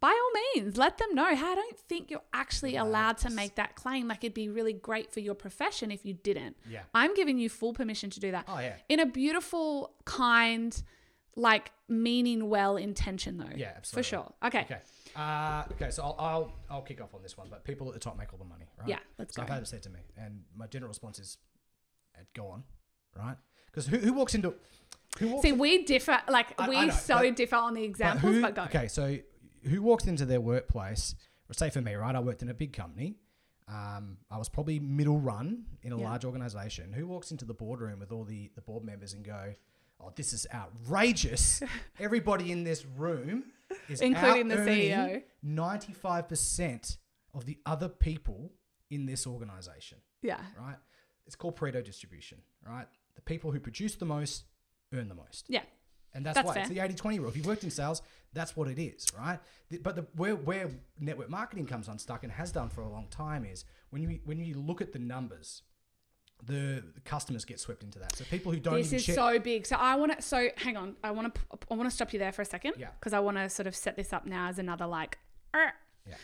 by 0.00 0.08
all 0.08 0.40
means 0.62 0.76
let 0.76 0.98
them 0.98 1.14
know 1.14 1.26
hey 1.34 1.44
i 1.46 1.54
don't 1.54 1.78
think 1.78 2.10
you're 2.10 2.22
actually 2.32 2.76
allowed 2.76 3.18
to 3.18 3.30
make 3.30 3.54
that 3.56 3.74
claim 3.74 4.06
like 4.08 4.18
it'd 4.22 4.34
be 4.34 4.48
really 4.48 4.72
great 4.72 5.12
for 5.12 5.20
your 5.20 5.34
profession 5.34 5.90
if 5.90 6.04
you 6.04 6.12
didn't 6.14 6.56
Yeah. 6.68 6.82
i'm 6.94 7.14
giving 7.14 7.38
you 7.38 7.48
full 7.48 7.72
permission 7.72 8.10
to 8.10 8.20
do 8.20 8.30
that 8.30 8.44
Oh 8.48 8.58
yeah. 8.60 8.74
in 8.88 9.00
a 9.00 9.06
beautiful 9.06 9.92
kind 10.04 10.80
like 11.36 11.70
meaning 11.88 12.48
well 12.48 12.76
intention 12.76 13.38
though 13.38 13.44
Yeah, 13.56 13.72
absolutely. 13.76 14.02
for 14.02 14.08
sure 14.08 14.32
okay, 14.44 14.60
Okay. 14.62 14.78
Uh, 15.16 15.64
okay, 15.72 15.90
so 15.90 16.02
I'll, 16.04 16.16
I'll 16.18 16.52
I'll 16.70 16.82
kick 16.82 17.00
off 17.00 17.12
on 17.14 17.22
this 17.22 17.36
one, 17.36 17.48
but 17.50 17.64
people 17.64 17.88
at 17.88 17.94
the 17.94 17.98
top 17.98 18.16
make 18.16 18.32
all 18.32 18.38
the 18.38 18.44
money, 18.44 18.66
right? 18.78 18.88
Yeah, 18.88 18.98
let's 19.18 19.34
so 19.34 19.40
go. 19.40 19.44
I've 19.44 19.48
had 19.48 19.62
it 19.62 19.66
said 19.66 19.82
to 19.84 19.90
me, 19.90 19.98
and 20.16 20.42
my 20.54 20.66
general 20.68 20.88
response 20.88 21.18
is, 21.18 21.38
"Go 22.34 22.46
on," 22.48 22.62
right? 23.16 23.36
Because 23.66 23.86
who, 23.88 23.96
who 23.96 24.12
walks 24.12 24.34
into 24.36 24.54
who 25.18 25.28
walks 25.28 25.42
see 25.42 25.50
we 25.52 25.82
differ 25.84 26.20
like 26.28 26.48
I- 26.60 26.66
I 26.66 26.68
we 26.68 26.86
know, 26.86 26.90
so 26.92 27.14
but- 27.14 27.36
differ 27.36 27.56
on 27.56 27.74
the 27.74 27.80
but 27.80 27.86
examples 27.88 28.34
who- 28.34 28.42
but 28.42 28.54
go 28.54 28.62
Okay, 28.64 28.86
so 28.86 29.16
who 29.64 29.82
walked 29.82 30.06
into 30.06 30.24
their 30.24 30.40
workplace? 30.40 31.14
Or 31.50 31.54
say 31.54 31.70
for 31.70 31.80
me, 31.80 31.94
right? 31.94 32.14
I 32.14 32.20
worked 32.20 32.42
in 32.42 32.48
a 32.50 32.54
big 32.54 32.72
company. 32.74 33.16
Um, 33.68 34.18
I 34.30 34.38
was 34.38 34.48
probably 34.48 34.78
middle 34.80 35.18
run 35.18 35.64
in 35.82 35.92
a 35.92 35.98
Yeah. 35.98 36.04
large 36.10 36.24
organization. 36.24 36.92
Who 36.92 37.06
walks 37.06 37.30
into 37.30 37.44
the 37.44 37.54
boardroom 37.54 38.00
with 38.00 38.12
all 38.12 38.24
the, 38.24 38.50
the 38.54 38.60
board 38.62 38.84
members 38.84 39.12
and 39.14 39.24
go, 39.24 39.54
"Oh, 40.00 40.10
this 40.14 40.32
is 40.32 40.46
outrageous! 40.52 41.62
Everybody 41.98 42.52
in 42.52 42.64
this 42.64 42.84
room 42.86 43.44
is 43.88 44.00
Including 44.00 44.48
the 44.48 44.56
CEO. 44.56 45.22
95% 45.44 46.96
of 47.34 47.44
the 47.44 47.58
other 47.66 47.88
people 47.88 48.52
in 48.90 49.06
this 49.06 49.26
organization, 49.26 49.98
Yeah. 50.22 50.40
right? 50.58 50.76
It's 51.26 51.36
called 51.36 51.56
Pareto 51.56 51.84
distribution, 51.84 52.38
right? 52.66 52.86
The 53.16 53.22
people 53.22 53.52
who 53.52 53.60
produce 53.60 53.96
the 53.96 54.06
most 54.06 54.44
earn 54.94 55.08
the 55.08 55.14
most. 55.14 55.46
Yeah. 55.48 55.62
And 56.14 56.24
that's, 56.24 56.36
That's 56.36 56.46
why 56.46 56.54
it's 56.56 56.68
the 56.68 56.80
80 56.80 56.94
20 56.94 57.18
rule. 57.20 57.28
If 57.28 57.36
you've 57.36 57.46
worked 57.46 57.64
in 57.64 57.70
sales, 57.70 58.02
that's 58.32 58.56
what 58.56 58.68
it 58.68 58.78
is, 58.80 59.06
right? 59.16 59.38
But 59.82 59.96
the, 59.96 60.06
where, 60.16 60.34
where 60.34 60.70
network 60.98 61.30
marketing 61.30 61.66
comes 61.66 61.88
unstuck 61.88 62.22
and 62.24 62.32
has 62.32 62.50
done 62.52 62.68
for 62.68 62.80
a 62.82 62.88
long 62.88 63.06
time 63.10 63.44
is 63.44 63.64
when 63.90 64.02
you 64.02 64.20
when 64.24 64.38
you 64.38 64.54
look 64.54 64.80
at 64.80 64.92
the 64.92 64.98
numbers, 64.98 65.62
the, 66.44 66.82
customers 67.04 67.44
get 67.44 67.60
swept 67.60 67.82
into 67.82 67.98
that. 67.98 68.16
So 68.16 68.24
people 68.24 68.52
who 68.52 68.60
don't 68.60 68.74
This 68.74 68.86
even 68.88 68.96
is 68.98 69.06
check. 69.06 69.14
so 69.14 69.38
big. 69.38 69.66
So 69.66 69.76
I 69.76 69.96
want 69.96 70.16
to. 70.16 70.22
So 70.22 70.48
hang 70.56 70.76
on. 70.76 70.96
I 71.02 71.10
want 71.10 71.34
to. 71.34 71.40
I 71.70 71.74
want 71.74 71.88
to 71.88 71.94
stop 71.94 72.12
you 72.12 72.18
there 72.18 72.32
for 72.32 72.42
a 72.42 72.46
second. 72.46 72.74
Yeah. 72.78 72.88
Because 72.98 73.12
I 73.12 73.20
want 73.20 73.36
to 73.36 73.48
sort 73.48 73.66
of 73.66 73.74
set 73.74 73.96
this 73.96 74.12
up 74.12 74.26
now 74.26 74.48
as 74.48 74.58
another 74.58 74.86
like. 74.86 75.18
Yeah. 75.54 76.14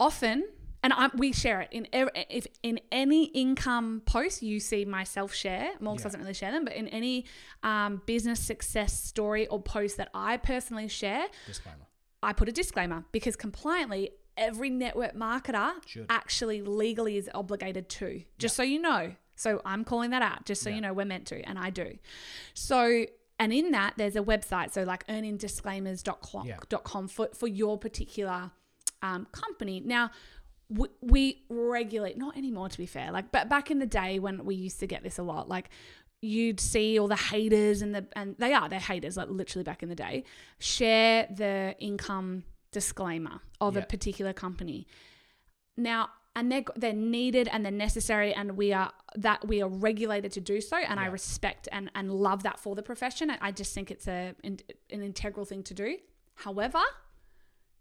Often, 0.00 0.44
and 0.84 0.92
I, 0.92 1.08
we 1.16 1.32
share 1.32 1.60
it 1.62 1.70
in 1.72 1.88
ev- 1.92 2.10
if 2.30 2.46
in 2.62 2.78
any 2.92 3.24
income 3.24 4.02
post 4.06 4.42
you 4.42 4.60
see 4.60 4.84
myself 4.84 5.34
share. 5.34 5.70
Morgs 5.80 5.98
Yeah. 5.98 6.04
doesn't 6.04 6.20
really 6.20 6.34
share 6.34 6.52
them, 6.52 6.64
but 6.64 6.74
in 6.74 6.86
any 6.88 7.24
um, 7.64 8.02
business 8.06 8.38
success 8.38 8.92
story 9.02 9.46
or 9.48 9.60
post 9.60 9.96
that 9.96 10.10
I 10.14 10.36
personally 10.36 10.86
share, 10.86 11.26
disclaimer. 11.46 11.86
I 12.22 12.32
put 12.32 12.48
a 12.48 12.52
disclaimer 12.52 13.04
because 13.10 13.34
compliantly, 13.34 14.10
every 14.36 14.70
network 14.70 15.14
marketer 15.14 15.72
Should. 15.86 16.06
actually 16.10 16.60
legally 16.62 17.16
is 17.16 17.28
obligated 17.34 17.88
to. 17.88 18.22
Just 18.38 18.54
so 18.56 18.62
you 18.62 18.80
know. 18.80 19.14
So 19.36 19.60
I'm 19.64 19.84
calling 19.84 20.10
that 20.10 20.22
out, 20.22 20.44
just 20.46 20.62
so 20.62 20.68
Yeah. 20.70 20.76
you 20.76 20.80
know 20.82 20.92
we're 20.92 21.04
meant 21.06 21.26
to, 21.28 21.40
and 21.48 21.58
I 21.58 21.70
do. 21.70 21.98
So, 22.54 23.04
and 23.38 23.52
in 23.52 23.72
that, 23.72 23.94
there's 23.96 24.16
a 24.16 24.22
website. 24.22 24.72
So, 24.72 24.82
like 24.84 25.04
earningdisclaimers.com 25.08 26.46
Yeah. 26.46 26.58
dot 26.68 26.84
com 26.84 27.08
for, 27.08 27.28
for 27.34 27.46
your 27.48 27.78
particular 27.78 28.50
um, 29.02 29.26
company. 29.32 29.80
Now, 29.84 30.10
we, 30.68 30.88
we 31.00 31.44
regulate, 31.48 32.16
not 32.18 32.36
anymore 32.36 32.68
to 32.68 32.78
be 32.78 32.86
fair, 32.86 33.12
like, 33.12 33.30
but 33.32 33.48
back 33.48 33.70
in 33.70 33.78
the 33.78 33.86
day 33.86 34.18
when 34.18 34.44
we 34.44 34.54
used 34.54 34.80
to 34.80 34.86
get 34.86 35.02
this 35.02 35.18
a 35.18 35.22
lot, 35.22 35.48
like, 35.48 35.70
you'd 36.20 36.58
see 36.58 36.98
all 36.98 37.06
the 37.06 37.16
haters 37.16 37.82
and 37.82 37.94
the 37.94 38.06
and 38.16 38.34
they 38.38 38.54
are 38.54 38.66
they're 38.66 38.78
haters 38.80 39.14
like 39.14 39.28
literally 39.28 39.62
back 39.62 39.82
in 39.82 39.90
the 39.90 39.94
day. 39.94 40.24
Share 40.58 41.26
the 41.30 41.76
income 41.78 42.44
disclaimer 42.72 43.40
of 43.60 43.76
Yeah. 43.76 43.82
a 43.82 43.86
particular 43.86 44.32
company. 44.32 44.86
Now 45.76 46.08
and 46.34 46.50
they're 46.50 46.64
they're 46.76 46.94
needed 46.94 47.46
and 47.48 47.62
they're 47.62 47.70
necessary 47.72 48.32
and 48.32 48.56
we 48.56 48.72
are 48.72 48.90
that 49.16 49.46
we 49.46 49.60
are 49.60 49.68
regulated 49.68 50.32
to 50.32 50.40
do 50.40 50.62
so 50.62 50.76
and 50.78 50.98
I 50.98 51.06
respect 51.06 51.68
and 51.70 51.90
and 51.94 52.10
love 52.10 52.42
that 52.44 52.58
for 52.58 52.74
the 52.74 52.82
profession. 52.82 53.30
I 53.30 53.52
just 53.52 53.74
think 53.74 53.90
it's 53.90 54.08
a 54.08 54.34
an 54.42 54.60
integral 54.90 55.44
thing 55.44 55.62
to 55.64 55.74
do. 55.74 55.98
However 56.36 56.80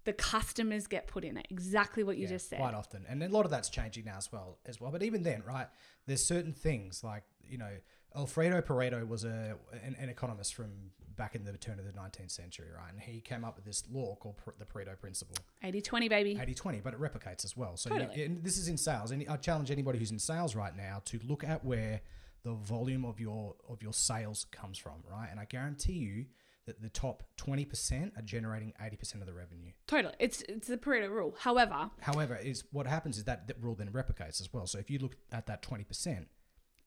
the 0.06 0.14
customers 0.14 0.88
get 0.88 1.08
put 1.08 1.24
in 1.24 1.38
it 1.38 1.48
exactly 1.50 2.04
what 2.04 2.18
you 2.18 2.24
Yeah, 2.24 2.30
just 2.34 2.50
said 2.50 2.60
Quite 2.60 2.74
often. 2.74 3.06
And 3.08 3.24
a 3.24 3.30
lot 3.30 3.46
of 3.46 3.52
that's 3.52 3.70
changing 3.70 4.06
now 4.06 4.18
as 4.18 4.32
well 4.32 4.58
as 4.66 4.80
well. 4.82 4.92
But 4.92 5.04
even 5.04 5.24
then, 5.24 5.44
right, 5.48 5.68
there's 6.08 6.26
certain 6.26 6.54
things 6.54 7.04
like, 7.04 7.24
you 7.48 7.58
know, 7.58 7.72
Alfredo 8.16 8.62
Pareto 8.62 9.08
was 9.08 9.24
a 9.24 9.56
an, 9.84 9.96
an 10.00 10.10
economist 10.10 10.54
from 10.54 10.72
back 11.16 11.36
in 11.36 11.44
the 11.44 11.56
turn 11.58 11.80
of 11.80 11.86
the 11.86 11.92
19th 11.92 12.32
century, 12.32 12.68
right? 12.76 12.92
And 12.92 13.00
he 13.00 13.22
came 13.22 13.44
up 13.46 13.56
with 13.56 13.66
this 13.66 13.84
law 13.92 14.16
called 14.16 14.38
pr- 14.38 14.52
the 14.58 14.66
Pareto 14.66 15.00
principle. 15.00 15.36
80 15.64 15.82
20 15.82 16.10
baby 16.10 16.38
80 16.42 16.54
20, 16.54 16.82
but 16.82 16.94
it 16.94 17.00
replicates 17.00 17.46
as 17.46 17.56
well. 17.56 17.78
So 17.78 17.94
you- 17.96 18.24
and 18.26 18.44
this 18.44 18.58
is 18.58 18.68
in 18.68 18.78
sales. 18.78 19.12
And 19.12 19.24
I 19.30 19.38
challenge 19.38 19.72
anybody 19.72 20.00
who's 20.00 20.12
in 20.12 20.20
sales 20.20 20.56
right 20.56 20.76
now 20.76 21.02
to 21.06 21.20
look 21.24 21.44
at 21.44 21.64
where 21.64 22.02
the 22.44 22.54
volume 22.54 23.06
of 23.06 23.20
your 23.20 23.56
of 23.70 23.82
your 23.82 23.94
sales 23.94 24.46
comes 24.52 24.78
from, 24.78 25.04
right? 25.10 25.28
And 25.32 25.40
I 25.40 25.46
guarantee 25.46 25.94
you 25.94 26.26
that 26.66 26.82
the 26.82 26.90
top 26.90 27.24
20% 27.38 28.18
are 28.18 28.22
generating 28.22 28.74
80% 28.82 29.16
of 29.16 29.26
the 29.26 29.34
revenue. 29.34 29.72
totally 29.88 30.14
it's 30.20 30.42
it's 30.44 30.68
the 30.68 30.78
Pareto 30.78 31.10
rule 31.10 31.36
however 31.40 31.92
However, 32.02 32.36
is 32.36 32.64
what 32.72 32.88
happens 32.88 33.18
is 33.18 33.26
that 33.26 33.48
that 33.48 33.58
rule 33.62 33.76
then 33.76 33.90
replicates 33.90 34.40
as 34.42 34.50
well. 34.54 34.68
So 34.68 34.80
if 34.80 34.90
you 34.90 35.00
look 35.00 35.16
at 35.32 35.48
that 35.48 35.62
20% 35.62 36.26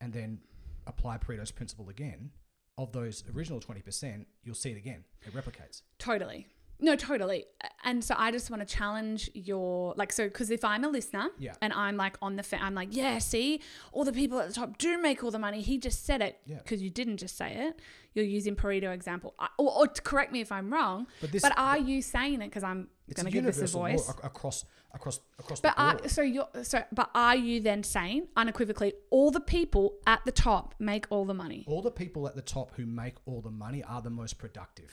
and 0.01 0.13
then 0.13 0.41
apply 0.87 1.19
Pareto's 1.19 1.51
principle 1.51 1.89
again, 1.89 2.31
of 2.79 2.93
those 2.93 3.25
original 3.35 3.61
20%, 3.61 4.27
you'll 4.45 4.55
see 4.55 4.71
it 4.71 4.77
again. 4.77 5.05
It 5.27 5.35
replicates. 5.35 5.83
Totally. 5.99 6.47
No, 6.79 6.95
totally. 6.95 7.47
And 7.85 8.05
so 8.05 8.15
I 8.19 8.31
just 8.31 8.51
want 8.51 8.67
to 8.67 8.75
challenge 8.77 9.31
your 9.33 9.95
like 9.97 10.13
so 10.13 10.25
because 10.29 10.51
if 10.51 10.65
I'm 10.65 10.85
a 10.85 10.89
listener 10.89 11.29
Yeah. 11.39 11.55
and 11.63 11.73
I'm 11.73 11.97
like 11.97 12.17
on 12.21 12.37
the 12.37 12.43
fa- 12.43 12.61
I'm 12.63 12.75
like 12.75 12.89
yeah 12.91 13.19
see 13.19 13.61
all 13.93 14.05
the 14.05 14.13
people 14.13 14.39
at 14.41 14.49
the 14.49 14.55
top 14.55 14.77
do 14.77 15.01
make 15.01 15.25
all 15.25 15.31
the 15.31 15.39
money 15.39 15.63
he 15.63 15.79
just 15.79 16.05
said 16.05 16.21
it 16.21 16.39
Yeah. 16.45 16.57
because 16.59 16.83
you 16.83 16.91
didn't 16.91 17.17
just 17.19 17.37
say 17.37 17.53
it 17.55 17.81
you're 18.15 18.25
using 18.25 18.57
Pareto 18.57 18.93
example 18.93 19.35
I, 19.39 19.49
or, 19.59 19.73
or 19.79 19.87
correct 19.87 20.33
me 20.33 20.41
if 20.41 20.51
I'm 20.53 20.73
wrong 20.73 21.07
But 21.21 21.33
this 21.33 21.43
but 21.43 21.53
are 21.57 21.79
you 21.79 22.03
saying 22.03 22.35
it 22.43 22.49
because 22.51 22.65
I'm 22.65 22.89
going 23.15 23.27
to 23.27 23.31
give 23.33 23.45
this 23.45 23.63
a 23.63 23.67
voice 23.69 24.09
ac- 24.09 24.19
across 24.25 24.65
across 24.93 25.21
across 25.39 25.61
but 25.61 25.77
the 25.77 25.83
are, 25.83 25.95
board. 25.97 26.11
so 26.11 26.23
you're 26.23 26.49
so 26.63 26.83
but 26.93 27.09
are 27.15 27.37
you 27.37 27.61
then 27.61 27.83
saying 27.85 28.27
unequivocally 28.37 28.93
all 29.11 29.31
the 29.31 29.41
people 29.41 29.95
at 30.07 30.25
the 30.25 30.33
top 30.33 30.75
make 30.79 31.07
all 31.11 31.25
the 31.25 31.35
money 31.35 31.65
all 31.69 31.81
the 31.83 31.91
people 31.91 32.27
at 32.27 32.35
the 32.37 32.43
top 32.43 32.73
who 32.77 32.85
make 32.85 33.15
all 33.27 33.41
the 33.41 33.51
money 33.51 33.83
are 33.85 34.03
the 34.03 34.11
most 34.11 34.39
productive. 34.39 34.93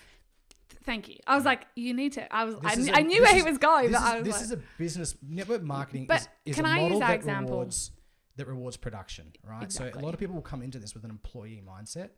Thank 0.84 1.08
you 1.10 1.18
I 1.28 1.36
was 1.36 1.46
like 1.46 1.66
you 1.76 1.94
need 1.94 2.14
to 2.14 2.34
I 2.34 2.46
was 2.46 2.56
I, 2.64 3.02
knew 3.02 3.22
where 3.22 3.36
is- 3.36 3.44
he 3.44 3.50
was 3.50 3.58
going 3.58 3.92
This, 3.92 4.00
but 4.02 4.06
is, 4.08 4.14
I 4.14 4.18
was 4.18 4.26
this 4.26 4.36
like, 4.36 4.44
is 4.44 4.52
a 4.52 4.60
business 4.78 5.16
network 5.28 5.64
marketing 5.64 6.06
But 6.08 6.22
is, 6.22 6.28
is 6.46 6.56
can 6.56 6.66
a 6.66 6.70
I 6.70 6.74
use 6.76 6.82
model 6.84 7.00
that 7.00 7.08
that 7.08 7.16
example? 7.16 7.52
rewards 7.56 7.92
that 8.36 8.48
rewards 8.48 8.78
production, 8.78 9.32
right? 9.48 9.64
Exactly. 9.64 9.92
So 9.94 10.00
a 10.00 10.04
lot 10.04 10.14
of 10.16 10.20
people 10.20 10.34
will 10.36 10.42
come 10.42 10.64
into 10.64 10.80
this 10.80 10.96
with 10.96 11.04
an 11.04 11.12
employee 11.12 11.62
mindset 11.68 12.10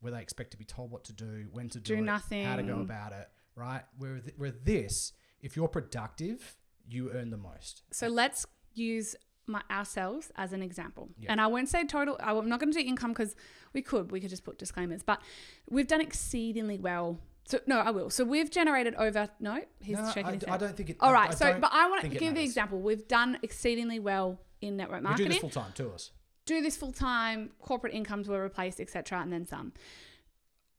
where 0.00 0.12
they 0.12 0.22
expect 0.22 0.52
to 0.52 0.56
be 0.56 0.64
told 0.64 0.90
what 0.90 1.04
to 1.04 1.12
do, 1.12 1.46
when 1.52 1.68
to 1.70 1.78
do, 1.80 1.96
Do 1.96 2.02
it, 2.04 2.44
how 2.44 2.56
to 2.56 2.62
go 2.62 2.80
about 2.80 3.12
it, 3.12 3.28
right? 3.54 3.82
Where 3.98 4.18
th- 4.18 4.34
where 4.38 4.50
this, 4.50 5.12
if 5.42 5.56
you're 5.56 5.68
productive, 5.68 6.56
you 6.88 7.10
earn 7.12 7.30
the 7.30 7.36
most. 7.36 7.82
So 7.92 8.08
let's 8.08 8.46
use 8.72 9.14
my 9.46 9.62
ourselves 9.70 10.30
as 10.36 10.52
an 10.52 10.62
example. 10.62 11.10
And 11.28 11.40
I 11.40 11.46
won't 11.48 11.68
say 11.68 11.84
total. 11.84 12.16
I'm 12.20 12.48
not 12.48 12.60
going 12.60 12.72
to 12.72 12.78
do 12.80 12.86
income 12.86 13.10
because 13.12 13.34
we 13.72 13.82
could. 13.82 14.10
We 14.10 14.20
could 14.20 14.30
just 14.30 14.44
put 14.44 14.58
disclaimers. 14.58 15.02
But 15.02 15.20
we've 15.68 15.86
done 15.86 16.00
exceedingly 16.00 16.78
well. 16.78 17.18
So 17.48 17.58
no, 17.66 17.78
I 17.78 17.90
will. 17.90 18.10
So 18.10 18.24
we've 18.24 18.50
generated 18.50 18.94
over. 18.96 19.28
No, 19.40 19.60
he's 19.80 19.96
No, 19.96 20.06
shaking 20.08 20.26
I, 20.26 20.32
his 20.34 20.44
I 20.44 20.50
head. 20.50 20.60
don't 20.60 20.76
think 20.76 20.90
it. 20.90 20.96
All 21.00 21.12
right. 21.14 21.30
I- 21.30 21.32
I 21.32 21.34
so, 21.34 21.58
but 21.58 21.70
I 21.72 21.88
want 21.88 22.02
to 22.02 22.08
give 22.08 22.34
the 22.34 22.42
example. 22.42 22.78
We've 22.78 23.08
done 23.08 23.38
exceedingly 23.42 23.98
well 24.00 24.38
in 24.60 24.76
network 24.76 24.98
We 25.00 25.04
do 25.04 25.08
marketing. 25.08 25.28
this 25.30 25.38
full 25.38 25.50
time 25.50 25.72
to 25.76 25.90
us. 25.90 26.10
do 26.44 26.60
this 26.60 26.76
full 26.76 26.92
time, 26.92 27.50
corporate 27.60 27.94
incomes 27.94 28.28
were 28.28 28.42
replaced, 28.42 28.80
etc., 28.80 29.20
and 29.20 29.32
then 29.32 29.46
some. 29.46 29.72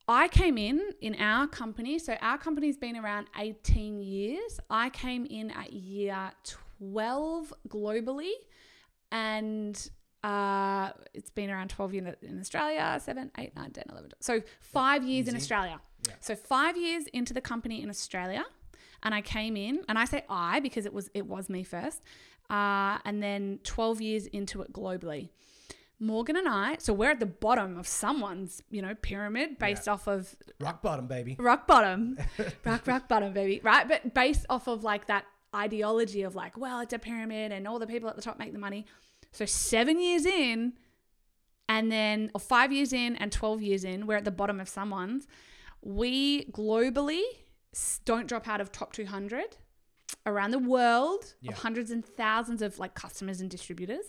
I 0.08 0.28
came 0.28 0.58
in 0.58 0.82
in 1.02 1.16
our 1.16 1.48
company, 1.48 1.98
so 2.00 2.14
our 2.22 2.38
company's 2.38 2.78
been 2.78 2.98
around 2.98 3.28
18 3.38 4.00
years. 4.00 4.60
I 4.70 4.90
came 4.90 5.26
in 5.26 5.52
at 5.52 5.72
year 5.74 6.32
12 6.80 7.54
globally, 7.68 8.32
and 9.12 9.90
uh, 10.24 10.92
it's 11.14 11.30
been 11.30 11.50
around 11.50 11.70
12 11.70 11.94
years 11.94 12.16
in 12.24 12.40
Australia, 12.40 13.00
7, 13.04 13.32
8, 13.38 13.56
9, 13.56 13.72
10, 13.72 13.84
11. 13.92 14.12
So 14.20 14.42
five 14.60 15.04
years 15.04 15.28
in 15.28 15.36
Australia. 15.36 15.80
Yeah. 16.10 16.16
So 16.20 16.36
five 16.36 16.78
years 16.78 17.06
into 17.14 17.34
the 17.34 17.42
company 17.42 17.82
in 17.82 17.90
Australia, 17.90 18.44
and 19.04 19.14
I 19.14 19.22
came 19.22 19.56
in, 19.56 19.82
and 19.88 19.98
I 19.98 20.06
say 20.06 20.24
I 20.30 20.60
because 20.60 20.86
it 20.86 20.94
was 20.94 21.10
it 21.14 21.26
was 21.26 21.50
me 21.50 21.64
first, 21.64 22.02
uh, 22.50 22.98
and 23.06 23.22
then 23.24 23.60
12 23.64 24.02
years 24.02 24.26
into 24.28 24.62
it 24.62 24.74
globally. 24.74 25.30
Morgan 26.02 26.38
and 26.38 26.48
I, 26.48 26.78
so 26.80 26.94
we're 26.94 27.12
at 27.12 27.20
the 27.20 27.26
bottom 27.26 27.78
of 27.78 27.86
someone's, 27.86 28.64
you 28.70 28.82
know, 28.82 28.96
pyramid 28.96 29.60
based 29.60 29.90
off 29.90 30.08
of 30.08 30.34
Rock 30.62 30.82
bottom, 30.82 31.08
baby. 31.08 31.36
rock 31.38 31.68
bottom, 31.68 32.18
rock 32.66 32.88
rock 32.88 33.10
bottom, 33.10 33.34
baby, 33.34 33.60
right? 33.64 33.86
But 33.88 34.14
based 34.14 34.46
off 34.50 34.68
of 34.68 34.86
like 34.86 35.08
that 35.08 35.26
ideology 35.54 36.22
of 36.22 36.36
like, 36.36 36.58
well, 36.58 36.80
it's 36.80 36.94
a 36.94 37.00
pyramid 37.00 37.52
and 37.52 37.68
all 37.68 37.80
the 37.80 37.88
people 37.88 38.08
at 38.10 38.16
the 38.16 38.22
top 38.22 38.40
make 38.40 38.54
the 38.54 38.60
money. 38.60 38.86
So 39.34 39.46
seven 39.46 40.00
years 40.00 40.26
in, 40.26 40.74
and 41.68 41.92
then 41.92 42.32
or 42.34 42.40
five 42.40 42.72
years 42.72 42.94
in 42.94 43.18
and 43.18 43.30
twelve 43.30 43.62
years 43.62 43.84
in, 43.84 44.08
we're 44.08 44.16
at 44.18 44.26
the 44.26 44.32
bottom 44.32 44.60
of 44.62 44.70
someone's. 44.70 45.28
We 45.82 46.46
globally 46.46 47.22
don't 48.06 48.28
drop 48.28 48.48
out 48.48 48.62
of 48.62 48.72
top 48.72 48.94
two 48.94 49.06
hundred 49.06 49.58
around 50.26 50.52
the 50.52 50.60
world 50.60 51.34
Yeah. 51.42 51.52
of 51.52 51.60
hundreds 51.60 51.92
and 51.92 52.06
thousands 52.06 52.62
of 52.62 52.80
like 52.80 52.94
customers 52.96 53.42
and 53.42 53.50
distributors. 53.50 54.06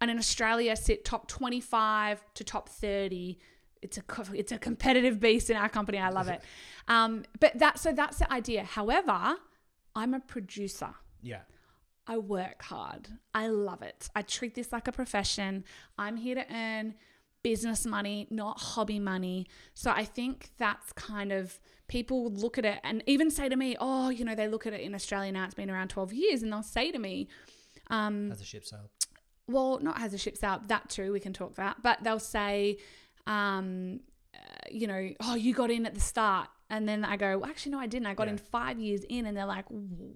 And 0.00 0.10
in 0.10 0.18
Australia, 0.18 0.74
sit 0.76 1.04
top 1.04 1.28
25 1.28 2.24
to 2.34 2.44
top 2.44 2.68
30. 2.68 3.38
It's 3.80 3.96
a 3.98 4.02
it's 4.34 4.50
a 4.52 4.58
competitive 4.58 5.20
beast 5.20 5.50
in 5.50 5.56
our 5.56 5.68
company. 5.68 5.98
I 5.98 6.10
love 6.10 6.28
it. 6.28 6.40
Um, 6.86 7.24
but 7.40 7.58
that 7.60 7.78
so 7.78 7.92
that's 7.92 8.18
the 8.18 8.30
idea. 8.30 8.62
However, 8.62 9.36
I'm 9.94 10.12
a 10.12 10.20
producer. 10.20 10.90
Yeah. 11.22 11.40
I 12.06 12.18
work 12.18 12.60
hard. 12.62 13.08
I 13.34 13.48
love 13.48 13.80
it. 13.80 14.10
I 14.14 14.20
treat 14.20 14.54
this 14.54 14.70
like 14.70 14.86
a 14.86 14.92
profession. 14.92 15.64
I'm 15.96 16.18
here 16.18 16.34
to 16.34 16.44
earn 16.54 16.94
business 17.44 17.86
money, 17.86 18.26
not 18.30 18.58
hobby 18.58 18.98
money. 18.98 19.46
So 19.74 19.92
I 19.92 20.04
think 20.04 20.50
that's 20.58 20.92
kind 20.94 21.30
of 21.30 21.60
people 21.86 22.30
look 22.32 22.58
at 22.58 22.64
it 22.64 22.80
and 22.82 23.04
even 23.06 23.30
say 23.30 23.48
to 23.48 23.54
me, 23.54 23.76
oh, 23.78 24.08
you 24.08 24.24
know, 24.24 24.34
they 24.34 24.48
look 24.48 24.66
at 24.66 24.72
it 24.72 24.80
in 24.80 24.94
Australia 24.94 25.30
now, 25.30 25.44
it's 25.44 25.54
been 25.54 25.70
around 25.70 25.88
12 25.88 26.12
years, 26.12 26.42
and 26.42 26.52
they'll 26.52 26.62
say 26.64 26.90
to 26.90 26.98
me, 26.98 27.28
um, 27.90 28.32
As 28.32 28.40
a 28.40 28.44
ship 28.44 28.64
sailed. 28.64 28.88
well, 29.46 29.78
not 29.80 29.98
has 29.98 30.12
a 30.14 30.18
ship 30.18 30.36
out, 30.42 30.66
that 30.68 30.88
too, 30.88 31.12
we 31.12 31.20
can 31.20 31.32
talk 31.32 31.54
that, 31.56 31.82
but 31.82 32.02
they'll 32.02 32.18
say, 32.18 32.78
um, 33.26 34.00
uh, 34.34 34.38
you 34.70 34.86
know, 34.86 35.10
oh, 35.20 35.34
you 35.36 35.54
got 35.54 35.70
in 35.70 35.86
at 35.86 35.94
the 35.94 36.00
start. 36.00 36.48
And 36.70 36.88
then 36.88 37.04
I 37.04 37.16
go, 37.18 37.38
well, 37.38 37.48
actually, 37.48 37.72
no, 37.72 37.78
I 37.78 37.86
didn't. 37.86 38.06
I 38.06 38.14
got 38.14 38.26
Yeah. 38.26 38.32
in 38.32 38.38
five 38.38 38.80
years 38.80 39.02
in, 39.08 39.26
and 39.26 39.36
they're 39.36 39.44
like, 39.46 39.66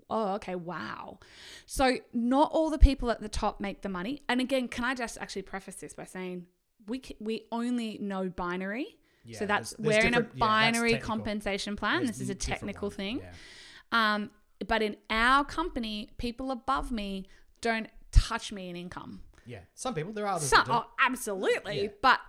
oh, 0.08 0.34
okay, 0.36 0.54
wow. 0.54 1.18
So 1.66 1.98
not 2.14 2.50
all 2.52 2.70
the 2.70 2.78
people 2.78 3.10
at 3.10 3.20
the 3.20 3.28
top 3.28 3.60
make 3.60 3.82
the 3.82 3.90
money. 3.90 4.22
And 4.30 4.40
again, 4.40 4.66
can 4.66 4.82
I 4.84 4.94
just 4.94 5.18
actually 5.18 5.42
preface 5.42 5.76
this 5.76 5.92
by 5.92 6.04
saying 6.06 6.46
we 6.88 7.02
we 7.20 7.42
only 7.52 7.98
know 8.00 8.28
binary. 8.28 8.96
Yeah, 9.24 9.38
so 9.40 9.46
that's 9.46 9.70
there's- 9.78 9.94
there's 9.94 10.04
we're 10.04 10.08
in 10.08 10.14
a 10.14 10.16
different- 10.18 10.38
yeah, 10.38 10.46
binary 10.46 10.98
compensation 10.98 11.76
plan. 11.76 12.04
There's 12.04 12.18
this 12.18 12.20
is 12.22 12.30
a 12.30 12.34
technical 12.34 12.90
thing. 12.90 13.18
Yeah. 13.20 14.14
Um, 14.14 14.30
but 14.66 14.82
in 14.82 14.96
our 15.10 15.44
company, 15.44 16.08
people 16.18 16.50
above 16.50 16.90
me 16.90 17.26
don't 17.60 17.88
touch 18.10 18.52
me 18.52 18.68
in 18.70 18.76
income. 18.76 19.22
Yeah, 19.46 19.60
some 19.74 19.94
people 19.94 20.12
there 20.12 20.26
are 20.26 20.34
others. 20.34 20.48
So, 20.48 20.56
that 20.56 20.66
do. 20.66 20.72
oh, 20.72 20.86
absolutely. 21.00 21.90
But 22.02 22.20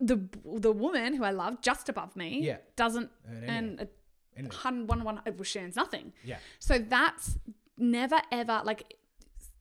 the 0.00 0.18
the 0.44 0.72
woman 0.72 1.14
who 1.14 1.24
I 1.24 1.30
love 1.32 1.60
just 1.62 1.88
above 1.88 2.16
me 2.16 2.40
Yeah. 2.42 2.58
doesn't 2.76 3.10
Earn 3.28 3.36
earn 3.36 3.48
anything. 3.50 3.80
a 3.80 4.38
Anything. 4.38 4.86
one 4.86 5.04
one 5.04 5.20
well, 5.26 5.42
she 5.44 5.58
earns 5.60 5.76
nothing. 5.76 6.12
Yeah, 6.24 6.38
So 6.58 6.78
that's 6.78 7.38
never 7.76 8.20
ever 8.32 8.62
like 8.64 8.95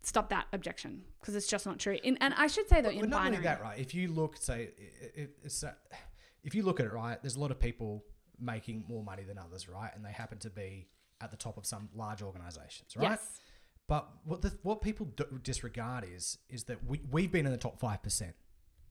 stop 0.05 0.29
that 0.29 0.45
objection 0.53 1.03
because 1.19 1.35
it's 1.35 1.47
just 1.47 1.65
not 1.65 1.79
true. 1.79 1.97
In, 2.03 2.17
and 2.17 2.33
I 2.35 2.47
should 2.47 2.67
say 2.69 2.81
though, 2.81 2.89
But 2.93 3.03
in 3.03 3.09
not 3.09 3.17
binary, 3.23 3.37
only 3.37 3.43
that, 3.47 3.61
right? 3.61 3.79
If 3.79 3.93
you 3.93 4.07
look, 4.09 4.37
say, 4.37 4.71
i- 4.79 5.21
i- 5.21 5.27
it's 5.43 5.63
if 6.43 6.53
you 6.55 6.63
look 6.63 6.79
at 6.79 6.85
it, 6.85 6.93
right, 6.93 7.21
there's 7.21 7.35
a 7.35 7.39
lot 7.39 7.51
of 7.51 7.59
people 7.59 8.03
making 8.39 8.85
more 8.87 9.03
money 9.03 9.23
than 9.23 9.37
others, 9.37 9.67
right, 9.67 9.91
and 9.95 10.03
they 10.05 10.11
happen 10.11 10.37
to 10.39 10.49
be 10.49 10.87
at 11.21 11.31
the 11.31 11.37
top 11.37 11.57
of 11.57 11.65
some 11.65 11.89
large 11.95 12.21
organizations, 12.21 12.95
right? 12.97 13.11
yes, 13.11 13.39
But 13.87 14.07
what 14.25 14.41
the, 14.41 14.49
what 14.63 14.81
people 14.81 15.07
disregard 15.43 16.05
is 16.13 16.37
is 16.49 16.65
that 16.65 16.83
we 16.85 17.01
we've 17.11 17.31
been 17.31 17.45
in 17.45 17.51
the 17.51 17.57
top 17.57 17.79
five 17.79 18.03
percent 18.03 18.35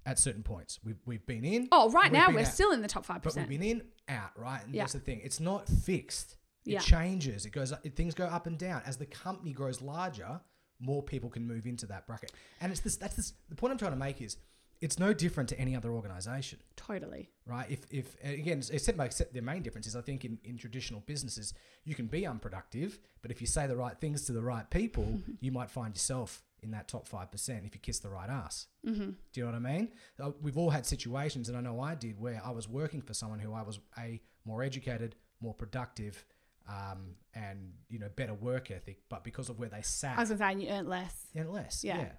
at 0.06 0.18
certain 0.18 0.42
points. 0.42 0.80
We've 0.84 1.00
we've 1.06 1.24
been 1.26 1.44
in. 1.44 1.68
oh 1.72 1.90
right 1.90 2.10
now 2.12 2.30
we're 2.30 2.40
out. 2.40 2.46
still 2.48 2.72
in 2.72 2.80
the 2.82 2.88
top 2.88 3.04
five 3.04 3.22
But 3.22 3.34
we've 3.34 3.44
percent. 3.46 3.48
been 3.50 3.62
in, 3.62 3.82
out, 4.08 4.30
right? 4.38 4.62
And 4.64 4.74
Yeah. 4.74 4.82
that's 4.82 4.92
the 4.94 5.00
thing. 5.00 5.20
It's 5.22 5.40
not 5.40 5.68
fixed. 5.68 6.36
It 6.66 6.72
Yeah. 6.74 6.78
changes. 6.80 7.44
It 7.44 7.50
goes. 7.50 7.72
up- 7.72 7.84
Things 7.94 8.14
go 8.14 8.24
up 8.26 8.46
and 8.46 8.58
down 8.58 8.82
as 8.86 8.96
the 8.96 9.06
company 9.06 9.52
grows 9.52 9.80
larger. 9.82 10.40
More 10.84 11.02
people 11.02 11.30
can 11.30 11.46
move 11.46 11.66
into 11.66 11.86
that 11.86 12.06
bracket, 12.06 12.32
and 12.60 12.70
it's 12.72 12.80
this. 12.80 12.96
That's 12.96 13.16
this. 13.16 13.32
The 13.48 13.54
point 13.54 13.72
I'm 13.72 13.78
trying 13.78 13.92
to 13.92 13.98
make 13.98 14.20
is, 14.20 14.36
it's 14.80 14.98
no 14.98 15.14
different 15.14 15.48
to 15.50 15.58
any 15.58 15.74
other 15.74 15.92
organization, 15.92 16.58
Totally. 16.76 17.30
right? 17.46 17.66
If 17.70 17.80
if 17.90 18.16
again, 18.22 18.62
except 18.70 18.98
my 18.98 19.06
except 19.06 19.32
the 19.32 19.40
main 19.40 19.62
difference 19.62 19.86
is 19.86 19.96
I 19.96 20.02
think 20.02 20.24
in, 20.24 20.38
in 20.44 20.58
traditional 20.58 21.00
businesses 21.06 21.54
you 21.84 21.94
can 21.94 22.06
be 22.06 22.26
unproductive, 22.26 22.98
but 23.22 23.30
if 23.30 23.40
you 23.40 23.46
say 23.46 23.66
the 23.66 23.76
right 23.76 23.96
things 23.98 24.24
to 24.26 24.32
the 24.32 24.42
right 24.42 24.68
people, 24.68 25.20
you 25.40 25.52
might 25.52 25.70
find 25.70 25.94
yourself 25.94 26.42
in 26.62 26.70
that 26.72 26.88
top 26.88 27.06
five 27.06 27.30
percent 27.30 27.64
if 27.64 27.74
you 27.74 27.80
kiss 27.80 28.00
the 28.00 28.10
right 28.10 28.28
ass. 28.28 28.66
Mm-hmm. 28.86 29.10
Do 29.10 29.40
you 29.40 29.44
know 29.46 29.52
what 29.52 29.56
I 29.56 29.72
mean? 29.72 29.88
Uh, 30.22 30.30
We've 30.42 30.58
all 30.58 30.70
had 30.70 30.84
situations, 30.84 31.48
and 31.48 31.56
I 31.56 31.60
know 31.62 31.80
I 31.80 31.94
did, 31.94 32.20
where 32.20 32.42
I 32.44 32.50
was 32.50 32.68
working 32.68 33.00
for 33.00 33.14
someone 33.14 33.38
who 33.38 33.52
I 33.54 33.62
was 33.62 33.78
a 33.98 34.20
more 34.44 34.62
educated, 34.62 35.14
more 35.40 35.54
productive, 35.54 36.24
um, 36.68 37.16
and 37.34 37.72
you 37.88 37.98
know 37.98 38.08
better 38.16 38.34
work 38.34 38.70
ethic, 38.70 38.98
but 39.08 39.24
because 39.24 39.48
of 39.48 39.58
where 39.58 39.68
they 39.68 39.82
sat, 39.82 40.16
I 40.16 40.20
was 40.20 40.30
gonna 40.30 40.38
say 40.38 40.52
and 40.52 40.62
you 40.62 40.68
earned 40.68 40.88
less. 40.88 41.26
and 41.34 41.50
less. 41.50 41.84
Yeah. 41.84 41.98
Yeah. 41.98 42.12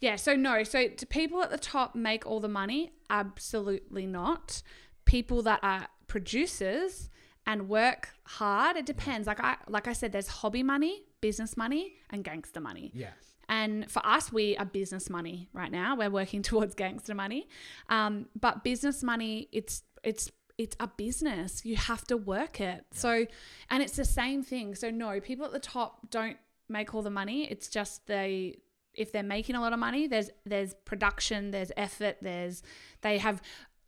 Yeah, 0.00 0.16
so 0.16 0.34
no, 0.34 0.64
so 0.64 0.88
do 0.88 1.06
people 1.06 1.44
at 1.44 1.50
the 1.50 1.58
top 1.58 1.94
make 1.94 2.26
all 2.26 2.40
the 2.40 2.48
money? 2.48 2.90
Absolutely 3.08 4.04
not. 4.04 4.60
People 5.04 5.42
that 5.42 5.60
are 5.62 5.86
producers 6.08 7.08
and 7.46 7.68
work 7.68 8.08
hard, 8.24 8.76
it 8.76 8.84
depends. 8.84 9.28
Like 9.28 9.38
I 9.38 9.56
like 9.68 9.86
I 9.86 9.92
said, 9.92 10.10
there's 10.12 10.28
hobby 10.28 10.62
money, 10.64 11.04
business 11.20 11.56
money, 11.56 11.94
and 12.10 12.24
gangster 12.24 12.60
money. 12.60 12.90
Yeah. 12.94 13.10
And 13.48 13.90
for 13.90 14.04
us, 14.04 14.32
we 14.32 14.56
are 14.56 14.64
business 14.64 15.10
money 15.10 15.48
right 15.52 15.70
now. 15.70 15.94
We're 15.96 16.10
working 16.10 16.42
towards 16.50 16.74
gangster 16.74 17.14
money. 17.14 17.48
Um, 17.88 18.26
but 18.38 18.64
business 18.64 19.02
money, 19.04 19.48
it's 19.52 19.82
it's 20.02 20.30
it's 20.58 20.76
a 20.80 20.86
business. 20.86 21.64
You 21.64 21.76
have 21.76 22.06
to 22.08 22.16
work 22.16 22.60
it. 22.60 22.84
So, 22.92 23.26
and 23.70 23.82
it's 23.82 23.96
the 23.96 24.04
same 24.04 24.42
thing. 24.42 24.74
So 24.74 24.90
no, 24.90 25.20
people 25.20 25.44
at 25.46 25.52
the 25.52 25.58
top 25.60 26.10
don't 26.10 26.36
make 26.68 26.94
all 26.94 27.02
the 27.02 27.10
money. 27.10 27.44
It's 27.50 27.68
just 27.68 28.06
they 28.06 28.58
if 28.94 29.10
they're 29.10 29.22
making 29.22 29.56
a 29.56 29.60
lot 29.60 29.72
of 29.72 29.78
money, 29.78 30.06
there's 30.06 30.30
there's 30.44 30.74
production, 30.84 31.50
there's 31.50 31.72
effort, 31.76 32.18
there's 32.20 32.62
they 33.00 33.18
have 33.18 33.40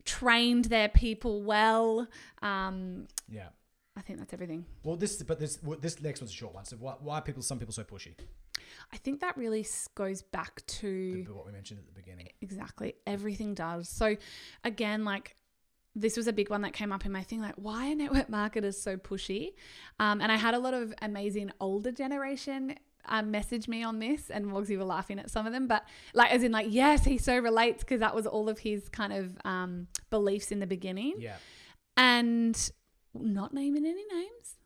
trained 0.05 0.67
their 0.67 0.89
people 0.89 1.43
well. 1.43 2.09
Um, 2.43 3.07
Yeah. 3.29 3.49
I 3.97 4.01
think 4.01 4.19
that's 4.19 4.33
everything. 4.33 4.65
Well, 4.83 4.97
this 4.97 5.23
but 5.23 5.39
this 5.39 5.59
this 5.81 6.01
next 6.03 6.21
one's 6.21 6.31
a 6.33 6.35
short 6.35 6.53
one. 6.55 6.65
So 6.65 6.77
why, 6.77 6.95
why 7.01 7.19
are 7.19 7.23
people 7.23 7.43
some 7.43 7.59
people 7.59 7.73
so 7.75 7.85
pushy? 7.85 8.15
I 8.93 8.97
think 8.97 9.21
that 9.21 9.37
really 9.37 9.65
goes 9.95 10.23
back 10.23 10.65
to 10.67 11.25
The- 11.27 11.33
what 11.33 11.47
we 11.47 11.53
mentioned 11.53 11.79
at 11.81 11.87
the 11.87 11.93
beginning. 11.93 12.29
Exactly. 12.41 12.95
Everything 13.07 13.55
does. 13.55 13.89
So 13.89 14.17
again, 14.65 15.05
like 15.05 15.37
this 15.95 16.17
was 16.17 16.27
a 16.27 16.33
big 16.33 16.51
one 16.51 16.63
that 16.63 16.73
came 16.73 16.91
up 16.93 17.07
in 17.07 17.13
my 17.13 17.23
thing, 17.23 17.41
like 17.41 17.55
why 17.57 17.91
are 17.93 17.95
network 17.95 18.29
marketers 18.29 18.81
so 18.81 18.97
pushy? 18.97 19.55
Um, 20.01 20.21
and 20.21 20.31
I 20.33 20.37
had 20.37 20.55
a 20.55 20.59
lot 20.59 20.75
of 20.75 20.93
amazing 21.03 21.53
older 21.61 21.93
generation 21.93 22.75
um, 23.07 23.31
message 23.31 23.69
me 23.69 23.83
on 23.83 23.99
this, 23.99 24.31
and 24.31 24.47
Wogsy 24.47 24.79
were 24.79 24.85
laughing 24.85 25.19
at 25.19 25.31
some 25.31 25.47
of 25.47 25.53
them, 25.53 25.67
but 25.69 25.85
like 26.15 26.33
as 26.33 26.43
in 26.43 26.53
like 26.53 26.67
yes, 26.71 27.05
he 27.05 27.19
so 27.19 27.37
relates 27.39 27.85
because 27.85 28.01
that 28.01 28.15
was 28.15 28.27
all 28.27 28.49
of 28.49 28.59
his 28.59 28.89
kind 28.89 29.13
of 29.13 29.37
um, 29.45 29.87
beliefs 30.11 30.51
in 30.51 30.59
the 30.59 30.67
beginning, 30.67 31.15
Yeah. 31.19 31.37
and 31.97 32.71
not 33.15 33.53
naming 33.55 33.87
any 33.87 34.05
names. 34.13 34.57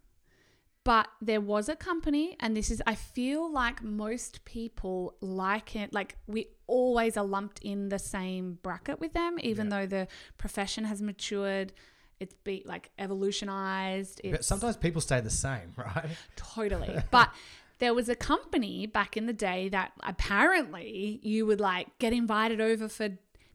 But 0.88 1.08
there 1.20 1.42
was 1.42 1.68
a 1.68 1.76
company, 1.76 2.34
and 2.40 2.56
this 2.56 2.70
is, 2.70 2.82
I 2.86 2.94
feel 2.94 3.52
like 3.52 3.82
most 3.82 4.42
people 4.46 5.16
like 5.20 5.76
it. 5.76 5.92
Like, 5.92 6.16
we 6.26 6.46
always 6.66 7.18
are 7.18 7.26
lumped 7.26 7.58
in 7.58 7.90
the 7.90 7.98
same 7.98 8.58
bracket 8.62 8.98
with 8.98 9.12
them, 9.12 9.36
even 9.42 9.66
Yeah. 9.66 9.80
though 9.80 9.86
the 9.86 10.08
profession 10.38 10.84
has 10.84 11.02
matured. 11.02 11.74
It's 12.20 12.32
be 12.42 12.62
like 12.64 12.90
evolutionized. 12.98 14.22
But 14.24 14.46
sometimes 14.46 14.78
people 14.78 15.02
stay 15.02 15.20
the 15.20 15.28
same, 15.28 15.74
right? 15.76 16.08
totally. 16.36 16.96
but 17.10 17.34
there 17.80 17.92
was 17.92 18.08
a 18.08 18.16
company 18.16 18.86
back 18.86 19.14
in 19.14 19.26
the 19.26 19.34
day 19.34 19.68
that 19.68 19.92
apparently 20.04 21.20
you 21.22 21.44
would 21.44 21.60
like 21.60 21.98
get 21.98 22.14
invited 22.14 22.62
over 22.62 22.88
for 22.88 23.10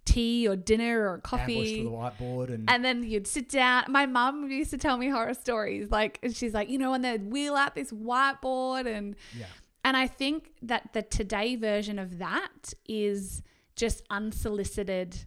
tea 0.05 0.47
or 0.47 0.55
dinner 0.55 1.07
or 1.07 1.13
Ambushed 1.13 1.23
coffee. 1.23 1.85
with 1.85 1.93
a 1.93 1.95
whiteboard 1.95 2.53
and, 2.53 2.69
And 2.69 2.83
then 2.83 3.03
you'd 3.03 3.27
sit 3.27 3.49
down. 3.49 3.85
My 3.89 4.05
mum 4.05 4.49
used 4.49 4.71
to 4.71 4.77
tell 4.77 4.97
me 4.97 5.09
horror 5.09 5.33
stories. 5.33 5.91
Like, 5.91 6.19
and 6.23 6.35
she's 6.35 6.53
like, 6.53 6.69
you 6.69 6.77
know, 6.77 6.93
and 6.93 7.03
they'd 7.03 7.31
wheel 7.31 7.55
out 7.55 7.75
this 7.75 7.91
whiteboard. 7.91 8.85
And, 8.85 9.15
yeah. 9.37 9.45
and 9.83 9.95
I 9.95 10.07
think 10.07 10.51
that 10.61 10.93
the 10.93 11.01
today 11.01 11.55
version 11.55 11.99
of 11.99 12.17
that 12.19 12.73
is 12.87 13.41
just 13.75 14.03
unsolicited 14.09 15.25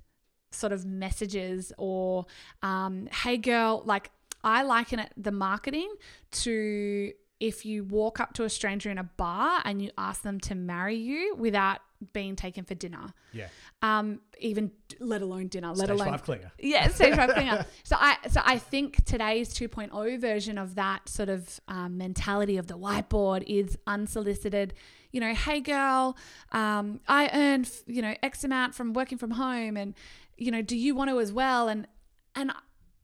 sort 0.52 0.72
of 0.72 0.84
messages 0.86 1.72
or, 1.78 2.26
um, 2.62 3.08
hey, 3.22 3.36
girl, 3.36 3.82
like, 3.84 4.10
I 4.44 4.62
liken 4.62 5.00
it, 5.00 5.12
the 5.16 5.32
marketing 5.32 5.92
to 6.30 7.12
if 7.40 7.66
you 7.66 7.84
walk 7.84 8.18
up 8.20 8.32
to 8.34 8.44
a 8.44 8.50
stranger 8.50 8.90
in 8.90 8.98
a 8.98 9.04
bar 9.04 9.60
and 9.64 9.82
you 9.82 9.90
ask 9.98 10.22
them 10.22 10.40
to 10.40 10.54
marry 10.54 10.96
you 10.96 11.34
without 11.36 11.80
being 12.12 12.36
taken 12.36 12.64
for 12.64 12.74
dinner. 12.74 13.12
Yeah. 13.32 13.48
Um, 13.82 14.20
even 14.38 14.70
let 15.00 15.22
alone 15.22 15.48
dinner, 15.48 15.68
let 15.68 15.78
Stage 15.78 15.90
alone 15.90 16.08
five 16.10 16.24
clinger. 16.24 16.50
yeah, 16.58 16.88
stage 16.88 17.14
five 17.14 17.30
clinger. 17.30 17.66
So 17.84 17.96
I 17.98 18.16
so 18.28 18.40
I 18.44 18.58
think 18.58 19.04
today's 19.04 19.52
2.0 19.54 20.20
version 20.20 20.58
of 20.58 20.74
that 20.74 21.08
sort 21.08 21.28
of 21.28 21.60
um, 21.68 21.96
mentality 21.98 22.56
of 22.56 22.66
the 22.66 22.76
whiteboard 22.78 23.44
is 23.46 23.78
unsolicited. 23.86 24.74
You 25.12 25.20
know, 25.20 25.34
hey 25.34 25.60
girl, 25.60 26.16
um, 26.52 27.00
I 27.08 27.30
earn 27.32 27.64
you 27.86 28.02
know 28.02 28.14
X 28.22 28.44
amount 28.44 28.74
from 28.74 28.92
working 28.92 29.18
from 29.18 29.32
home, 29.32 29.76
and 29.76 29.94
you 30.36 30.50
know, 30.50 30.62
do 30.62 30.76
you 30.76 30.94
want 30.94 31.10
to 31.10 31.20
as 31.20 31.32
well? 31.32 31.68
And 31.68 31.86
and 32.34 32.52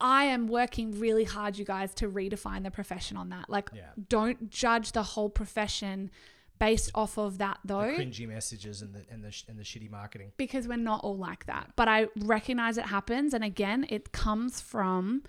I 0.02 0.24
am 0.24 0.48
working 0.48 0.98
really 0.98 1.24
hard, 1.24 1.56
you 1.56 1.64
guys, 1.64 1.94
to 1.94 2.08
redefine 2.10 2.64
the 2.64 2.70
profession 2.70 3.16
on 3.16 3.28
that. 3.30 3.48
Like, 3.48 3.70
Yeah. 3.72 3.90
don't 4.08 4.50
judge 4.50 4.92
the 4.92 5.02
whole 5.02 5.30
profession 5.30 6.10
based 6.58 6.90
off 6.94 7.16
of 7.18 7.38
that, 7.38 7.58
The 7.64 7.74
though 7.74 7.96
cringy 7.96 8.28
messages 8.28 8.82
and 8.82 8.92
the 8.94 9.04
and 9.10 9.22
the 9.24 9.32
and 9.48 9.58
the 9.58 9.62
shitty 9.64 9.90
marketing. 9.90 10.32
because 10.36 10.68
we're 10.68 10.76
not 10.76 11.02
all 11.04 11.16
like 11.16 11.46
that. 11.46 11.72
But 11.76 11.88
I 11.88 12.08
recognize 12.16 12.76
it 12.78 12.86
happens. 12.86 13.32
And 13.32 13.42
again, 13.44 13.86
it 13.88 14.12
comes 14.12 14.60
from 14.60 15.22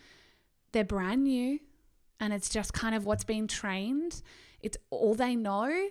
they're 0.73 0.83
brand 0.83 1.23
new 1.23 1.59
and 2.19 2.33
it's 2.33 2.49
just 2.49 2.73
kind 2.73 2.95
of 2.95 3.05
what's 3.05 3.23
being 3.23 3.47
trained. 3.47 4.21
It's 4.59 4.77
all 4.89 5.13
they 5.15 5.35
know 5.35 5.89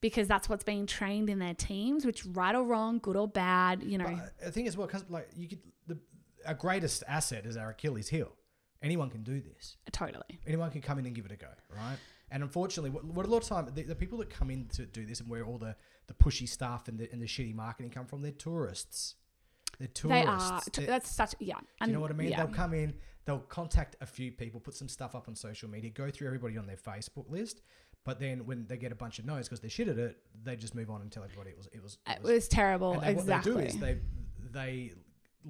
because 0.00 0.28
that's 0.28 0.48
what's 0.48 0.64
being 0.64 0.86
trained 0.86 1.28
in 1.28 1.38
their 1.38 1.54
teams, 1.54 2.04
which 2.06 2.24
right 2.26 2.54
or 2.54 2.64
wrong, 2.64 2.98
good 2.98 3.16
or 3.16 3.26
bad, 3.28 3.82
you 3.82 3.98
know. 3.98 4.04
But 4.06 4.38
the 4.46 4.52
thing 4.52 4.66
is, 4.66 4.76
what 4.76 4.88
comes 4.90 5.04
like 5.10 5.28
you 5.36 5.48
could 5.48 5.60
the 5.86 5.98
our 6.48 6.54
greatest 6.54 7.04
asset 7.06 7.46
is 7.46 7.56
our 7.56 7.70
Achilles 7.70 8.08
heel. 8.08 8.32
Anyone 8.82 9.10
can 9.10 9.22
do 9.22 9.40
this. 9.40 9.76
totally. 9.92 10.40
Anyone 10.46 10.70
can 10.70 10.80
come 10.80 10.98
in 10.98 11.06
and 11.06 11.14
give 11.14 11.24
it 11.26 11.32
a 11.32 11.36
go, 11.36 11.48
right? 11.76 11.96
And 12.30 12.42
unfortunately, 12.42 12.90
what, 12.90 13.04
what 13.04 13.26
a 13.26 13.28
lot 13.28 13.42
of 13.42 13.48
time 13.48 13.68
the, 13.74 13.82
the 13.82 13.94
people 13.94 14.18
that 14.18 14.30
come 14.30 14.50
in 14.50 14.66
to 14.68 14.86
do 14.86 15.04
this 15.04 15.20
and 15.20 15.28
where 15.28 15.44
all 15.44 15.58
the, 15.58 15.74
the 16.06 16.14
pushy 16.14 16.48
stuff 16.48 16.88
and 16.88 16.98
the 16.98 17.08
and 17.12 17.20
the 17.22 17.26
shitty 17.26 17.54
marketing 17.54 17.90
come 17.90 18.06
from, 18.06 18.22
they're 18.22 18.32
tourists. 18.32 19.14
They're 19.78 19.88
They 19.88 19.92
tourists. 20.24 20.50
are. 20.50 20.62
They're- 20.72 20.86
That's 20.86 21.10
such, 21.10 21.34
yeah. 21.40 21.54
And 21.80 21.90
you 21.90 21.94
know 21.94 22.00
what 22.00 22.10
I 22.10 22.14
mean? 22.14 22.28
Yeah. 22.28 22.44
They'll 22.44 22.54
come 22.54 22.72
in, 22.74 22.94
they'll 23.24 23.38
contact 23.40 23.96
a 24.00 24.06
few 24.06 24.30
people, 24.32 24.60
put 24.60 24.74
some 24.74 24.88
stuff 24.88 25.14
up 25.14 25.28
on 25.28 25.34
social 25.34 25.68
media, 25.68 25.90
go 25.90 26.10
through 26.10 26.26
everybody 26.28 26.56
on 26.58 26.66
their 26.66 26.76
Facebook 26.76 27.28
list. 27.30 27.62
But 28.04 28.20
then 28.20 28.46
when 28.46 28.66
they 28.66 28.76
get 28.76 28.92
a 28.92 28.94
bunch 28.94 29.18
of 29.18 29.26
no's 29.26 29.46
because 29.48 29.60
they're 29.60 29.68
shit 29.70 29.88
at 29.88 29.98
it, 29.98 30.18
they 30.44 30.56
just 30.56 30.74
move 30.74 30.88
on 30.90 31.02
and 31.02 31.10
tell 31.10 31.24
everybody 31.24 31.50
it 31.50 31.58
was 31.58 31.66
it 31.72 31.82
was. 31.82 31.98
It 32.06 32.22
was 32.22 32.48
terrible. 32.48 32.92
and 32.92 33.02
they, 33.02 33.10
exactly. 33.12 33.52
what 33.52 33.60
they 33.60 33.66
do 33.66 33.68
is 33.68 33.78
they 33.80 33.98
they 34.52 34.92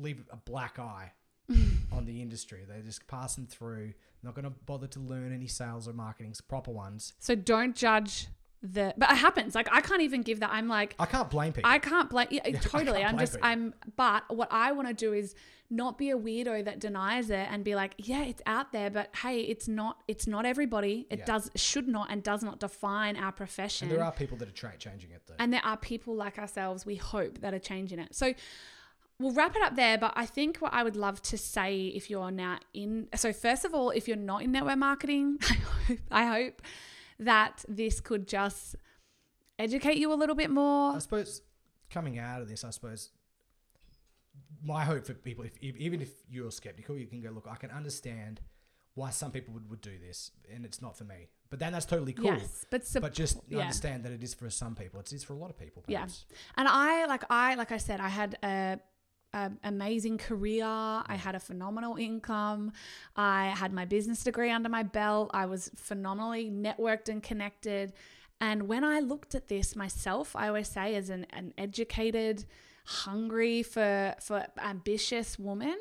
leave 0.01 0.25
a 0.31 0.37
black 0.37 0.79
eye 0.79 1.13
on 1.93 2.05
the 2.05 2.21
industry. 2.23 2.65
They're 2.69 2.81
just 2.83 3.07
passing 3.07 3.47
through, 3.47 3.95
not 4.23 4.35
going 4.35 4.45
to 4.45 4.51
bother 4.51 4.87
to 4.89 5.01
learn 5.01 5.33
any 5.35 5.47
sales 5.49 5.89
or 5.89 5.93
marketing 5.93 6.35
proper 6.49 6.71
ones. 6.71 7.15
So 7.19 7.35
don't 7.35 7.75
judge 7.77 8.29
the. 8.63 8.93
But 8.97 9.11
it 9.13 9.17
happens. 9.17 9.55
Like 9.55 9.69
I 9.73 9.81
can't 9.81 10.03
even 10.03 10.23
give 10.23 10.41
that. 10.41 10.51
I'm 10.53 10.69
like. 10.69 10.95
I 10.99 11.07
can't 11.07 11.31
blame 11.31 11.53
people. 11.53 11.71
I 11.71 11.79
can't 11.79 12.11
blame. 12.11 12.29
Yeah, 12.31 12.43
totally. 12.61 13.01
can't 13.01 13.11
I'm 13.11 13.15
blame 13.17 13.19
just. 13.19 13.33
people. 13.35 13.49
I'm. 13.49 13.75
But 13.97 14.25
what 14.35 14.49
I 14.51 14.73
want 14.73 14.89
to 14.89 14.95
do 14.95 15.13
is 15.13 15.35
not 15.71 15.99
be 15.99 16.09
a 16.11 16.17
weirdo 16.17 16.65
that 16.65 16.81
denies 16.81 17.29
it 17.29 17.47
and 17.51 17.63
be 17.63 17.75
like, 17.75 17.95
yeah, 17.99 18.23
it's 18.25 18.41
out 18.47 18.73
there, 18.73 18.89
but 18.91 19.15
hey, 19.17 19.41
it's 19.41 19.69
not. 19.69 20.03
It's 20.09 20.27
not 20.27 20.45
everybody. 20.47 21.07
It 21.11 21.21
Yeah. 21.21 21.25
does 21.27 21.51
should 21.57 21.87
not 21.89 22.11
and 22.11 22.23
does 22.23 22.43
not 22.43 22.59
define 22.59 23.17
our 23.17 23.33
profession. 23.33 23.89
and 23.89 23.97
there 23.97 24.05
are 24.05 24.13
people 24.13 24.37
that 24.39 24.49
are 24.49 24.53
tra- 24.53 24.77
changing 24.79 25.11
it 25.13 25.23
though. 25.27 25.35
And 25.39 25.53
there 25.53 25.65
are 25.65 25.77
people 25.77 26.15
like 26.15 26.39
ourselves, 26.39 26.85
we 26.87 26.97
hope, 26.97 27.41
that 27.43 27.53
are 27.55 27.59
changing 27.59 27.99
it. 27.99 28.15
So 28.15 28.33
we'll 29.19 29.33
wrap 29.33 29.57
it 29.57 29.63
up 29.63 29.77
there. 29.77 29.99
But 29.99 30.13
I 30.17 30.27
think 30.27 30.59
what 30.59 30.73
I 30.73 30.83
would 30.83 30.97
love 30.97 31.21
to 31.23 31.39
say 31.39 31.87
if 31.87 32.11
you're 32.11 32.31
now 32.31 32.59
in, 32.75 33.09
so 33.15 33.33
first 33.33 33.65
of 33.65 33.75
all, 33.75 33.91
if 33.91 34.09
you're 34.09 34.17
not 34.17 34.43
in 34.43 34.53
network 34.53 34.79
marketing, 34.79 35.39
I 35.51 35.55
hope, 35.55 35.99
I 36.11 36.27
hope 36.27 36.63
that 37.19 37.65
this 37.69 38.01
could 38.01 38.29
just 38.29 38.77
educate 39.59 39.97
you 39.97 40.13
a 40.13 40.17
little 40.17 40.37
bit 40.37 40.51
more. 40.51 40.95
I 40.95 40.99
suppose 40.99 41.43
coming 41.91 42.19
out 42.19 42.43
of 42.43 42.49
this, 42.49 42.65
I 42.65 42.71
suppose 42.71 43.11
my 44.63 44.85
hope 44.85 45.07
for 45.07 45.15
people, 45.15 45.45
if, 45.45 45.57
if 45.61 45.77
even 45.77 46.01
if 46.01 46.11
you're 46.31 46.51
skeptical, 46.51 46.97
you 46.97 47.07
can 47.07 47.21
go 47.21 47.31
look. 47.31 47.47
I 47.51 47.57
can 47.57 47.71
understand 47.71 48.41
why 48.95 49.11
some 49.11 49.31
people 49.31 49.55
would, 49.55 49.71
would 49.71 49.81
do 49.81 49.93
this, 50.05 50.33
and 50.53 50.65
it's 50.65 50.83
not 50.83 50.97
for 50.97 51.05
me. 51.05 51.29
But 51.51 51.61
then 51.61 51.73
that's 51.73 51.87
totally 51.87 52.13
cool. 52.13 52.27
Yes, 52.27 52.67
but, 52.71 52.83
but 53.01 53.15
just 53.15 53.39
yeah. 53.49 53.61
understand 53.61 54.05
that 54.05 54.13
it 54.13 54.23
is 54.23 54.35
for 54.35 54.51
some 54.51 54.75
people. 54.75 55.01
It's, 55.01 55.13
it's 55.13 55.25
for 55.25 55.33
a 55.33 55.37
lot 55.37 55.51
of 55.51 55.59
people. 55.59 55.83
Yeah. 55.87 56.07
And 56.57 56.69
I 56.69 57.07
like 57.07 57.25
I 57.31 57.55
like 57.55 57.73
I 57.73 57.79
said, 57.79 58.01
I 58.01 58.09
had 58.09 58.37
a, 58.43 58.79
a 59.33 59.51
amazing 59.65 60.19
career. 60.19 60.65
I 60.65 61.17
had 61.17 61.35
a 61.35 61.41
phenomenal 61.41 61.97
income. 61.97 62.73
I 63.17 63.49
had 63.49 63.73
my 63.73 63.85
business 63.85 64.25
degree 64.25 64.51
under 64.51 64.69
my 64.69 64.83
belt. 64.83 65.31
I 65.35 65.47
was 65.47 65.71
phenomenally 65.75 66.51
networked 66.51 67.09
and 67.09 67.23
connected. 67.23 67.93
And 68.41 68.69
when 68.69 68.85
I 68.85 69.01
looked 69.01 69.35
at 69.35 69.49
this 69.49 69.75
myself, 69.75 70.37
I 70.37 70.49
always 70.49 70.69
say 70.69 70.95
as 70.95 71.11
an, 71.11 71.27
an 71.33 71.53
educated, 71.59 72.45
hungry 72.85 73.63
for 73.63 74.15
for 74.21 74.47
ambitious 74.59 75.39
woman, 75.39 75.77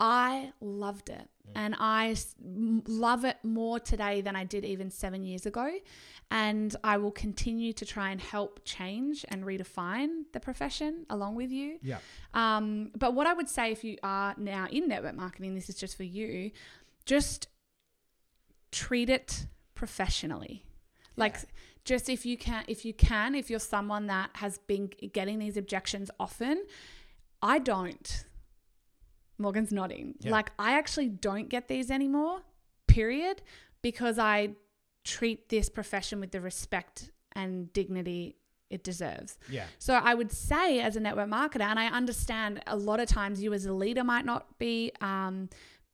I 0.00 0.52
loved 0.60 1.08
it. 1.08 1.28
And 1.54 1.74
I 1.78 2.14
love 2.42 3.24
it 3.24 3.38
more 3.42 3.80
today 3.80 4.20
than 4.20 4.36
I 4.36 4.44
did 4.44 4.64
even 4.64 4.90
seven 4.90 5.24
years 5.24 5.46
ago. 5.46 5.70
And 6.30 6.76
I 6.84 6.98
will 6.98 7.10
continue 7.10 7.72
to 7.72 7.86
try 7.86 8.10
and 8.10 8.20
help 8.20 8.60
change 8.64 9.24
and 9.28 9.44
redefine 9.44 10.24
the 10.32 10.40
profession 10.40 11.06
along 11.08 11.36
with 11.36 11.50
you. 11.50 11.78
Yeah. 11.82 11.98
Um, 12.34 12.90
but 12.98 13.14
what 13.14 13.26
I 13.26 13.32
would 13.32 13.48
say 13.48 13.72
if 13.72 13.82
you 13.82 13.96
are 14.02 14.34
now 14.36 14.68
in 14.70 14.88
network 14.88 15.16
marketing, 15.16 15.54
this 15.54 15.70
is 15.70 15.76
just 15.76 15.96
for 15.96 16.04
you, 16.04 16.50
just 17.06 17.48
treat 18.70 19.08
it 19.08 19.46
professionally. 19.74 20.64
Like 21.16 21.36
just 21.84 22.10
if 22.10 22.26
you 22.26 22.36
can 22.36 22.64
if 22.68 22.84
you 22.84 22.92
can, 22.92 23.34
if 23.34 23.48
you're 23.48 23.58
someone 23.58 24.06
that 24.08 24.30
has 24.34 24.58
been 24.58 24.90
getting 25.12 25.38
these 25.38 25.56
objections 25.56 26.10
often, 26.20 26.64
I 27.42 27.58
don't. 27.58 28.24
Morgan's 29.38 29.72
nodding. 29.72 30.14
Yeah. 30.20 30.32
Like 30.32 30.52
I 30.58 30.72
actually 30.72 31.08
don't 31.08 31.48
get 31.48 31.68
these 31.68 31.90
anymore, 31.90 32.40
period, 32.86 33.42
because 33.82 34.18
I 34.18 34.50
treat 35.04 35.48
this 35.48 35.68
profession 35.68 36.20
with 36.20 36.32
the 36.32 36.40
respect 36.40 37.10
and 37.32 37.72
dignity 37.72 38.36
it 38.70 38.84
deserves. 38.84 39.38
Yeah. 39.50 39.64
So 39.78 39.94
I 39.94 40.12
would 40.14 40.30
say, 40.30 40.80
as 40.80 40.96
a 40.96 41.00
network 41.00 41.28
marketer, 41.28 41.62
and 41.62 41.78
I 41.78 41.86
understand 41.86 42.62
a 42.66 42.76
lot 42.76 43.00
of 43.00 43.08
times 43.08 43.42
you 43.42 43.54
as 43.54 43.64
a 43.64 43.72
leader 43.72 44.04
might 44.04 44.26
not 44.26 44.58
be, 44.58 44.92
um, 45.00 45.48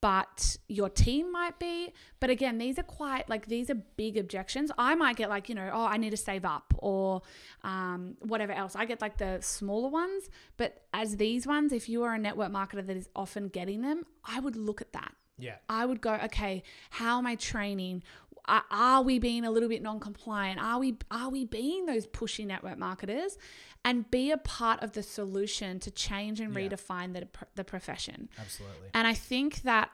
but 0.05 0.59
your 0.68 0.90
team 0.90 1.32
might 1.32 1.59
be. 1.59 1.90
But 2.20 2.28
again, 2.28 2.59
these 2.59 2.78
are 2.78 2.82
quite 2.82 3.26
like 3.30 3.46
these 3.46 3.70
are 3.70 3.74
big 3.96 4.18
objections. 4.18 4.70
I 4.76 4.94
might 4.94 5.16
get 5.16 5.30
like 5.30 5.48
you 5.48 5.55
know, 5.55 5.70
oh, 5.72 5.86
I 5.86 5.96
need 5.96 6.11
to 6.11 6.18
save 6.18 6.44
up 6.44 6.74
or 6.76 7.22
um, 7.62 8.18
whatever 8.20 8.52
else. 8.52 8.76
I 8.76 8.84
get 8.84 9.00
like 9.00 9.16
the 9.16 9.38
smaller 9.40 9.88
ones, 9.88 10.28
but 10.59 10.82
as 10.92 11.16
these 11.16 11.46
ones, 11.46 11.72
if 11.72 11.88
you 11.88 12.02
are 12.02 12.12
a 12.12 12.18
network 12.18 12.52
marketer 12.52 12.86
that 12.86 12.96
is 12.98 13.09
often 13.16 13.48
getting 13.48 13.80
them, 13.80 14.05
I 14.22 14.40
would 14.40 14.57
look 14.57 14.82
at 14.82 14.92
that. 14.92 15.14
Yeah. 15.38 15.57
I 15.70 15.86
would 15.86 16.02
go, 16.02 16.12
okay, 16.24 16.62
how 16.90 17.16
am 17.16 17.26
I 17.26 17.36
training? 17.36 18.02
Are, 18.47 18.64
are 18.70 19.03
we 19.03 19.18
being 19.18 19.45
a 19.45 19.51
little 19.51 19.68
bit 19.68 19.82
non-compliant? 19.82 20.61
Are 20.61 20.78
we 20.78 20.97
are 21.11 21.30
we 21.30 21.45
being 21.45 21.86
those 21.86 22.07
pushy 22.07 22.47
network 22.47 22.78
marketers? 22.78 23.38
And 23.86 24.11
be 24.11 24.30
a 24.30 24.38
part 24.38 24.82
of 24.82 24.92
the 24.92 25.03
solution 25.03 25.78
to 25.80 25.90
change 25.90 26.40
and 26.40 26.55
Yeah. 26.55 26.68
redefine 26.68 27.12
the 27.12 27.28
the 27.55 27.64
profession. 27.64 28.28
Absolutely. 28.38 28.88
And 28.95 29.07
I 29.07 29.14
think 29.14 29.62
that 29.62 29.90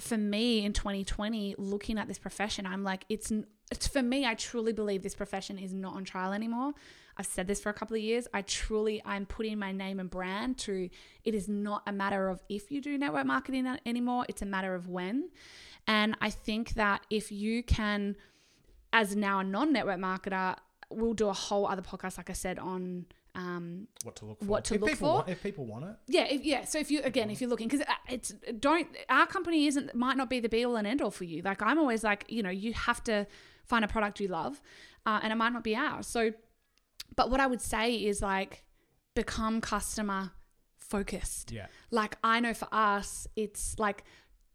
for 0.00 0.18
me 0.18 0.64
in 0.64 0.72
2020, 0.72 1.54
looking 1.56 1.98
at 1.98 2.08
this 2.08 2.18
profession, 2.18 2.66
I'm 2.66 2.82
like, 2.82 3.04
it's, 3.08 3.30
it's 3.70 3.86
for 3.86 4.02
me. 4.02 4.26
I 4.26 4.34
truly 4.34 4.72
believe 4.72 5.04
this 5.04 5.14
profession 5.14 5.56
is 5.56 5.72
not 5.72 5.94
on 5.94 6.04
trial 6.04 6.32
anymore. 6.32 6.72
I've 7.16 7.26
said 7.26 7.46
this 7.46 7.60
for 7.60 7.68
a 7.68 7.72
couple 7.72 7.96
of 7.96 8.02
years. 8.02 8.26
I 8.34 8.42
truly, 8.42 9.00
I'm 9.04 9.24
putting 9.24 9.56
my 9.56 9.70
name 9.70 10.00
and 10.00 10.10
brand 10.10 10.58
to. 10.58 10.90
It 11.22 11.32
is 11.34 11.48
not 11.48 11.84
a 11.86 11.92
matter 11.92 12.28
of 12.28 12.42
if 12.48 12.72
you 12.72 12.80
do 12.80 12.98
network 12.98 13.24
marketing 13.24 13.68
anymore. 13.86 14.26
It's 14.28 14.42
a 14.42 14.46
matter 14.46 14.74
of 14.74 14.88
when. 14.88 15.28
And 15.86 16.16
I 16.20 16.30
think 16.30 16.74
that 16.74 17.02
if 17.10 17.30
you 17.30 17.62
can, 17.62 18.16
as 18.92 19.14
now 19.14 19.40
a 19.40 19.44
non-network 19.44 19.98
marketer, 19.98 20.56
we'll 20.90 21.14
do 21.14 21.28
a 21.28 21.32
whole 21.32 21.66
other 21.66 21.82
podcast, 21.82 22.16
like 22.16 22.30
I 22.30 22.34
said, 22.34 22.58
on 22.58 23.06
um, 23.34 23.88
What 24.04 24.16
to 24.16 24.26
look 24.26 24.38
for. 24.38 24.44
What 24.46 24.64
to 24.66 24.74
if 24.74 24.80
look 24.80 24.90
people 24.90 25.08
for? 25.08 25.14
Want, 25.16 25.28
if 25.28 25.42
people 25.42 25.66
want 25.66 25.84
it. 25.84 25.96
yeah, 26.06 26.24
if, 26.24 26.44
yeah. 26.44 26.64
So 26.64 26.78
if 26.78 26.90
you 26.90 27.02
again, 27.02 27.30
if 27.30 27.40
you're 27.40 27.50
looking, 27.50 27.68
because 27.68 27.84
it's 28.08 28.32
don't 28.60 28.86
our 29.08 29.26
company 29.26 29.66
isn't 29.66 29.94
might 29.94 30.16
not 30.16 30.30
be 30.30 30.40
the 30.40 30.48
be 30.48 30.64
all 30.64 30.76
and 30.76 30.86
end 30.86 31.02
all 31.02 31.10
for 31.10 31.24
you. 31.24 31.42
Like 31.42 31.60
I'm 31.60 31.78
always 31.78 32.04
like, 32.04 32.24
you 32.28 32.42
know, 32.42 32.50
you 32.50 32.72
have 32.74 33.02
to 33.04 33.26
find 33.64 33.84
a 33.84 33.88
product 33.88 34.20
you 34.20 34.28
love, 34.28 34.62
uh, 35.04 35.20
and 35.22 35.32
it 35.32 35.36
might 35.36 35.52
not 35.52 35.64
be 35.64 35.74
ours. 35.74 36.06
So, 36.06 36.32
but 37.16 37.28
what 37.30 37.40
I 37.40 37.46
would 37.46 37.60
say 37.60 37.96
is 37.96 38.22
like, 38.22 38.62
become 39.16 39.60
customer 39.60 40.30
focused. 40.78 41.50
Yeah. 41.50 41.66
Like 41.90 42.16
I 42.22 42.38
know 42.40 42.54
for 42.54 42.68
us, 42.72 43.26
it's 43.36 43.78
like. 43.78 44.04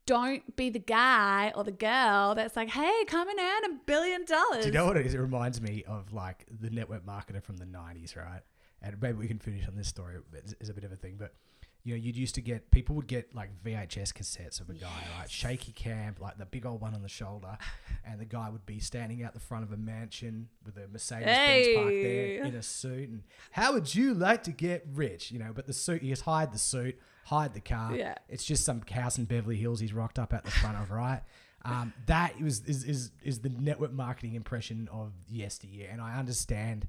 Don't 0.10 0.56
be 0.56 0.72
the 0.72 0.80
guy 0.80 1.54
or 1.56 1.64
the 1.64 1.72
girl 1.72 2.34
that's 2.34 2.56
like, 2.56 2.70
hey, 2.70 3.06
come 3.06 3.30
and 3.30 3.38
earn 3.38 3.72
a 3.72 3.76
billion 3.86 4.26
dollars. 4.26 4.64
Do 4.64 4.66
you 4.66 4.72
know 4.72 4.88
what 4.88 4.98
it 4.98 5.06
is? 5.06 5.14
It 5.14 5.20
reminds 5.20 5.62
me 5.62 5.84
of 5.88 6.12
like 6.14 6.48
the 6.50 6.72
network 6.72 7.06
marketer 7.06 7.44
from 7.44 7.58
the 7.58 7.66
'90s, 7.66 8.16
right? 8.16 8.42
And 8.82 9.00
maybe 9.00 9.20
we 9.20 9.28
can 9.28 9.38
finish 9.38 9.68
on 9.68 9.76
this 9.76 9.88
story 9.88 10.16
It's, 10.34 10.56
as 10.60 10.70
a 10.70 10.74
bit 10.74 10.84
of 10.84 10.92
a 10.92 10.96
thing, 10.96 11.18
but 11.20 11.36
you 11.84 11.94
know, 11.94 12.02
you'd 12.02 12.18
used 12.18 12.36
to 12.36 12.42
get 12.42 12.72
people 12.72 12.96
would 12.96 13.08
get 13.08 13.34
like 13.34 13.50
VHS 13.64 14.14
cassettes 14.14 14.60
of 14.60 14.70
a 14.70 14.74
guy, 14.74 14.88
right? 15.18 15.30
Shaky 15.30 15.72
cam, 15.72 16.16
like 16.20 16.38
the 16.38 16.46
big 16.46 16.66
old 16.66 16.82
one 16.82 16.94
on 16.94 17.02
the 17.02 17.10
shoulder, 17.10 17.58
and 18.06 18.20
the 18.20 18.26
guy 18.26 18.50
would 18.50 18.66
be 18.66 18.80
standing 18.80 19.24
out 19.24 19.34
the 19.34 19.40
front 19.40 19.64
of 19.64 19.72
a 19.72 19.78
mansion 19.78 20.50
with 20.66 20.78
a 20.78 20.88
Mercedes 20.88 21.26
Benz 21.26 21.68
parked 21.76 21.90
there 21.90 22.44
in 22.44 22.56
a 22.56 22.62
suit. 22.62 23.10
And 23.10 23.24
how 23.52 23.74
would 23.74 23.94
you 23.96 24.14
like 24.14 24.44
to 24.44 24.52
get 24.52 24.86
rich? 24.94 25.32
You 25.32 25.40
know, 25.40 25.52
but 25.54 25.68
the 25.68 25.74
suit, 25.74 26.02
he 26.02 26.10
just 26.10 26.24
hide 26.24 26.52
the 26.52 26.60
suit, 26.60 27.00
hide 27.26 27.54
the 27.54 27.62
car. 27.62 27.96
Yeah. 27.96 28.16
It's 28.28 28.44
just 28.44 28.66
some 28.66 28.82
house 28.92 29.18
in 29.18 29.26
Beverly 29.26 29.58
Hills 29.58 29.80
he's 29.80 29.94
rocked 29.94 30.20
up 30.20 30.34
at 30.34 30.44
the 30.44 30.52
front 30.52 30.78
of, 30.78 30.92
right? 30.92 31.22
Um, 31.66 31.94
that 32.06 32.42
was 32.42 32.62
is, 32.66 32.84
is 32.84 33.12
is 33.24 33.40
the 33.40 33.50
network 33.50 33.92
marketing 33.92 34.36
impression 34.36 34.88
of 34.92 35.12
yesteryear, 35.28 35.90
and 35.92 36.02
I 36.02 36.18
understand 36.18 36.88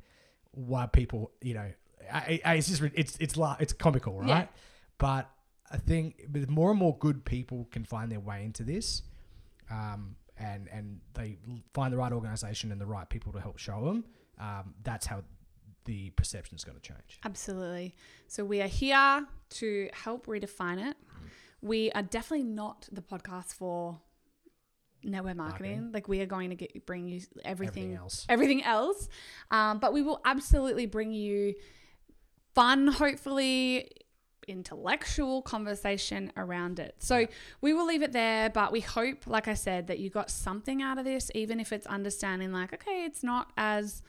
why 0.53 0.87
people, 0.87 1.33
you 1.43 1.55
know, 1.55 1.71
I, 2.13 2.41
I, 2.45 2.55
it's 2.55 2.69
just 2.69 2.83
it's 2.95 3.17
it's 3.19 3.37
la- 3.37 3.57
it's 3.59 3.73
comical, 3.73 4.19
right? 4.21 4.29
Yeah. 4.29 4.47
But 5.01 5.29
I 5.73 5.79
think 5.79 6.23
with 6.33 6.49
more 6.49 6.71
and 6.71 6.79
more 6.79 6.97
good 6.99 7.25
people 7.25 7.67
can 7.73 7.85
find 7.85 8.13
their 8.13 8.21
way 8.21 8.45
into 8.45 8.63
this, 8.63 9.03
um, 9.71 10.15
and 10.39 10.69
and 10.71 11.01
they 11.15 11.39
find 11.75 11.93
the 11.93 11.97
right 11.97 12.13
organization 12.13 12.71
and 12.71 12.81
the 12.81 12.87
right 12.87 13.09
people 13.09 13.33
to 13.33 13.41
help 13.41 13.59
show 13.59 13.85
them. 13.85 14.05
Um, 14.39 14.75
that's 14.85 15.07
how 15.07 15.23
the 15.87 16.11
perception 16.11 16.55
is 16.57 16.65
going 16.65 16.77
to 16.79 16.83
change. 16.83 17.19
Absolutely. 17.25 17.95
So 18.29 18.45
we 18.45 18.61
are 18.61 18.69
here 18.69 19.27
to 19.51 19.89
help 19.93 20.27
redefine 20.27 20.91
it. 20.91 20.97
We 21.63 21.91
are 21.93 22.03
definitely 22.03 22.45
not 22.47 22.89
the 22.93 23.03
podcast 23.03 23.53
for 23.55 23.99
network 25.03 25.37
marketing. 25.37 25.71
Marketing. 25.73 25.93
Like 25.93 26.09
we 26.09 26.21
are 26.21 26.27
going 26.27 26.51
to 26.51 26.57
get 26.57 26.85
bring 26.87 27.07
you 27.07 27.21
everything, 27.45 27.45
Everything 27.85 27.95
else. 27.97 28.27
everything 28.29 28.63
else. 28.65 29.09
Um, 29.51 29.79
but 29.79 29.93
we 29.95 30.03
will 30.03 30.21
absolutely 30.25 30.87
bring 30.87 31.13
you 31.13 31.55
fun, 32.55 32.87
hopefully 32.89 33.89
intellectual 34.51 35.43
conversation 35.43 36.33
around 36.37 36.79
it. 36.79 36.95
So 36.99 37.27
we 37.61 37.73
will 37.73 37.87
leave 37.87 38.03
it 38.03 38.13
there, 38.13 38.51
but 38.51 38.73
we 38.73 38.81
hope, 38.81 39.27
like 39.27 39.49
I 39.49 39.55
said, 39.55 39.87
that 39.87 39.99
you 39.99 40.11
got 40.11 40.31
something 40.31 40.83
out 40.83 40.99
of 40.99 41.05
this, 41.05 41.31
even 41.35 41.61
if 41.61 41.73
it's 41.73 41.87
understanding 41.87 42.53
like, 42.53 42.75
okay, 42.75 43.05
it's 43.05 43.23
not 43.23 43.53
as 43.57 44.03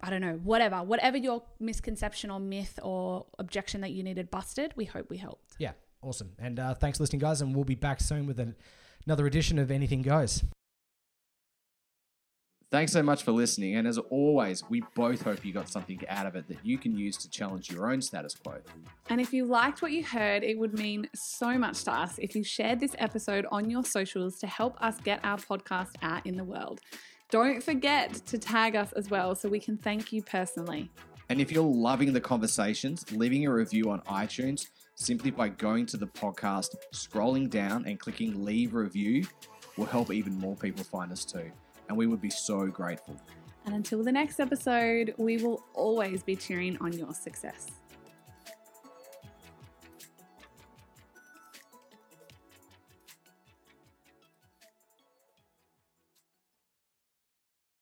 I 0.00 0.10
don't 0.10 0.20
know, 0.20 0.38
whatever, 0.42 0.82
whatever 0.82 1.16
your 1.16 1.42
misconception 1.58 2.30
or 2.30 2.38
myth 2.38 2.78
or 2.82 3.24
objection 3.38 3.80
that 3.80 3.92
you 3.92 4.02
needed 4.02 4.30
busted, 4.30 4.74
we 4.76 4.84
hope 4.84 5.08
we 5.08 5.16
helped. 5.16 5.54
Yeah, 5.58 5.72
awesome. 6.02 6.32
And 6.38 6.58
uh, 6.58 6.74
thanks 6.74 6.98
for 6.98 7.04
listening, 7.04 7.20
guys. 7.20 7.40
And 7.40 7.54
we'll 7.54 7.64
be 7.64 7.76
back 7.76 8.00
soon 8.00 8.26
with 8.26 8.38
an, 8.38 8.56
another 9.06 9.26
edition 9.26 9.58
of 9.58 9.70
Anything 9.70 10.02
Goes. 10.02 10.44
Thanks 12.72 12.90
so 12.90 13.00
much 13.00 13.22
for 13.22 13.30
listening. 13.30 13.76
And 13.76 13.86
as 13.86 13.96
always, 13.96 14.68
we 14.68 14.82
both 14.96 15.22
hope 15.22 15.44
you 15.44 15.52
got 15.52 15.68
something 15.68 16.00
out 16.08 16.26
of 16.26 16.34
it 16.34 16.48
that 16.48 16.58
you 16.64 16.78
can 16.78 16.96
use 16.96 17.16
to 17.18 17.30
challenge 17.30 17.70
your 17.70 17.92
own 17.92 18.02
status 18.02 18.34
quo. 18.34 18.58
And 19.08 19.20
if 19.20 19.32
you 19.32 19.44
liked 19.44 19.82
what 19.82 19.92
you 19.92 20.02
heard, 20.02 20.42
it 20.42 20.58
would 20.58 20.76
mean 20.76 21.08
so 21.14 21.56
much 21.56 21.84
to 21.84 21.92
us 21.92 22.18
if 22.18 22.34
you 22.34 22.42
shared 22.42 22.80
this 22.80 22.96
episode 22.98 23.46
on 23.52 23.70
your 23.70 23.84
socials 23.84 24.40
to 24.40 24.48
help 24.48 24.76
us 24.82 24.98
get 25.00 25.20
our 25.22 25.36
podcast 25.38 25.90
out 26.02 26.26
in 26.26 26.36
the 26.36 26.42
world. 26.42 26.80
Don't 27.30 27.62
forget 27.62 28.14
to 28.26 28.36
tag 28.36 28.74
us 28.74 28.92
as 28.94 29.10
well 29.10 29.36
so 29.36 29.48
we 29.48 29.60
can 29.60 29.76
thank 29.76 30.12
you 30.12 30.22
personally. 30.22 30.90
And 31.28 31.40
if 31.40 31.52
you're 31.52 31.62
loving 31.62 32.12
the 32.12 32.20
conversations, 32.20 33.04
leaving 33.12 33.46
a 33.46 33.52
review 33.52 33.90
on 33.90 34.00
iTunes 34.02 34.68
simply 34.96 35.30
by 35.30 35.50
going 35.50 35.86
to 35.86 35.96
the 35.96 36.06
podcast, 36.06 36.74
scrolling 36.92 37.48
down, 37.48 37.84
and 37.86 38.00
clicking 38.00 38.44
leave 38.44 38.74
review 38.74 39.24
will 39.76 39.86
help 39.86 40.12
even 40.12 40.36
more 40.38 40.56
people 40.56 40.82
find 40.82 41.12
us 41.12 41.24
too. 41.24 41.52
And 41.88 41.96
we 41.96 42.06
would 42.06 42.20
be 42.20 42.30
so 42.30 42.66
grateful. 42.66 43.16
And 43.64 43.74
until 43.74 44.02
the 44.02 44.12
next 44.12 44.38
episode, 44.38 45.14
we 45.18 45.38
will 45.38 45.64
always 45.74 46.22
be 46.22 46.36
cheering 46.36 46.76
on 46.80 46.92
your 46.92 47.12
success. 47.14 47.66